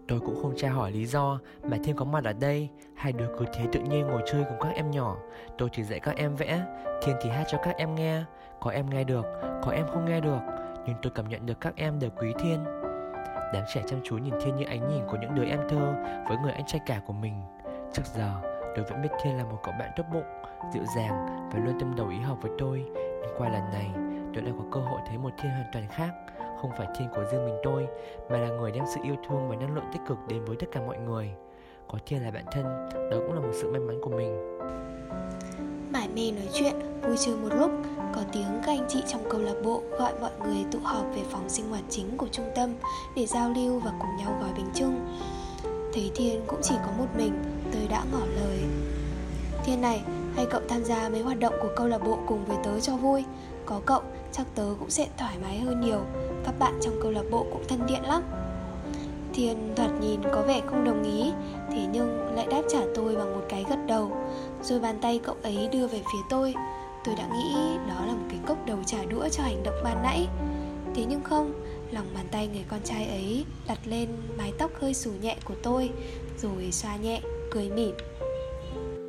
Tôi 0.06 0.20
cũng 0.20 0.42
không 0.42 0.56
tra 0.56 0.70
hỏi 0.70 0.92
lý 0.92 1.06
do 1.06 1.40
mà 1.62 1.78
Thiên 1.84 1.96
có 1.96 2.04
mặt 2.04 2.24
ở 2.24 2.32
đây. 2.32 2.68
Hai 2.94 3.12
đứa 3.12 3.28
cứ 3.38 3.44
thế 3.54 3.64
tự 3.72 3.80
nhiên 3.80 4.06
ngồi 4.06 4.22
chơi 4.26 4.44
cùng 4.48 4.58
các 4.60 4.72
em 4.74 4.90
nhỏ. 4.90 5.16
Tôi 5.58 5.68
chỉ 5.72 5.82
dạy 5.82 6.00
các 6.00 6.16
em 6.16 6.36
vẽ 6.36 6.64
Thiên 7.02 7.16
thì 7.22 7.30
hát 7.30 7.44
cho 7.50 7.58
các 7.64 7.76
em 7.76 7.94
nghe. 7.94 8.22
Có 8.60 8.70
em 8.70 8.90
nghe 8.90 9.04
được, 9.04 9.24
có 9.62 9.72
em 9.72 9.86
không 9.86 10.04
nghe 10.04 10.20
được 10.20 10.40
Nhưng 10.86 10.96
tôi 11.02 11.12
cảm 11.14 11.28
nhận 11.28 11.46
được 11.46 11.60
các 11.60 11.76
em 11.76 11.98
đều 12.00 12.10
quý 12.10 12.32
Thiên. 12.42 12.83
Đám 13.54 13.64
trẻ 13.74 13.82
chăm 13.86 14.00
chú 14.04 14.18
nhìn 14.18 14.34
Thiên 14.40 14.56
như 14.56 14.64
ánh 14.64 14.88
nhìn 14.88 15.06
của 15.06 15.16
những 15.20 15.34
đứa 15.34 15.44
em 15.44 15.60
thơ 15.68 15.94
Với 16.28 16.36
người 16.42 16.52
anh 16.52 16.66
trai 16.66 16.80
cả 16.86 17.00
của 17.06 17.12
mình. 17.12 17.42
Trước 17.92 18.02
giờ, 18.14 18.30
tôi 18.76 18.84
vẫn 18.84 19.02
biết 19.02 19.08
Thiên 19.22 19.36
là 19.36 19.44
một 19.44 19.58
cậu 19.62 19.74
bạn 19.78 19.90
tốt 19.96 20.04
bụng, 20.12 20.24
Dịu 20.72 20.82
dàng 20.96 21.26
và 21.52 21.58
luôn 21.64 21.80
tâm 21.80 21.94
đầu 21.96 22.08
ý 22.08 22.18
học 22.18 22.38
với 22.42 22.52
tôi. 22.58 22.84
Nhưng 22.94 23.34
qua 23.38 23.48
lần 23.48 23.62
này, 23.72 23.90
tôi 24.34 24.42
đã 24.42 24.52
có 24.58 24.64
cơ 24.72 24.80
hội 24.80 25.00
thấy 25.06 25.18
một 25.18 25.30
thiên 25.42 25.52
hoàn 25.52 25.66
toàn 25.72 25.86
khác. 25.90 26.10
Không 26.60 26.70
phải 26.78 26.86
thiên 26.98 27.08
của 27.14 27.24
riêng 27.32 27.44
mình 27.44 27.54
tôi, 27.62 27.86
mà 28.30 28.38
là 28.38 28.48
người 28.48 28.72
đem 28.72 28.84
sự 28.94 29.00
yêu 29.04 29.16
thương 29.28 29.48
và 29.48 29.56
năng 29.56 29.74
lượng 29.74 29.90
tích 29.92 30.02
cực 30.08 30.18
đến 30.28 30.44
với 30.44 30.56
tất 30.56 30.66
cả 30.72 30.80
mọi 30.80 30.98
người. 30.98 31.30
Có 31.88 31.98
thiên 32.06 32.22
là 32.22 32.30
bạn 32.30 32.44
thân, 32.52 32.64
đó 33.10 33.16
cũng 33.26 33.32
là 33.32 33.40
một 33.40 33.52
sự 33.52 33.72
may 33.72 33.80
mắn 33.80 33.98
của 34.02 34.10
mình 34.10 34.58
mải 35.94 36.08
mê 36.08 36.30
nói 36.30 36.48
chuyện, 36.54 36.74
vui 37.02 37.16
chơi 37.26 37.36
một 37.36 37.54
lúc. 37.54 37.70
Có 38.14 38.20
tiếng 38.32 38.60
các 38.66 38.72
anh 38.72 38.86
chị 38.88 39.02
trong 39.08 39.24
câu 39.30 39.40
lạc 39.40 39.54
bộ 39.64 39.82
gọi 39.98 40.12
mọi 40.20 40.30
người 40.44 40.64
tụ 40.72 40.78
họp 40.82 41.04
về 41.14 41.22
phòng 41.30 41.48
sinh 41.48 41.70
hoạt 41.70 41.82
chính 41.90 42.16
của 42.16 42.28
trung 42.32 42.50
tâm 42.54 42.74
để 43.16 43.26
giao 43.26 43.50
lưu 43.50 43.78
và 43.78 43.92
cùng 43.98 44.16
nhau 44.18 44.38
gói 44.40 44.50
bánh 44.56 44.70
trưng 44.74 45.18
thấy 45.94 46.10
thiên 46.14 46.40
cũng 46.46 46.60
chỉ 46.62 46.74
có 46.86 46.92
một 46.98 47.06
mình, 47.16 47.32
tôi 47.72 47.82
đã 47.88 48.04
ngỏ 48.12 48.26
lời. 48.36 48.58
Thiên 49.64 49.80
này, 49.80 50.02
hay 50.36 50.46
cậu 50.50 50.60
tham 50.68 50.84
gia 50.84 51.08
mấy 51.08 51.22
hoạt 51.22 51.38
động 51.38 51.54
của 51.62 51.68
câu 51.76 51.86
lạc 51.86 51.98
bộ 52.04 52.18
cùng 52.26 52.44
với 52.44 52.56
tớ 52.64 52.80
cho 52.80 52.96
vui. 52.96 53.24
Có 53.66 53.80
cậu, 53.86 54.02
chắc 54.32 54.46
tớ 54.54 54.74
cũng 54.78 54.90
sẽ 54.90 55.06
thoải 55.16 55.34
mái 55.42 55.58
hơn 55.58 55.80
nhiều. 55.80 56.00
Các 56.44 56.58
bạn 56.58 56.78
trong 56.82 56.98
câu 57.02 57.10
lạc 57.10 57.24
bộ 57.30 57.46
cũng 57.52 57.64
thân 57.68 57.80
thiện 57.88 58.02
lắm. 58.02 58.22
Thiên 59.34 59.72
thoạt 59.76 59.90
nhìn 60.00 60.20
có 60.32 60.42
vẻ 60.42 60.62
không 60.66 60.84
đồng 60.84 61.02
ý 61.02 61.32
Thế 61.70 61.86
nhưng 61.92 62.34
lại 62.34 62.46
đáp 62.50 62.62
trả 62.68 62.78
tôi 62.94 63.16
bằng 63.16 63.34
một 63.34 63.46
cái 63.48 63.64
gật 63.68 63.78
đầu. 63.86 64.16
Rồi 64.62 64.80
bàn 64.80 64.98
tay 65.02 65.20
cậu 65.22 65.36
ấy 65.42 65.68
đưa 65.72 65.86
về 65.86 65.98
phía 65.98 66.22
tôi. 66.30 66.54
Tôi 67.04 67.14
đã 67.18 67.26
nghĩ 67.26 67.54
đó 67.88 68.06
là 68.06 68.12
một 68.12 68.26
cái 68.28 68.38
cốc 68.46 68.66
đầu 68.66 68.78
trả 68.86 69.04
đũa 69.04 69.28
cho 69.28 69.42
hành 69.42 69.62
động 69.62 69.74
ban 69.84 70.02
nãy. 70.02 70.28
Thế 70.94 71.04
nhưng 71.08 71.22
không 71.22 71.52
Lòng 71.90 72.06
bàn 72.14 72.26
tay 72.30 72.48
người 72.48 72.64
con 72.68 72.80
trai 72.84 73.06
ấy 73.06 73.44
đặt 73.68 73.78
lên 73.84 74.08
mái 74.38 74.52
tóc 74.58 74.70
hơi 74.80 74.94
xù 74.94 75.10
nhẹ 75.22 75.36
của 75.44 75.54
tôi 75.62 75.90
Rồi 76.38 76.68
xoa 76.72 76.96
nhẹ, 76.96 77.20
cười 77.50 77.70
mỉm. 77.70 77.94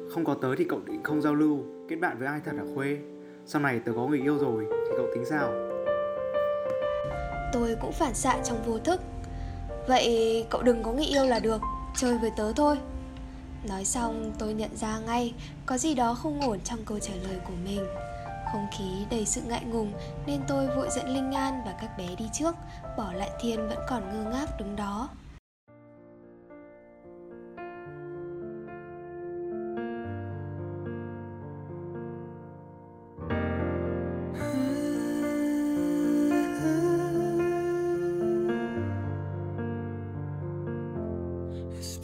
Không 0.09 0.25
có 0.25 0.33
tớ 0.33 0.55
thì 0.55 0.65
cậu 0.69 0.79
định 0.85 1.03
không 1.03 1.21
giao 1.21 1.35
lưu 1.35 1.59
Kết 1.89 1.95
bạn 1.95 2.17
với 2.19 2.27
ai 2.27 2.39
thật 2.45 2.51
hả 2.57 2.63
Khuê? 2.75 2.97
Sau 3.45 3.61
này 3.61 3.79
tớ 3.85 3.91
có 3.95 4.07
người 4.07 4.21
yêu 4.21 4.37
rồi 4.37 4.65
thì 4.69 4.91
cậu 4.97 5.05
tính 5.13 5.25
sao? 5.25 5.53
Tôi 7.53 7.75
cũng 7.81 7.91
phản 7.91 8.13
xạ 8.13 8.37
trong 8.43 8.57
vô 8.65 8.79
thức 8.79 9.01
vậy 9.87 10.45
cậu 10.49 10.61
đừng 10.61 10.83
có 10.83 10.91
người 10.91 11.05
yêu 11.05 11.25
là 11.25 11.39
được, 11.39 11.61
chơi 11.97 12.17
với 12.17 12.31
tớ 12.37 12.53
thôi. 12.53 12.77
Nói 13.63 13.85
xong, 13.85 14.31
tôi 14.39 14.53
nhận 14.53 14.77
ra 14.77 14.99
ngay 14.99 15.33
có 15.65 15.77
gì 15.77 15.95
đó 15.95 16.13
không 16.13 16.41
ổn 16.41 16.59
trong 16.63 16.79
câu 16.85 16.99
trả 16.99 17.13
lời 17.13 17.37
của 17.47 17.53
mình. 17.65 17.85
Không 18.51 18.67
khí 18.77 19.05
đầy 19.11 19.25
sự 19.25 19.41
ngại 19.41 19.63
ngùng, 19.65 19.91
nên 20.25 20.41
tôi 20.47 20.67
vội 20.67 20.87
dẫn 20.95 21.09
linh 21.09 21.31
an 21.31 21.61
và 21.65 21.73
các 21.81 21.97
bé 21.97 22.07
đi 22.17 22.25
trước, 22.33 22.55
bỏ 22.97 23.13
lại 23.13 23.29
thiên 23.41 23.69
vẫn 23.69 23.79
còn 23.89 24.03
ngơ 24.11 24.31
ngác 24.31 24.59
đứng 24.59 24.75
đó. 24.75 25.09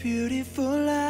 Beautiful 0.01 0.63
life 0.65 1.00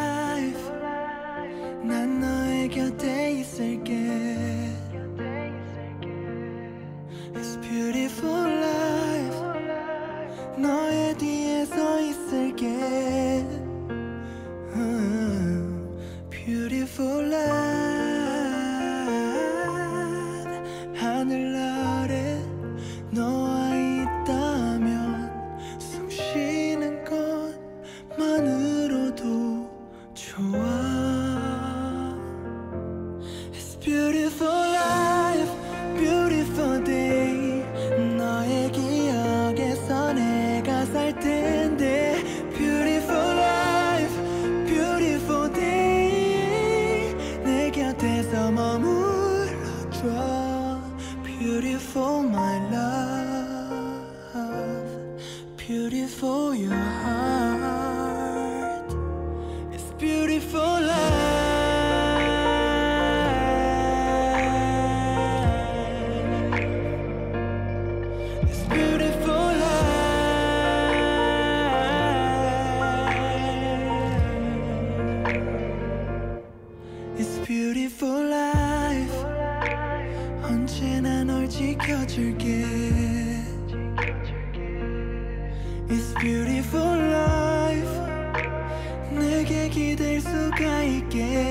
again. 91.21 91.50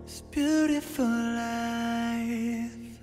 It's 0.07 0.23
beautiful 0.33 1.37
life. 1.37 2.97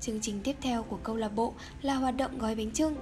Chương 0.00 0.20
trình 0.20 0.40
tiếp 0.44 0.56
theo 0.60 0.82
của 0.82 0.98
câu 1.02 1.16
lạc 1.16 1.34
bộ 1.34 1.54
là 1.82 1.94
hoạt 1.94 2.16
động 2.16 2.38
gói 2.38 2.54
bánh 2.54 2.70
trưng. 2.70 2.94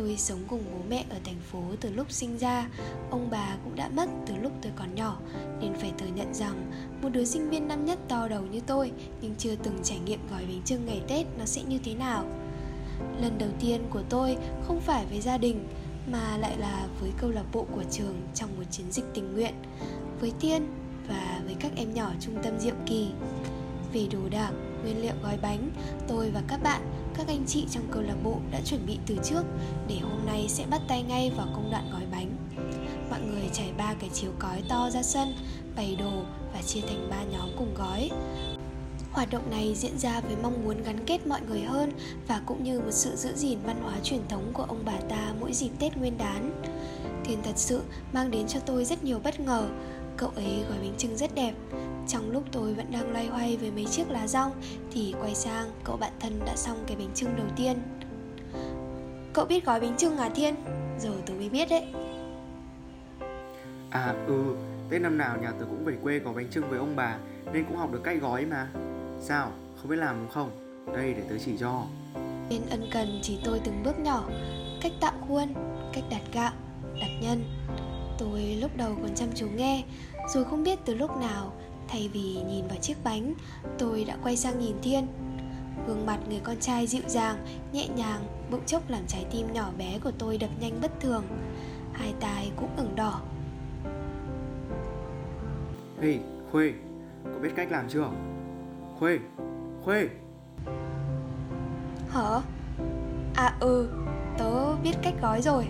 Tôi 0.00 0.16
sống 0.16 0.38
cùng 0.48 0.62
bố 0.72 0.78
mẹ 0.88 1.04
ở 1.10 1.16
thành 1.24 1.40
phố 1.52 1.62
từ 1.80 1.90
lúc 1.90 2.12
sinh 2.12 2.38
ra. 2.38 2.68
Ông 3.10 3.30
bà 3.30 3.56
cũng 3.64 3.76
đã 3.76 3.88
mất 3.88 4.08
từ 4.26 4.34
lúc 4.36 4.52
tôi 4.62 4.72
còn 4.76 4.94
nhỏ 4.94 5.18
Nên 5.60 5.74
phải 5.74 5.92
thừa 5.98 6.06
nhận 6.14 6.34
rằng 6.34 6.70
Một 7.02 7.08
đứa 7.08 7.24
sinh 7.24 7.50
viên 7.50 7.68
năm 7.68 7.84
nhất 7.84 7.98
to 8.08 8.28
đầu 8.28 8.42
như 8.42 8.60
tôi 8.66 8.92
Nhưng 9.20 9.34
chưa 9.38 9.54
từng 9.62 9.78
trải 9.82 9.98
nghiệm 9.98 10.20
gói 10.30 10.44
bánh 10.44 10.62
trưng 10.64 10.86
ngày 10.86 11.02
Tết 11.08 11.26
Nó 11.38 11.44
sẽ 11.44 11.62
như 11.62 11.78
thế 11.84 11.94
nào. 11.94 12.24
Lần 13.20 13.38
đầu 13.38 13.48
tiên 13.60 13.80
của 13.90 14.02
tôi 14.08 14.36
không 14.62 14.80
phải 14.80 15.06
với 15.06 15.20
gia 15.20 15.38
đình 15.38 15.68
Mà 16.06 16.36
lại 16.36 16.58
là 16.58 16.86
với 17.00 17.10
câu 17.18 17.30
lạc 17.30 17.44
bộ 17.52 17.66
của 17.74 17.84
trường 17.90 18.20
Trong 18.34 18.50
một 18.56 18.64
chiến 18.70 18.86
dịch 18.90 19.04
tình 19.14 19.34
nguyện 19.34 19.54
Với 20.20 20.32
Tiên 20.40 20.66
và 21.08 21.40
với 21.44 21.54
các 21.60 21.72
em 21.76 21.94
nhỏ 21.94 22.12
trung 22.20 22.34
tâm 22.42 22.58
Diệu 22.58 22.74
Kỳ. 22.86 23.10
Về 23.92 24.06
đồ 24.12 24.28
đạc, 24.30 24.52
nguyên 24.82 25.02
liệu 25.02 25.14
gói 25.22 25.38
bánh, 25.42 25.70
tôi 26.08 26.30
và 26.30 26.42
các 26.48 26.62
bạn, 26.62 26.82
các 27.14 27.28
anh 27.28 27.44
chị 27.46 27.66
trong 27.70 27.84
câu 27.90 28.02
lạc 28.02 28.16
bộ 28.24 28.36
đã 28.50 28.60
chuẩn 28.64 28.86
bị 28.86 28.98
từ 29.06 29.16
trước 29.24 29.42
để 29.88 29.96
hôm 30.02 30.26
nay 30.26 30.46
sẽ 30.48 30.64
bắt 30.70 30.80
tay 30.88 31.02
ngay 31.02 31.32
vào 31.36 31.46
công 31.54 31.70
đoạn 31.70 31.90
gói 31.92 32.02
bánh. 32.12 32.36
Mọi 33.10 33.20
người 33.20 33.48
trải 33.52 33.72
ba 33.78 33.94
cái 33.94 34.10
chiếu 34.12 34.30
cói 34.38 34.62
to 34.68 34.90
ra 34.90 35.02
sân, 35.02 35.34
bày 35.76 35.96
đồ 35.96 36.22
và 36.52 36.62
chia 36.62 36.80
thành 36.80 37.08
ba 37.10 37.22
nhóm 37.22 37.48
cùng 37.58 37.74
gói. 37.74 38.10
Hoạt 39.12 39.30
động 39.30 39.50
này 39.50 39.74
diễn 39.74 39.98
ra 39.98 40.20
với 40.20 40.36
mong 40.42 40.64
muốn 40.64 40.82
gắn 40.82 41.04
kết 41.06 41.26
mọi 41.26 41.40
người 41.48 41.60
hơn 41.60 41.92
và 42.28 42.40
cũng 42.46 42.64
như 42.64 42.80
một 42.80 42.90
sự 42.90 43.16
giữ 43.16 43.32
gìn 43.36 43.58
văn 43.64 43.82
hóa 43.82 43.94
truyền 44.02 44.20
thống 44.28 44.50
của 44.52 44.62
ông 44.62 44.82
bà 44.84 44.96
ta 45.08 45.34
mỗi 45.40 45.52
dịp 45.52 45.70
Tết 45.78 45.96
Nguyên 45.96 46.18
đán. 46.18 46.62
Thiên 47.24 47.42
thật 47.42 47.56
sự 47.56 47.82
mang 48.12 48.30
đến 48.30 48.46
cho 48.48 48.60
tôi 48.60 48.84
rất 48.84 49.04
nhiều 49.04 49.20
bất 49.24 49.40
ngờ. 49.40 49.68
Cậu 50.20 50.30
ấy 50.36 50.64
gói 50.68 50.78
bánh 50.82 50.94
trưng 50.98 51.16
rất 51.16 51.34
đẹp. 51.34 51.52
Trong 52.08 52.30
lúc 52.30 52.42
tôi 52.52 52.74
vẫn 52.74 52.86
đang 52.92 53.12
loay 53.12 53.26
hoay 53.26 53.56
với 53.56 53.70
mấy 53.70 53.84
chiếc 53.84 54.10
lá 54.10 54.26
rong 54.26 54.52
thì 54.92 55.14
quay 55.20 55.34
sang 55.34 55.70
cậu 55.84 55.96
bạn 55.96 56.12
thân 56.20 56.40
đã 56.46 56.56
xong 56.56 56.84
cái 56.86 56.96
bánh 56.96 57.10
trưng 57.14 57.36
đầu 57.36 57.46
tiên. 57.56 57.76
Cậu 59.32 59.44
biết 59.44 59.64
gói 59.64 59.80
bánh 59.80 59.96
trưng 59.96 60.16
à 60.16 60.30
Thiên? 60.34 60.54
Giờ 60.98 61.10
tôi 61.26 61.36
mới 61.36 61.48
biết 61.48 61.68
đấy. 61.70 61.86
À 63.90 64.14
ừ, 64.26 64.56
Tết 64.90 65.00
năm 65.00 65.18
nào 65.18 65.36
nhà 65.42 65.50
tớ 65.50 65.64
cũng 65.64 65.84
về 65.84 65.94
quê 66.02 66.18
có 66.18 66.32
bánh 66.32 66.50
trưng 66.50 66.70
với 66.70 66.78
ông 66.78 66.96
bà 66.96 67.18
Nên 67.52 67.64
cũng 67.64 67.76
học 67.76 67.92
được 67.92 68.00
cách 68.04 68.20
gói 68.20 68.46
mà 68.46 68.68
Sao, 69.20 69.52
không 69.76 69.90
biết 69.90 69.96
làm 69.96 70.16
đúng 70.18 70.30
không? 70.30 70.50
Đây 70.94 71.14
để 71.14 71.22
tớ 71.28 71.34
chỉ 71.44 71.52
cho 71.60 71.84
Nên 72.50 72.60
ân 72.70 72.88
cần 72.92 73.18
chỉ 73.22 73.38
tôi 73.44 73.60
từng 73.64 73.82
bước 73.84 73.98
nhỏ 73.98 74.24
Cách 74.82 74.92
tạo 75.00 75.12
khuôn, 75.28 75.54
cách 75.92 76.04
đặt 76.10 76.22
gạo, 76.32 76.52
đặt 77.00 77.10
nhân 77.22 77.44
Tôi 78.20 78.56
lúc 78.60 78.70
đầu 78.76 78.96
còn 79.02 79.14
chăm 79.14 79.28
chú 79.34 79.46
nghe 79.56 79.84
Rồi 80.34 80.44
không 80.44 80.62
biết 80.62 80.78
từ 80.84 80.94
lúc 80.94 81.10
nào 81.20 81.52
Thay 81.88 82.10
vì 82.12 82.36
nhìn 82.48 82.68
vào 82.68 82.78
chiếc 82.80 82.96
bánh 83.04 83.34
Tôi 83.78 84.04
đã 84.04 84.16
quay 84.22 84.36
sang 84.36 84.58
nhìn 84.58 84.76
Thiên. 84.82 85.06
Gương 85.86 86.06
mặt 86.06 86.18
người 86.28 86.40
con 86.44 86.56
trai 86.60 86.86
dịu 86.86 87.02
dàng, 87.06 87.36
nhẹ 87.72 87.88
nhàng 87.96 88.24
Bỗng 88.50 88.66
chốc 88.66 88.90
làm 88.90 89.02
trái 89.06 89.26
tim 89.32 89.52
nhỏ 89.52 89.70
bé 89.78 89.98
của 90.04 90.10
tôi 90.18 90.38
đập 90.38 90.50
nhanh 90.60 90.78
bất 90.82 91.00
thường. 91.00 91.24
Hai 91.92 92.14
tai 92.20 92.52
cũng 92.56 92.68
ửng 92.76 92.96
đỏ. 92.96 93.20
Ê, 96.02 96.18
Khuê, 96.52 96.72
có 97.24 97.38
biết 97.42 97.50
cách 97.56 97.70
làm 97.70 97.88
chưa? 97.88 98.10
Khuê, 98.98 99.18
Khuê. 99.84 100.08
Hả? 102.10 102.40
À 103.34 103.56
ừ, 103.60 103.88
tớ 104.38 104.76
biết 104.76 104.94
cách 105.02 105.14
gói 105.22 105.42
rồi 105.42 105.66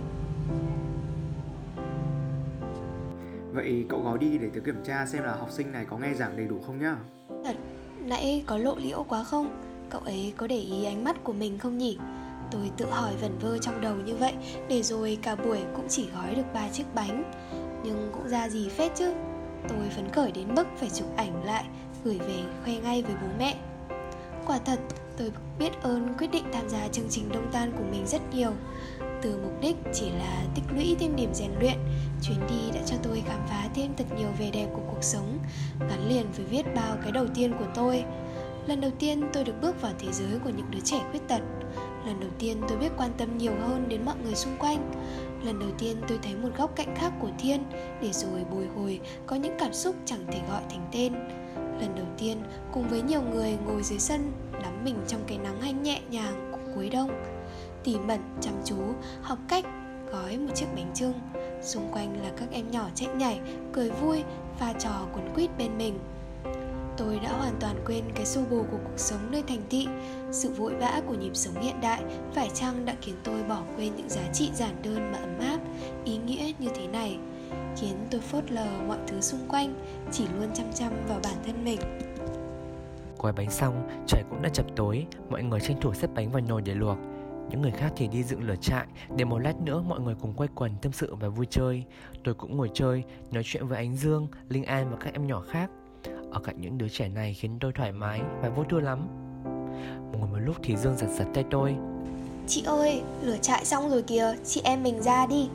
Vậy 3.53 3.85
cậu 3.89 4.01
gói 4.01 4.19
đi 4.19 4.39
để 4.39 4.49
tớ 4.55 4.61
kiểm 4.61 4.83
tra 4.85 5.07
xem 5.07 5.23
là 5.23 5.33
học 5.33 5.51
sinh 5.51 5.73
này 5.73 5.85
có 5.91 5.99
nghe 5.99 6.15
giảng 6.15 6.37
đầy 6.37 6.47
đủ 6.47 6.61
không 6.67 6.79
nhá. 6.79 6.97
Thật, 7.45 7.57
nãy 8.05 8.45
có 8.47 8.59
lộ 8.59 8.75
liễu 8.77 9.05
quá 9.09 9.25
không? 9.25 9.63
Cậu 9.91 10.01
ấy 10.01 10.33
có 10.37 10.47
để 10.47 10.59
ý 10.59 10.85
ánh 10.85 11.05
mắt 11.05 11.25
của 11.25 11.33
mình 11.33 11.59
không 11.59 11.79
nhỉ? 11.79 11.99
Tôi 12.51 12.71
tự 12.77 12.87
hỏi 12.91 13.13
vẩn 13.21 13.39
vơ 13.41 13.59
trong 13.59 13.81
đầu 13.81 13.97
như 13.97 14.17
vậy 14.17 14.35
Để 14.69 14.83
rồi 14.83 15.19
cả 15.23 15.37
buổi 15.37 15.59
cũng 15.77 15.89
chỉ 15.89 16.09
gói 16.15 16.35
được 16.35 16.53
ba 16.55 16.69
chiếc 16.69 16.85
bánh. 16.95 17.33
Nhưng 17.85 18.11
cũng 18.13 18.29
ra 18.29 18.49
gì 18.49 18.69
phết 18.69 18.93
chứ? 18.95 19.15
Tôi 19.69 19.89
phấn 19.97 20.09
khởi 20.13 20.33
đến 20.33 20.55
mức 20.55 20.67
phải 20.77 20.91
chụp 20.91 21.09
ảnh 21.17 21.45
lại 21.45 21.65
Gửi 22.05 22.19
về 22.19 22.43
khoe 22.65 22.81
ngay 22.81 23.03
với 23.03 23.15
bố 23.23 23.29
mẹ. 23.39 23.57
Quả 24.47 24.59
thật 24.59 24.79
tôi 25.17 25.33
biết 25.59 25.83
ơn 25.83 26.15
quyết 26.19 26.31
định 26.33 26.45
tham 26.53 26.69
gia 26.69 26.89
chương 26.89 27.09
trình 27.11 27.29
đông 27.33 27.51
tan 27.53 27.73
của 27.79 27.85
mình 27.91 28.07
rất 28.07 28.35
nhiều. 28.35 28.53
Từ 29.23 29.39
mục 29.43 29.61
đích 29.61 29.77
chỉ 29.93 30.11
là 30.11 30.45
tích 30.55 30.65
lũy 30.75 30.97
thêm 31.01 31.17
điểm 31.17 31.35
rèn 31.35 31.51
luyện. 31.61 31.79
Chuyến 32.23 32.39
đi 32.49 32.71
đã 32.75 32.81
cho 32.87 32.97
tôi 33.03 33.23
khám 33.27 33.41
phá 33.49 33.69
thêm 33.75 33.91
thật 33.97 34.05
nhiều 34.19 34.29
vẻ 34.39 34.51
đẹp 34.51 34.67
của 34.75 34.83
cuộc 34.91 35.03
sống. 35.03 35.39
Gắn 35.81 36.09
liền 36.09 36.27
với 36.37 36.47
viết 36.47 36.75
bao 36.75 36.97
cái 37.03 37.13
đầu 37.13 37.27
tiên 37.35 37.53
của 37.59 37.67
tôi. 37.75 38.05
Lần 38.67 38.81
đầu 38.81 38.91
tiên 38.99 39.23
tôi 39.33 39.45
được 39.45 39.55
bước 39.63 39.83
vào 39.83 39.93
thế 39.99 40.13
giới 40.13 40.39
của 40.45 40.51
những 40.51 40.71
đứa 40.71 40.81
trẻ 40.85 41.01
khuyết 41.11 41.29
tật. 41.29 41.41
Lần 42.07 42.21
đầu 42.21 42.31
tiên 42.39 42.61
tôi 42.69 42.79
biết 42.79 42.93
quan 42.97 43.11
tâm 43.17 43.39
nhiều 43.39 43.53
hơn 43.61 43.89
đến 43.89 44.05
mọi 44.05 44.15
người 44.25 44.35
xung 44.35 44.57
quanh. 44.59 44.93
Lần 45.45 45.59
đầu 45.59 45.71
tiên 45.79 45.97
tôi 46.09 46.19
thấy 46.23 46.35
một 46.37 46.49
góc 46.59 46.77
cạnh 46.77 46.95
khác 46.97 47.13
của 47.21 47.31
thiên, 47.39 47.65
Để 48.03 48.13
rồi 48.13 48.45
bồi 48.51 48.67
hồi, 48.77 49.01
có 49.27 49.37
những 49.37 49.57
cảm 49.59 49.73
xúc 49.73 49.97
chẳng 50.05 50.25
thể 50.33 50.41
gọi 50.51 50.63
thành 50.71 50.89
tên. 50.93 51.13
Lần 51.81 51.95
đầu 51.97 52.07
tiên, 52.19 52.43
cùng 52.73 52.89
với 52.89 53.03
nhiều 53.03 53.23
người 53.23 53.59
ngồi 53.67 53.83
dưới 53.83 53.99
sân 53.99 54.33
Đắm 54.63 54.85
mình 54.85 54.97
trong 55.09 55.21
cái 55.27 55.39
nắng 55.39 55.61
hanh 55.61 55.83
nhẹ 55.83 56.01
nhàng 56.11 56.53
của 56.53 56.73
cuối 56.75 56.91
đông. 56.91 57.11
Tỉ 57.85 57.99
mẩn 57.99 58.21
chăm 58.41 58.55
chú 58.65 58.77
học 59.23 59.39
cách 59.49 59.65
gói 60.13 60.39
một 60.39 60.53
chiếc 60.55 60.67
bánh 60.77 60.91
trưng 60.95 61.15
Xung 61.63 61.93
quanh 61.93 62.23
là 62.23 62.31
các 62.37 62.49
em 62.51 62.71
nhỏ 62.71 62.89
chạy 62.95 63.09
nhảy, 63.15 63.41
cười 63.73 63.91
vui, 63.91 64.25
pha 64.59 64.73
trò 64.73 65.07
cuốn 65.13 65.23
quýt 65.35 65.51
bên 65.59 65.79
mình. 65.79 65.99
Tôi 66.97 67.21
đã 67.23 67.33
hoàn 67.33 67.55
toàn 67.61 67.77
quên 67.87 68.05
cái 68.15 68.27
xô 68.27 68.41
bồ 68.51 68.63
của 68.71 68.79
cuộc 68.85 68.99
sống 68.99 69.31
nơi 69.31 69.43
thành 69.49 69.63
thị. 69.71 69.89
Sự 70.31 70.51
vội 70.51 70.75
vã 70.75 71.01
của 71.07 71.15
nhịp 71.15 71.37
sống 71.37 71.63
hiện 71.63 71.81
đại 71.81 72.03
Phải 72.35 72.51
chăng 72.55 72.85
đã 72.85 72.97
khiến 73.01 73.15
tôi 73.25 73.43
bỏ 73.43 73.63
quên 73.77 73.97
những 73.97 74.09
giá 74.09 74.23
trị 74.33 74.51
giản 74.55 74.75
đơn 74.83 75.13
mà 75.13 75.19
ấm 75.19 75.39
áp, 75.39 75.59
ý 76.05 76.17
nghĩa 76.17 76.53
như 76.59 76.69
thế 76.75 76.87
này? 76.87 77.19
Khiến 77.77 77.95
tôi 78.11 78.21
phớt 78.21 78.53
lờ 78.53 78.67
mọi 78.89 78.99
thứ 79.07 79.21
xung 79.21 79.49
quanh 79.49 79.75
Chỉ 80.13 80.25
luôn 80.39 80.49
chăm 80.55 80.67
chăm 80.75 80.93
vào 81.09 81.21
bản 81.23 81.37
thân 81.47 81.65
mình. 81.65 81.81
Gói 83.19 83.33
bánh 83.33 83.51
xong, 83.51 83.89
trời 84.07 84.23
cũng 84.31 84.43
đã 84.43 84.49
chập 84.49 84.67
tối 84.77 85.07
Mọi 85.31 85.43
người 85.43 85.61
tranh 85.61 85.81
thủ 85.81 85.95
xếp 85.95 86.11
bánh 86.15 86.31
vào 86.31 86.43
nồi 86.49 86.63
để 86.63 86.75
luộc 86.75 86.97
những 87.51 87.63
người 87.63 87.71
khác 87.71 87.93
thì 87.97 88.09
đi 88.09 88.23
dựng 88.23 88.43
lửa 88.43 88.55
trại 88.61 88.87
để 89.17 89.25
một 89.25 89.39
lát 89.39 89.61
nữa 89.61 89.83
mọi 89.89 90.01
người 90.01 90.15
cùng 90.21 90.35
quay 90.35 90.49
quần 90.55 90.73
tâm 90.83 90.93
sự 90.93 91.15
và 91.15 91.29
vui 91.29 91.47
chơi. 91.51 91.85
Tôi 92.25 92.35
cũng 92.35 92.57
ngồi 92.57 92.71
chơi, 92.75 93.03
nói 93.31 93.43
chuyện 93.47 93.67
với 93.67 93.79
Ánh 93.79 93.97
Dương, 93.97 94.29
Linh 94.49 94.65
An 94.65 94.91
và 94.91 94.97
các 94.97 95.13
em 95.13 95.27
nhỏ 95.27 95.41
khác. 95.41 95.71
Ở 96.31 96.41
cạnh 96.41 96.61
những 96.61 96.79
đứa 96.79 96.89
trẻ 96.89 97.09
này 97.09 97.35
khiến 97.35 97.59
tôi 97.61 97.73
thoải 97.73 97.93
mái 97.93 98.21
và 98.43 98.49
vô 98.49 98.65
tư 98.69 98.81
lắm. 98.81 99.09
Ngồi 100.13 100.29
một 100.29 100.39
lúc 100.39 100.57
thì 100.63 100.77
Dương 100.77 100.97
giật 100.97 101.09
giật 101.19 101.27
tay 101.35 101.45
tôi. 101.51 101.77
Chị 102.47 102.63
ơi, 102.67 103.03
lửa 103.23 103.37
trại 103.43 103.65
xong 103.65 103.91
rồi 103.91 104.03
kìa, 104.03 104.35
chị 104.45 104.61
em 104.65 104.83
mình 104.83 105.03
ra 105.03 105.27
đi. 105.27 105.49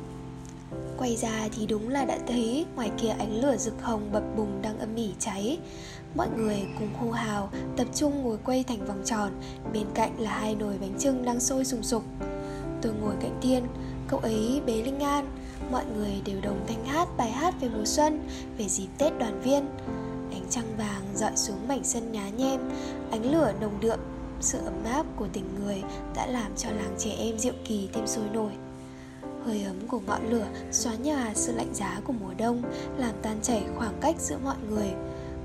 Quay 0.98 1.16
ra 1.16 1.50
thì 1.56 1.68
đúng 1.68 1.90
là 1.90 2.06
đã 2.06 2.20
thấy 2.28 2.66
ngoài 2.76 2.92
kia 2.98 3.10
ánh 3.10 3.42
lửa 3.42 3.58
rực 3.58 3.82
hồng 3.82 4.10
bập 4.12 4.24
bùng 4.36 4.62
đang 4.62 4.80
âm 4.80 4.96
ỉ 4.96 5.14
cháy 5.20 5.58
Mọi 6.16 6.28
người 6.38 6.66
cùng 6.80 6.94
hô 6.94 7.12
hào 7.12 7.50
tập 7.78 7.88
trung 7.96 8.24
ngồi 8.24 8.38
quay 8.46 8.64
thành 8.64 8.86
vòng 8.86 9.02
tròn. 9.06 9.32
Bên 9.74 9.86
cạnh 9.94 10.20
là 10.20 10.32
hai 10.32 10.56
nồi 10.56 10.78
bánh 10.82 10.94
trưng 11.00 11.26
đang 11.26 11.40
sôi 11.40 11.66
sùng 11.66 11.84
sục. 11.84 12.04
Tôi 12.82 12.94
ngồi 13.02 13.16
cạnh 13.22 13.40
Thiên, 13.42 13.64
cậu 14.08 14.20
ấy 14.20 14.62
bế 14.66 14.74
Linh 14.74 15.00
An. 15.00 15.28
Mọi 15.72 15.84
người 15.98 16.22
đều 16.26 16.42
đồng 16.42 16.66
thanh 16.68 16.86
hát 16.86 17.08
bài 17.18 17.32
hát 17.32 17.54
về 17.62 17.70
mùa 17.70 17.86
xuân, 17.86 18.28
về 18.58 18.68
dịp 18.70 18.88
Tết 18.98 19.20
đoàn 19.20 19.42
viên. 19.42 19.66
Ánh 20.32 20.46
trăng 20.50 20.78
vàng 20.78 21.02
dọi 21.16 21.32
xuống 21.36 21.68
mảnh 21.68 21.84
sân 21.84 22.12
nhá 22.12 22.30
nhem. 22.30 22.60
Ánh 23.12 23.32
lửa 23.32 23.52
nồng 23.62 23.80
đượm, 23.80 24.00
sự 24.42 24.58
ấm 24.66 24.84
áp 24.84 25.06
của 25.16 25.28
tình 25.34 25.46
người 25.60 25.84
đã 26.16 26.26
làm 26.28 26.52
cho 26.58 26.70
làng 26.70 26.96
trẻ 26.98 27.12
em 27.18 27.40
Diệu 27.40 27.54
Kỳ 27.66 27.90
thêm 27.94 28.08
sôi 28.08 28.26
nổi. 28.34 28.52
Hơi 29.46 29.64
ấm 29.64 29.88
của 29.88 30.00
ngọn 30.08 30.30
lửa 30.30 30.48
xóa 30.72 30.94
nhòa 30.96 31.32
sự 31.34 31.56
lạnh 31.56 31.74
giá 31.74 32.02
của 32.08 32.14
mùa 32.14 32.34
đông 32.38 32.62
Làm 32.98 33.16
tan 33.22 33.38
chảy 33.42 33.64
khoảng 33.76 33.94
cách 34.02 34.16
giữa 34.20 34.38
mọi 34.44 34.56
người. 34.70 34.90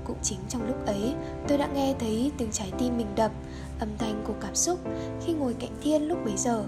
Cũng 0.03 0.17
chính 0.21 0.39
trong 0.49 0.67
lúc 0.67 0.85
ấy 0.85 1.15
tôi 1.47 1.57
đã 1.57 1.67
nghe 1.67 1.95
thấy 1.99 2.31
tiếng 2.37 2.51
trái 2.51 2.71
tim 2.77 2.97
mình 2.97 3.07
đập 3.15 3.31
Âm 3.79 3.89
thanh 3.97 4.23
của 4.27 4.33
cảm 4.41 4.55
xúc 4.55 4.79
khi 5.25 5.33
ngồi 5.33 5.55
cạnh 5.59 5.75
Thiên 5.81 6.07
lúc 6.07 6.17
bấy 6.25 6.37
giờ. 6.37 6.63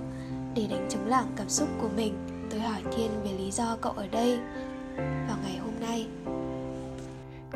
Để 0.55 0.67
đánh 0.69 0.87
chống 0.89 1.07
lảng 1.07 1.27
cảm 1.35 1.49
xúc 1.49 1.67
của 1.81 1.89
mình 1.95 2.13
Tôi 2.49 2.59
hỏi 2.59 2.81
Thiên 2.95 3.11
về 3.23 3.31
lý 3.31 3.51
do 3.51 3.77
cậu 3.81 3.91
ở 3.91 4.07
đây 4.07 4.39
Vào 4.97 5.37
ngày 5.43 5.57
hôm 5.57 5.73
nay. 5.79 6.07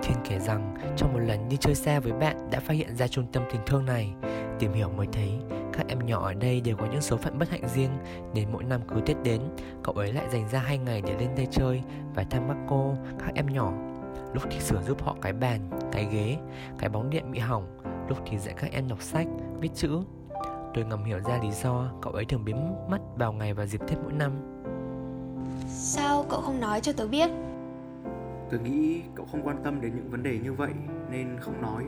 Thiên 0.04 0.18
kể 0.30 0.40
rằng 0.40 0.76
trong 0.98 1.14
một 1.14 1.20
lần 1.20 1.50
đi 1.50 1.58
chơi 1.58 1.76
xe 1.76 2.00
với 2.00 2.14
bạn 2.14 2.50
đã 2.52 2.60
phát 2.60 2.74
hiện 2.74 2.96
ra 2.96 3.08
trung 3.08 3.26
tâm 3.32 3.44
tình 3.52 3.62
thương 3.66 3.86
này. 3.86 4.14
Tìm 4.60 4.74
hiểu 4.74 4.90
mới 4.90 5.08
thấy 5.14 5.32
các 5.78 5.88
em 5.88 6.06
nhỏ 6.06 6.26
ở 6.26 6.34
đây 6.34 6.62
đều 6.62 6.76
có 6.76 6.86
những 6.92 7.02
số 7.02 7.18
phận 7.18 7.40
bất 7.40 7.50
hạnh 7.50 7.68
riêng 7.76 7.92
Nên 8.34 8.52
mỗi 8.52 8.64
năm 8.64 8.82
cứ 8.88 9.02
Tết 9.06 9.18
đến 9.24 9.42
Cậu 9.84 9.96
ấy 9.96 10.14
lại 10.14 10.26
dành 10.32 10.50
ra 10.50 10.60
hai 10.60 10.78
ngày 10.78 11.02
để 11.02 11.16
lên 11.20 11.30
đây 11.38 11.48
chơi 11.52 11.82
Và 12.16 12.24
thăm 12.24 12.44
các 12.48 12.58
cô, 12.70 12.96
các 13.20 13.32
em 13.36 13.46
nhỏ. 13.54 13.74
Lúc 14.38 14.48
thì 14.52 14.60
sửa 14.60 14.82
giúp 14.88 15.04
họ 15.04 15.16
cái 15.22 15.34
bàn, 15.34 15.60
cái 15.92 16.08
ghế 16.12 16.38
Cái 16.80 16.90
bóng 16.90 17.10
điện 17.10 17.32
bị 17.32 17.40
hỏng. 17.40 17.68
Lúc 18.10 18.18
thì 18.26 18.38
dạy 18.38 18.54
các 18.58 18.72
em 18.72 18.88
đọc 18.88 19.02
sách, 19.02 19.28
viết 19.60 19.70
chữ. 19.76 20.02
Tôi 20.74 20.86
ngầm 20.86 21.04
hiểu 21.04 21.20
ra 21.20 21.40
lý 21.42 21.52
do 21.52 21.92
cậu 22.02 22.14
ấy 22.14 22.26
thường 22.26 22.46
biến 22.46 22.76
mất 22.90 22.98
vào 23.16 23.34
ngày 23.34 23.54
và 23.54 23.66
dịp 23.66 23.82
Tết 23.88 23.98
mỗi 24.04 24.14
năm. 24.14 24.32
Sao 25.68 26.26
cậu 26.30 26.42
không 26.42 26.60
nói 26.60 26.82
cho 26.82 26.92
tớ 26.98 27.08
biết? 27.08 27.30
Tớ 28.50 28.58
nghĩ 28.58 29.02
cậu 29.16 29.26
không 29.32 29.42
quan 29.44 29.58
tâm 29.64 29.82
đến 29.82 29.96
những 29.96 30.10
vấn 30.10 30.24
đề 30.24 30.40
như 30.44 30.54
vậy 30.54 30.72
nên 31.12 31.38
không 31.40 31.62
nói. 31.62 31.84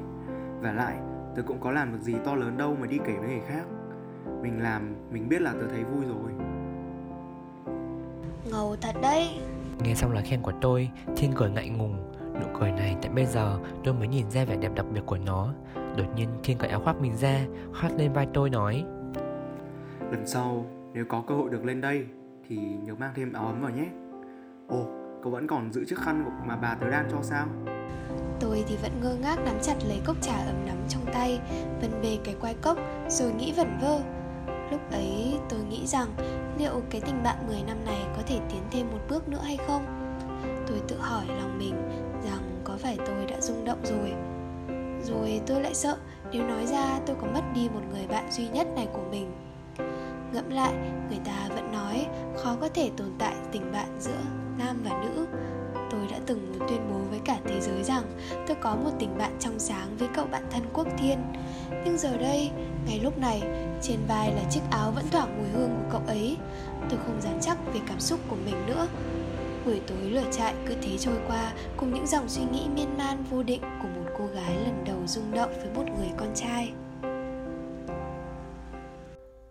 Và 0.61 0.71
lại, 0.71 0.95
tớ 1.35 1.41
cũng 1.41 1.59
có 1.59 1.71
làm 1.71 1.91
được 1.91 2.01
gì 2.01 2.13
to 2.25 2.35
lớn 2.35 2.57
đâu 2.57 2.75
mà 2.81 2.87
đi 2.87 2.97
kể 3.05 3.13
với 3.19 3.27
người 3.27 3.41
khác. 3.47 3.63
Mình 4.41 4.63
làm, 4.63 4.95
mình 5.11 5.29
biết 5.29 5.41
là 5.41 5.51
tớ 5.51 5.67
thấy 5.71 5.83
vui 5.83 6.05
rồi. 6.05 6.31
Ngầu 8.51 8.75
thật 8.81 8.95
đấy. 9.01 9.39
Nghe 9.83 9.95
xong 9.95 10.11
lời 10.11 10.23
khen 10.23 10.41
của 10.41 10.53
tôi, 10.61 10.89
Thiên 11.17 11.31
cười 11.35 11.49
ngại 11.49 11.69
ngùng 11.69 12.08
Nụ 12.39 12.45
cười 12.59 12.71
này 12.71 12.95
tại 13.01 13.11
bây 13.11 13.25
giờ 13.25 13.59
tôi 13.83 13.93
mới 13.93 14.07
nhìn 14.07 14.31
ra 14.31 14.45
vẻ 14.45 14.55
đẹp 14.55 14.71
đặc 14.75 14.85
biệt 14.93 15.01
của 15.05 15.17
nó 15.25 15.53
Đột 15.97 16.05
nhiên 16.15 16.29
Thiên 16.43 16.57
cởi 16.57 16.69
áo 16.69 16.81
khoác 16.83 17.01
mình 17.01 17.15
ra, 17.15 17.45
khoác 17.81 17.91
lên 17.97 18.13
vai 18.13 18.27
tôi 18.33 18.49
nói 18.49 18.85
Lần 20.11 20.27
sau, 20.27 20.65
nếu 20.93 21.05
có 21.09 21.23
cơ 21.27 21.35
hội 21.35 21.49
được 21.49 21.65
lên 21.65 21.81
đây 21.81 22.05
thì 22.47 22.57
nhớ 22.57 22.95
mang 22.95 23.11
thêm 23.15 23.33
áo 23.33 23.45
ấm 23.45 23.61
vào 23.61 23.71
nhé 23.71 23.85
Ồ, 24.67 24.85
cậu 25.23 25.31
vẫn 25.31 25.47
còn 25.47 25.73
giữ 25.73 25.85
chiếc 25.85 25.99
khăn 25.99 26.25
mà 26.47 26.55
bà 26.55 26.75
tớ 26.75 26.89
đan 26.89 27.05
cho 27.11 27.17
sao? 27.21 27.47
Tôi 28.39 28.63
thì 28.67 28.77
vẫn 28.81 28.91
ngơ 29.01 29.15
ngác 29.21 29.39
nắm 29.45 29.55
chặt 29.61 29.75
lấy 29.87 30.01
cốc 30.05 30.15
trà 30.21 30.33
ấm 30.33 30.65
nắm 30.65 30.77
trong 30.89 31.05
tay 31.13 31.39
Vân 31.81 31.91
về 32.01 32.17
cái 32.23 32.35
quai 32.41 32.55
cốc 32.61 32.77
rồi 33.07 33.33
nghĩ 33.33 33.53
vẩn 33.57 33.77
vơ 33.81 33.99
Lúc 34.71 34.91
ấy 34.91 35.33
tôi 35.49 35.59
nghĩ 35.69 35.87
rằng 35.87 36.07
liệu 36.59 36.81
cái 36.89 37.01
tình 37.01 37.23
bạn 37.23 37.47
10 37.47 37.63
năm 37.67 37.77
này 37.85 38.01
có 38.15 38.21
thể 38.27 38.39
tiến 38.49 38.61
thêm 38.71 38.87
một 38.91 38.99
bước 39.09 39.29
nữa 39.29 39.41
hay 39.43 39.57
không? 39.67 39.85
Tôi 40.67 40.81
tự 40.87 40.97
hỏi 40.99 41.25
lòng 41.27 41.57
mình 41.59 41.75
có 42.63 42.77
phải 42.77 42.97
tôi 43.05 43.25
đã 43.25 43.41
rung 43.41 43.65
động 43.65 43.79
rồi. 43.83 44.13
Rồi 45.03 45.41
tôi 45.47 45.61
lại 45.61 45.73
sợ 45.73 45.97
nếu 46.31 46.43
nói 46.43 46.65
ra 46.65 46.99
tôi 47.05 47.15
có 47.21 47.27
mất 47.27 47.41
đi 47.55 47.69
một 47.73 47.81
người 47.91 48.07
bạn 48.07 48.31
duy 48.31 48.47
nhất 48.47 48.67
này 48.75 48.87
của 48.93 49.03
mình. 49.11 49.31
Ngẫm 50.33 50.49
lại, 50.49 50.73
người 51.09 51.19
ta 51.25 51.47
vẫn 51.55 51.71
nói 51.71 52.07
khó 52.37 52.55
có 52.61 52.69
thể 52.69 52.91
tồn 52.97 53.07
tại 53.19 53.35
tình 53.51 53.71
bạn 53.71 53.97
giữa 53.99 54.21
nam 54.57 54.83
và 54.83 55.03
nữ. 55.03 55.25
Tôi 55.91 56.07
đã 56.11 56.17
từng 56.25 56.51
muốn 56.51 56.69
tuyên 56.69 56.89
bố 56.93 56.99
với 57.09 57.19
cả 57.25 57.37
thế 57.45 57.61
giới 57.61 57.83
rằng 57.83 58.03
tôi 58.47 58.57
có 58.61 58.75
một 58.75 58.91
tình 58.99 59.17
bạn 59.17 59.31
trong 59.39 59.59
sáng 59.59 59.97
với 59.97 60.07
cậu 60.15 60.25
bạn 60.25 60.43
thân 60.51 60.63
Quốc 60.73 60.87
Thiên. 60.97 61.19
Nhưng 61.85 61.97
giờ 61.97 62.17
đây, 62.17 62.51
ngay 62.87 62.99
lúc 62.99 63.17
này, 63.17 63.41
trên 63.81 63.99
vai 64.07 64.33
là 64.33 64.41
chiếc 64.49 64.61
áo 64.71 64.91
vẫn 64.91 65.05
thoảng 65.11 65.37
mùi 65.37 65.47
hương 65.49 65.69
của 65.69 65.91
cậu 65.91 66.01
ấy. 66.07 66.37
Tôi 66.89 66.99
không 67.05 67.21
dám 67.21 67.33
chắc 67.41 67.57
về 67.73 67.79
cảm 67.87 67.99
xúc 67.99 68.19
của 68.29 68.35
mình 68.45 68.65
nữa. 68.67 68.87
Buổi 69.69 69.81
tối 69.87 70.09
lửa 70.09 70.23
trại 70.31 70.53
cứ 70.67 70.75
thế 70.81 70.97
trôi 70.97 71.15
qua 71.27 71.53
cùng 71.77 71.93
những 71.93 72.07
dòng 72.07 72.29
suy 72.29 72.41
nghĩ 72.51 72.67
miên 72.75 72.97
man 72.97 73.23
vô 73.29 73.43
định 73.43 73.61
của 73.61 73.87
một 73.87 74.09
cô 74.17 74.25
gái 74.25 74.55
lần 74.55 74.83
đầu 74.85 74.97
rung 75.05 75.31
động 75.31 75.51
với 75.57 75.69
một 75.75 75.91
người 75.97 76.09
con 76.17 76.31
trai 76.35 76.71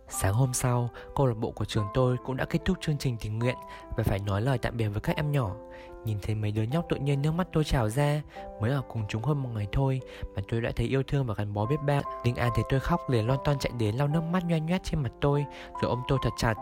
Sáng 0.08 0.34
hôm 0.34 0.54
sau, 0.54 0.90
câu 1.16 1.26
lạc 1.26 1.34
bộ 1.34 1.50
của 1.50 1.64
trường 1.64 1.86
tôi 1.94 2.16
cũng 2.24 2.36
đã 2.36 2.44
kết 2.44 2.58
thúc 2.64 2.76
chương 2.80 2.98
trình 2.98 3.16
tình 3.20 3.38
nguyện 3.38 3.56
và 3.96 4.04
phải 4.04 4.18
nói 4.18 4.42
lời 4.42 4.58
tạm 4.58 4.76
biệt 4.76 4.88
với 4.88 5.00
các 5.00 5.16
em 5.16 5.32
nhỏ. 5.32 5.56
Nhìn 6.04 6.18
thấy 6.22 6.34
mấy 6.34 6.52
đứa 6.52 6.62
nhóc 6.62 6.86
tự 6.88 6.96
nhiên 6.96 7.22
nước 7.22 7.32
mắt 7.32 7.48
tôi 7.52 7.64
trào 7.64 7.88
ra, 7.88 8.22
mới 8.60 8.70
ở 8.70 8.82
cùng 8.88 9.02
chúng 9.08 9.22
hơn 9.22 9.42
một 9.42 9.48
ngày 9.54 9.66
thôi 9.72 10.00
mà 10.36 10.42
tôi 10.48 10.60
đã 10.60 10.70
thấy 10.76 10.86
yêu 10.86 11.02
thương 11.02 11.26
và 11.26 11.34
gắn 11.34 11.54
bó 11.54 11.66
biết 11.66 11.80
bao. 11.86 12.02
Linh 12.24 12.34
An 12.34 12.50
thấy 12.54 12.64
tôi 12.68 12.80
khóc 12.80 13.10
liền 13.10 13.26
lon 13.26 13.38
ton 13.44 13.58
chạy 13.58 13.72
đến 13.78 13.94
lau 13.94 14.08
nước 14.08 14.22
mắt 14.32 14.44
nhoe 14.44 14.60
nhoét 14.60 14.84
trên 14.84 15.02
mặt 15.02 15.12
tôi 15.20 15.44
rồi 15.82 15.90
ôm 15.90 16.02
tôi 16.08 16.18
thật 16.22 16.30
chặt. 16.36 16.54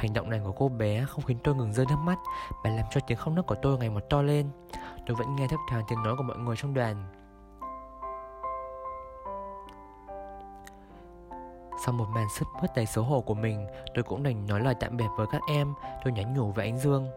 Hành 0.00 0.12
động 0.12 0.30
này 0.30 0.40
của 0.44 0.52
cô 0.52 0.68
bé 0.68 1.04
không 1.08 1.24
khiến 1.24 1.38
tôi 1.44 1.54
ngừng 1.54 1.72
rơi 1.72 1.86
nước 1.86 1.96
mắt 2.04 2.18
mà 2.64 2.70
làm 2.70 2.86
cho 2.90 3.00
tiếng 3.06 3.18
khóc 3.18 3.34
nấc 3.34 3.46
của 3.46 3.54
tôi 3.62 3.78
ngày 3.78 3.90
một 3.90 4.00
to 4.10 4.22
lên. 4.22 4.50
Tôi 5.06 5.16
vẫn 5.16 5.36
nghe 5.36 5.48
thấp 5.48 5.60
thoáng 5.70 5.84
tiếng 5.88 6.02
nói 6.02 6.16
của 6.16 6.22
mọi 6.22 6.38
người 6.38 6.56
trong 6.56 6.74
đoàn. 6.74 7.04
Sau 11.84 11.92
một 11.92 12.04
màn 12.08 12.26
sứt 12.38 12.48
mướt 12.60 12.70
đầy 12.76 12.86
xấu 12.86 13.04
hổ 13.04 13.20
của 13.20 13.34
mình, 13.34 13.66
tôi 13.94 14.02
cũng 14.02 14.22
đành 14.22 14.46
nói 14.46 14.60
lời 14.60 14.74
tạm 14.80 14.96
biệt 14.96 15.08
với 15.16 15.26
các 15.32 15.40
em. 15.48 15.74
Tôi 16.04 16.12
nhắn 16.12 16.34
nhủ 16.34 16.52
với 16.52 16.66
anh 16.66 16.78
Dương. 16.78 17.08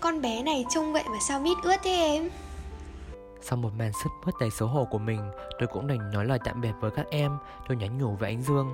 Con 0.00 0.20
bé 0.20 0.42
này 0.42 0.64
trông 0.70 0.92
vậy 0.92 1.04
mà 1.06 1.18
sao 1.28 1.40
mít 1.40 1.56
ướt 1.62 1.76
thế 1.84 1.90
em 1.90 2.28
Sau 3.42 3.56
một 3.56 3.70
màn 3.78 3.92
sứt 4.02 4.10
mướt 4.26 4.34
đầy 4.40 4.50
xấu 4.50 4.68
hổ 4.68 4.84
của 4.90 4.98
mình, 4.98 5.30
tôi 5.58 5.66
cũng 5.72 5.86
đành 5.86 6.10
nói 6.12 6.26
lời 6.26 6.38
tạm 6.44 6.60
biệt 6.60 6.72
với 6.80 6.90
các 6.90 7.06
em. 7.10 7.38
Tôi 7.68 7.76
nhắn 7.76 7.98
nhủ 7.98 8.16
với 8.16 8.30
anh 8.30 8.42
Dương. 8.42 8.70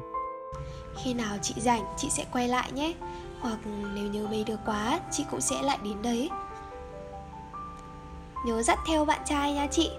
Khi 0.96 1.14
nào 1.14 1.36
chị 1.42 1.54
rảnh 1.56 1.82
chị 1.96 2.10
sẽ 2.10 2.24
quay 2.32 2.48
lại 2.48 2.72
nhé 2.72 2.94
hoặc 3.42 3.58
nếu 3.94 4.06
nhớ 4.06 4.26
mấy 4.30 4.44
đứa 4.44 4.56
quá 4.66 5.00
chị 5.10 5.24
cũng 5.30 5.40
sẽ 5.40 5.62
lại 5.62 5.78
đến 5.84 6.02
đấy. 6.02 6.30
Nhớ 8.46 8.62
dắt 8.62 8.78
theo 8.86 9.04
bạn 9.04 9.20
trai 9.24 9.52
nha 9.52 9.66
chị. 9.66 9.90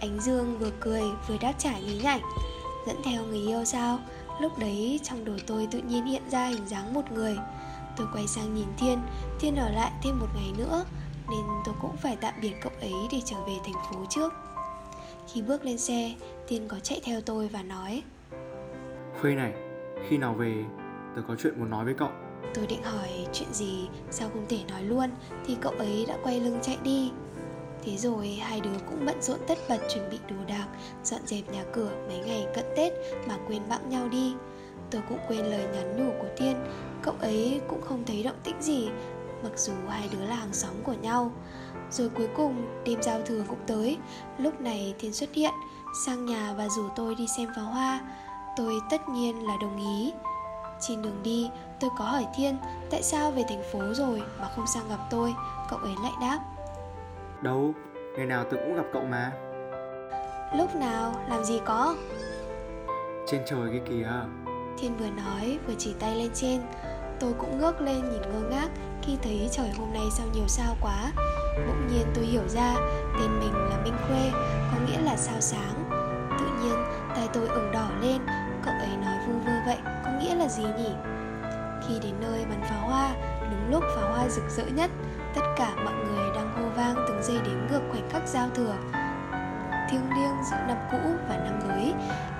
Ánh 0.00 0.20
Dương 0.20 0.58
vừa 0.58 0.70
cười 0.80 1.02
vừa 1.28 1.36
đáp 1.40 1.52
trả 1.58 1.78
nhí 1.78 2.00
nhảnh. 2.02 2.20
Dẫn 2.86 2.96
theo 3.04 3.24
người 3.24 3.40
yêu 3.40 3.64
sao? 3.64 3.98
Lúc 4.40 4.58
đấy 4.58 5.00
trong 5.02 5.24
đầu 5.24 5.36
tôi 5.46 5.68
tự 5.70 5.78
nhiên 5.78 6.04
hiện 6.04 6.22
ra 6.30 6.46
hình 6.46 6.66
dáng 6.66 6.94
một 6.94 7.12
người. 7.12 7.38
Tôi 7.96 8.06
quay 8.12 8.26
sang 8.26 8.54
nhìn 8.54 8.68
Thiên 8.78 8.98
Thiên 9.40 9.56
ở 9.56 9.70
lại 9.70 9.92
thêm 10.02 10.18
một 10.20 10.26
ngày 10.34 10.52
nữa 10.58 10.84
Nên 11.30 11.40
tôi 11.64 11.74
cũng 11.80 11.96
phải 11.96 12.16
tạm 12.20 12.34
biệt 12.42 12.54
cậu 12.62 12.72
ấy 12.80 12.92
để 13.12 13.18
trở 13.24 13.36
về 13.46 13.54
thành 13.64 13.82
phố 13.92 14.04
trước. 14.08 14.32
Khi 15.32 15.42
bước 15.42 15.64
lên 15.64 15.78
xe 15.78 16.14
Thiên 16.48 16.68
có 16.68 16.78
chạy 16.80 17.00
theo 17.04 17.20
tôi 17.20 17.48
và 17.48 17.62
nói 17.62 18.02
Khuê 19.20 19.34
này, 19.34 19.52
khi 20.08 20.18
nào 20.18 20.34
về 20.34 20.64
tớ 21.16 21.22
có 21.28 21.36
chuyện 21.38 21.60
muốn 21.60 21.70
nói 21.70 21.84
với 21.84 21.94
cậu. 21.94 22.10
Tôi 22.54 22.66
định 22.66 22.82
hỏi 22.82 23.26
chuyện 23.32 23.52
gì, 23.52 23.88
Sao 24.10 24.28
không 24.32 24.46
thể 24.48 24.58
nói 24.68 24.82
luôn? 24.82 25.10
Thì 25.46 25.56
cậu 25.60 25.72
ấy 25.72 26.04
đã 26.08 26.16
quay 26.22 26.40
lưng 26.40 26.58
chạy 26.62 26.78
đi. 26.82 27.10
Thế 27.84 27.96
rồi 27.96 28.28
hai 28.28 28.60
đứa 28.60 28.78
cũng 28.90 29.06
bận 29.06 29.22
rộn 29.22 29.38
tất 29.46 29.58
bật 29.68 29.78
chuẩn 29.94 30.10
bị 30.10 30.18
đồ 30.30 30.36
đạc, 30.48 30.66
Dọn 31.04 31.20
dẹp 31.26 31.52
nhà 31.52 31.64
cửa 31.72 31.90
mấy 32.08 32.18
ngày 32.18 32.46
cận 32.54 32.64
Tết 32.76 32.92
mà 33.28 33.36
quên 33.48 33.62
bẵng 33.68 33.90
nhau 33.90 34.08
đi. 34.08 34.34
Tôi 34.90 35.02
cũng 35.08 35.18
quên 35.28 35.46
lời 35.46 35.64
nhắn 35.72 35.96
nhủ 35.96 36.12
của 36.20 36.28
Tiên, 36.38 36.56
Cậu 37.02 37.14
ấy 37.20 37.60
cũng 37.68 37.82
không 37.82 38.04
thấy 38.06 38.22
động 38.22 38.36
tĩnh 38.44 38.56
gì, 38.60 38.88
Mặc 39.42 39.52
dù 39.56 39.72
hai 39.88 40.08
đứa 40.12 40.26
là 40.26 40.34
hàng 40.34 40.52
xóm 40.52 40.70
của 40.84 40.94
nhau. 41.02 41.32
Rồi 41.90 42.08
cuối 42.08 42.28
cùng, 42.36 42.82
đêm 42.84 43.02
giao 43.02 43.22
thừa 43.22 43.44
cũng 43.48 43.58
tới, 43.66 43.98
Lúc 44.38 44.60
này 44.60 44.94
Thiên 44.98 45.12
xuất 45.12 45.34
hiện, 45.34 45.54
Sang 46.06 46.26
nhà 46.26 46.54
và 46.58 46.68
rủ 46.68 46.88
tôi 46.96 47.14
đi 47.14 47.26
xem 47.36 47.48
pháo 47.56 47.64
hoa. 47.64 48.00
Tôi 48.56 48.74
tất 48.90 49.08
nhiên 49.08 49.46
là 49.46 49.56
đồng 49.60 49.78
ý. 49.78 50.12
Trên 50.80 51.02
đường 51.02 51.22
đi 51.22 51.50
tôi 51.80 51.90
có 51.98 52.04
hỏi 52.04 52.26
Thiên 52.36 52.56
Tại 52.90 53.02
sao 53.02 53.30
về 53.30 53.42
thành 53.48 53.62
phố 53.72 53.94
rồi 53.94 54.22
mà 54.40 54.48
không 54.56 54.66
sang 54.66 54.88
gặp 54.88 54.98
tôi? 55.10 55.34
Cậu 55.70 55.78
ấy 55.78 55.94
lại 56.02 56.12
đáp. 56.20 56.38
Đâu, 57.42 57.74
ngày 58.16 58.26
nào 58.26 58.44
tớ 58.44 58.56
cũng 58.56 58.76
gặp 58.76 58.84
cậu 58.92 59.02
mà. 59.02 59.32
Lúc 60.56 60.74
nào 60.76 61.14
làm 61.28 61.44
gì 61.44 61.60
có? 61.64 61.96
Trên 63.26 63.42
trời 63.46 63.70
kia 63.72 63.82
kìa. 63.88 64.10
Thiên 64.78 64.96
vừa 64.96 65.10
nói 65.10 65.58
vừa 65.66 65.74
chỉ 65.78 65.94
tay 66.00 66.16
lên 66.16 66.30
trên. 66.34 66.60
Tôi 67.20 67.32
cũng 67.38 67.58
ngước 67.58 67.80
lên 67.80 68.10
nhìn 68.10 68.22
ngơ 68.22 68.48
ngác 68.50 68.68
Khi 69.02 69.16
thấy 69.22 69.48
trời 69.52 69.70
hôm 69.78 69.92
nay 69.92 70.04
sao 70.16 70.26
nhiều 70.34 70.48
sao 70.48 70.76
quá. 70.80 71.12
Bỗng 71.66 71.86
nhiên 71.86 72.06
tôi 72.14 72.24
hiểu 72.24 72.48
ra 72.48 72.74
Tên 73.20 73.40
mình 73.40 73.52
là 73.54 73.80
Minh 73.84 73.96
Khuê 74.06 74.30
Có 74.72 74.86
nghĩa 74.86 75.02
là 75.02 75.16
sao 75.16 75.40
sáng. 75.40 75.90
Tự 76.38 76.46
nhiên 76.62 76.74
tay 77.14 77.28
tôi 77.32 77.48
ửng 77.48 77.67
gì 80.58 80.64
nhỉ? 80.78 80.92
Khi 81.88 81.94
đến 82.02 82.14
nơi 82.20 82.44
bắn 82.50 82.60
pháo 82.62 82.88
hoa 82.88 83.14
Đúng 83.50 83.70
lúc 83.70 83.84
pháo 83.96 84.12
hoa 84.12 84.28
rực 84.28 84.44
rỡ 84.48 84.66
nhất 84.66 84.90
Tất 85.34 85.42
cả 85.56 85.76
mọi 85.84 85.94
người 85.94 86.30
đang 86.34 86.52
hô 86.56 86.68
vang 86.76 86.94
từng 87.08 87.22
giây 87.22 87.38
đếm 87.44 87.66
ngược 87.70 87.82
khoảnh 87.90 88.08
khắc 88.10 88.28
giao 88.28 88.48
thừa. 88.54 88.76
Thiêng 89.90 90.10
liêng 90.16 90.44
giữa 90.50 90.56
năm 90.66 90.76
cũ 90.90 90.98
và 91.28 91.36
năm 91.36 91.60
mới 91.68 91.94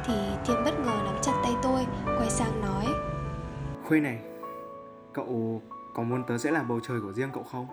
thì 0.04 0.14
thiên 0.46 0.64
bất 0.64 0.78
ngờ 0.78 1.02
nắm 1.04 1.14
chặt 1.22 1.32
tay 1.42 1.52
tôi 1.62 1.86
quay 2.18 2.30
sang 2.30 2.60
nói. 2.60 2.86
Khuê 3.84 4.00
này, 4.00 4.18
cậu 5.12 5.62
có 5.94 6.02
muốn 6.02 6.24
tớ 6.24 6.38
sẽ 6.38 6.50
làm 6.50 6.68
bầu 6.68 6.80
trời 6.88 7.00
của 7.00 7.12
riêng 7.12 7.30
cậu 7.34 7.42
không? 7.42 7.66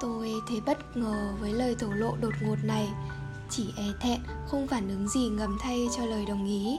tôi 0.00 0.32
thấy 0.48 0.60
bất 0.66 0.96
ngờ 0.96 1.34
với 1.40 1.52
lời 1.52 1.76
thổ 1.78 1.86
lộ 1.92 2.16
đột 2.20 2.34
ngột 2.42 2.56
này. 2.64 2.88
Chỉ 3.50 3.74
e 3.76 3.84
thẹn 4.00 4.20
không 4.46 4.66
phản 4.66 4.88
ứng 4.88 5.08
gì 5.08 5.28
ngầm 5.28 5.56
thay 5.60 5.88
cho 5.96 6.04
lời 6.04 6.24
đồng 6.26 6.46
ý 6.46 6.78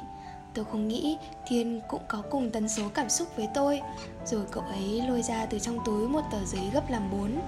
tôi 0.58 0.66
không 0.72 0.88
nghĩ 0.88 1.18
thiên 1.48 1.82
cũng 1.88 2.02
có 2.08 2.24
cùng 2.32 2.50
tần 2.52 2.70
số 2.70 2.84
cảm 2.94 3.10
xúc 3.10 3.28
với 3.38 3.50
tôi. 3.54 3.82
Rồi 4.26 4.46
cậu 4.52 4.64
ấy 4.64 5.02
lôi 5.08 5.22
ra 5.22 5.46
từ 5.46 5.60
trong 5.60 5.80
túi 5.86 6.08
một 6.08 6.22
tờ 6.32 6.46
giấy 6.46 6.70
gấp 6.74 6.82
làm 6.90 7.12
bốn. 7.12 7.42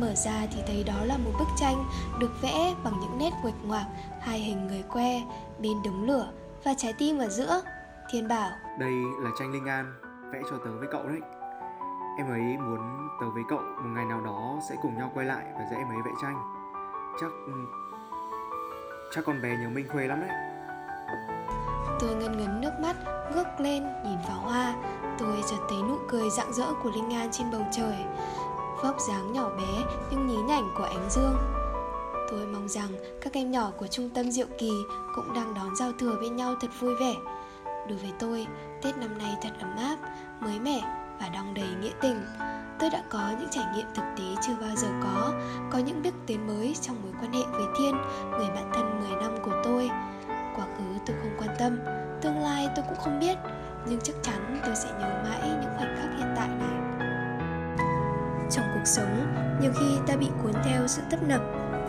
Mở 0.00 0.14
ra 0.14 0.46
thì 0.50 0.62
thấy 0.66 0.84
đó 0.84 1.04
là 1.04 1.16
một 1.16 1.30
bức 1.38 1.48
tranh 1.56 1.84
được 2.20 2.30
vẽ 2.42 2.74
bằng 2.84 3.00
những 3.00 3.18
nét 3.18 3.30
nguệch 3.42 3.64
ngoạc, 3.64 3.86
hai 4.20 4.38
hình 4.38 4.66
người 4.66 4.82
que, 4.82 5.22
bên 5.58 5.82
đống 5.84 6.04
lửa 6.04 6.28
và 6.64 6.74
trái 6.76 6.92
tim 6.98 7.18
ở 7.18 7.28
giữa. 7.28 7.62
Thiên 8.10 8.28
bảo, 8.28 8.50
Đây 8.78 8.92
là 9.18 9.30
tranh 9.38 9.52
Linh 9.52 9.66
An, 9.66 9.94
vẽ 10.32 10.40
cho 10.50 10.56
tớ 10.64 10.70
với 10.78 10.88
cậu 10.92 11.02
đấy. 11.02 11.20
Em 12.18 12.30
ấy 12.30 12.58
muốn 12.58 13.08
tớ 13.20 13.30
với 13.30 13.42
cậu 13.48 13.58
một 13.58 13.88
ngày 13.94 14.04
nào 14.04 14.20
đó 14.20 14.60
sẽ 14.68 14.76
cùng 14.82 14.98
nhau 14.98 15.10
quay 15.14 15.26
lại 15.26 15.44
và 15.54 15.64
dạy 15.70 15.78
em 15.78 15.88
ấy 15.88 16.02
vẽ 16.04 16.10
tranh. 16.22 16.36
Chắc... 17.20 17.30
chắc 19.14 19.24
con 19.24 19.42
bé 19.42 19.56
nhớ 19.56 19.68
Minh 19.68 19.88
Khuê 19.88 20.06
lắm 20.06 20.20
đấy. 20.20 20.30
Tôi 22.00 22.14
ngân 22.14 22.38
ngấn 22.38 22.60
nước 22.60 22.72
mắt, 22.80 22.96
ngước 23.34 23.46
lên 23.58 23.82
nhìn 24.04 24.18
pháo 24.28 24.40
hoa. 24.40 24.74
Tôi 25.18 25.42
chợt 25.50 25.56
thấy 25.68 25.82
nụ 25.82 25.98
cười 26.08 26.30
rạng 26.30 26.52
rỡ 26.52 26.66
của 26.82 26.90
Linh 26.90 27.14
An 27.14 27.28
trên 27.32 27.50
bầu 27.50 27.62
trời. 27.72 27.96
Vóc 28.82 28.96
dáng 29.08 29.32
nhỏ 29.32 29.50
bé 29.58 29.84
nhưng 30.10 30.26
nhí 30.26 30.36
nhảnh 30.36 30.70
của 30.78 30.84
ánh 30.84 31.10
dương. 31.10 31.36
Tôi 32.30 32.46
mong 32.46 32.68
rằng 32.68 32.88
các 33.20 33.32
em 33.32 33.50
nhỏ 33.50 33.70
của 33.78 33.86
trung 33.86 34.10
tâm 34.10 34.30
Diệu 34.30 34.46
Kỳ 34.58 34.72
cũng 35.14 35.32
đang 35.34 35.54
đón 35.54 35.76
giao 35.76 35.92
thừa 35.98 36.16
bên 36.20 36.36
nhau 36.36 36.54
thật 36.60 36.70
vui 36.80 36.94
vẻ. 36.94 37.14
Đối 37.88 37.98
với 37.98 38.12
tôi, 38.18 38.46
Tết 38.82 38.96
năm 38.96 39.18
nay 39.18 39.36
thật 39.42 39.50
ấm 39.60 39.76
áp, 39.76 39.96
mới 40.40 40.60
mẻ 40.60 40.80
và 41.20 41.28
đong 41.28 41.54
đầy 41.54 41.68
nghĩa 41.80 41.92
tình. 42.00 42.24
Tôi 42.78 42.90
đã 42.90 43.02
có 43.10 43.30
những 43.40 43.48
trải 43.50 43.64
nghiệm 43.74 43.86
thực 43.94 44.04
tế 44.16 44.24
chưa 44.46 44.54
bao 44.60 44.76
giờ 44.76 44.88
có 45.02 45.32
Có 45.70 45.78
những 45.78 46.02
bước 46.02 46.14
tiến 46.26 46.46
mới 46.46 46.76
trong 46.82 46.96
mối 47.02 47.12
quan 47.20 47.32
hệ 47.32 47.42
với 47.52 47.66
Thiên, 47.78 47.96
người 48.30 48.48
bạn 48.48 48.70
thân 48.74 49.00
10 49.00 49.10
năm 49.10 49.36
của 49.44 49.62
tôi. 49.64 49.90
Quá 50.56 50.66
khứ 50.78 50.87
tôi 51.08 51.16
không 51.22 51.36
quan 51.38 51.56
tâm, 51.58 51.78
tương 52.20 52.38
lai 52.38 52.68
tôi 52.76 52.84
cũng 52.88 52.98
không 52.98 53.20
biết 53.20 53.38
Nhưng 53.86 54.00
chắc 54.00 54.16
chắn 54.22 54.60
tôi 54.64 54.74
sẽ 54.76 54.88
nhớ 55.00 55.22
mãi 55.24 55.40
những 55.42 55.72
khoảnh 55.76 55.96
khắc 55.96 56.10
hiện 56.18 56.34
tại 56.36 56.48
này. 56.48 56.78
Trong 58.50 58.64
cuộc 58.74 58.84
sống, 58.84 59.34
nhiều 59.60 59.72
khi 59.80 59.98
ta 60.06 60.16
bị 60.16 60.26
cuốn 60.42 60.52
theo 60.64 60.86
sự 60.86 61.02
tấp 61.10 61.22
nập, 61.28 61.40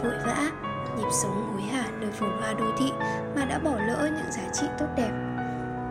vội 0.03 0.13
vã 0.25 0.51
Nhịp 0.97 1.09
sống 1.21 1.51
hối 1.51 1.61
hả 1.61 1.91
nơi 1.99 2.11
phồn 2.11 2.29
hoa 2.39 2.53
đô 2.53 2.65
thị 2.79 2.91
mà 3.35 3.45
đã 3.45 3.59
bỏ 3.59 3.71
lỡ 3.71 4.09
những 4.15 4.31
giá 4.31 4.43
trị 4.53 4.65
tốt 4.79 4.87
đẹp. 4.95 5.11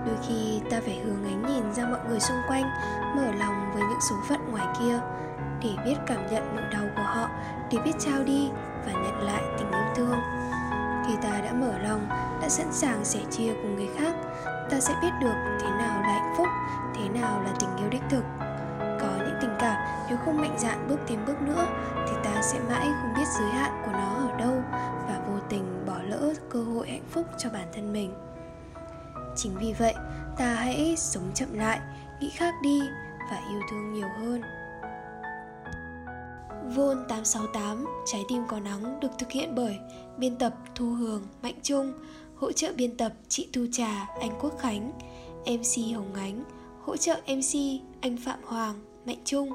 Đôi 0.07 0.16
khi 0.29 0.61
ta 0.70 0.81
phải 0.85 1.01
hướng 1.05 1.24
ánh 1.24 1.47
nhìn 1.47 1.72
ra 1.72 1.87
mọi 1.87 2.01
người 2.09 2.20
xung 2.20 2.37
quanh 2.49 2.64
Mở 3.16 3.33
lòng 3.39 3.70
với 3.74 3.83
những 3.83 4.01
số 4.11 4.16
phận 4.29 4.51
ngoài 4.51 4.66
kia 4.81 5.01
Để 5.62 5.70
biết 5.85 5.97
cảm 6.07 6.26
nhận 6.31 6.57
nỗi 6.57 6.64
đau 6.72 6.85
của 6.97 7.03
họ 7.03 7.29
Để 7.72 7.79
biết 7.85 7.93
trao 7.99 8.24
đi 8.24 8.51
và 8.87 8.93
nhận 8.93 9.22
lại 9.22 9.43
tình 9.59 9.70
yêu 9.70 9.95
thương. 9.95 10.38
Khi 11.09 11.14
ta 11.22 11.40
đã 11.44 11.52
mở 11.52 11.78
lòng, 11.78 12.09
đã 12.42 12.48
sẵn 12.48 12.72
sàng 12.72 13.04
sẻ 13.04 13.20
chia 13.30 13.54
cùng 13.62 13.76
người 13.76 13.88
khác. 13.98 14.14
Ta 14.70 14.80
sẽ 14.80 14.94
biết 15.02 15.11
được 15.20 15.34
thế 15.61 15.70
nào 15.70 16.02
là 16.02 16.09
hạnh 16.09 16.34
phúc, 16.36 16.46
thế 16.94 17.09
nào 17.20 17.42
là 17.42 17.52
tình 17.61 17.76
yêu 17.76 17.88
đích 17.90 18.02
thực. 18.11 18.24
Có 19.00 19.09
những 19.18 19.38
tình 19.40 19.54
cảm 19.59 19.76
nếu 20.09 20.18
không 20.24 20.36
mạnh 20.36 20.56
dạn 20.59 20.88
bước 20.88 20.98
thêm 21.06 21.24
bước 21.26 21.42
nữa 21.42 21.66
Thì 21.94 22.16
ta 22.24 22.42
sẽ 22.42 22.61
mãi 22.68 22.86
không 23.00 23.14
biết 23.16 23.24
giới 23.38 23.50
hạn 23.50 23.82
của 23.86 23.92
nó 23.92 24.14
ở 24.14 24.38
đâu 24.38 24.62
Và 25.09 25.20
vô 25.28 25.38
tình 25.48 25.86
bỏ 25.86 25.98
lỡ 26.09 26.34
cơ 26.50 26.62
hội 26.62 26.88
hạnh 26.88 27.06
phúc 27.11 27.26
cho 27.38 27.50
bản 27.50 27.68
thân 27.72 27.92
mình. 27.92 28.14
Chính 29.36 29.52
vì 29.59 29.74
vậy, 29.78 29.94
ta 30.38 30.54
hãy 30.54 30.94
sống 30.96 31.30
chậm 31.34 31.59
lại, 31.59 31.80
nghĩ 32.20 32.30
khác 32.30 32.54
đi 32.62 32.80
và 33.30 33.40
yêu 33.50 33.61
thương 33.70 33.92
nhiều 33.92 34.09
hơn. 34.20 34.42
Vôn 36.75 36.97
868, 37.09 37.87
Trái 38.07 38.25
tim 38.29 38.43
có 38.49 38.61
nắng 38.61 39.01
được 39.01 39.09
thực 39.19 39.31
hiện 39.31 39.55
bởi 39.55 39.77
biên 40.19 40.39
tập 40.39 40.55
Thu 40.75 40.95
Hường, 40.95 41.23
Mạnh 41.43 41.59
Trung, 41.62 41.93
hỗ 42.37 42.53
trợ 42.53 42.73
biên 42.77 42.97
tập 42.97 43.12
chị 43.29 43.49
Thu 43.53 43.66
Trà, 43.73 44.07
anh 44.21 44.39
Quốc 44.41 44.59
Khánh, 44.61 44.93
MC 45.47 45.95
Hồng 45.95 46.14
Ánh, 46.14 46.45
hỗ 46.85 46.97
trợ 46.97 47.21
MC 47.27 47.81
anh 48.01 48.16
Phạm 48.16 48.39
Hoàng, 48.43 48.75
Mạnh 49.07 49.19
Trung, 49.25 49.53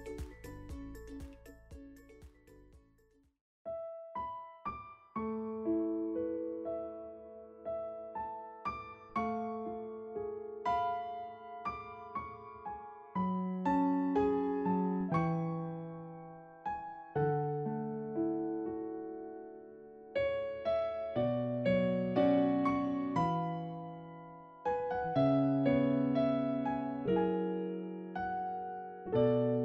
Música 29.13 29.56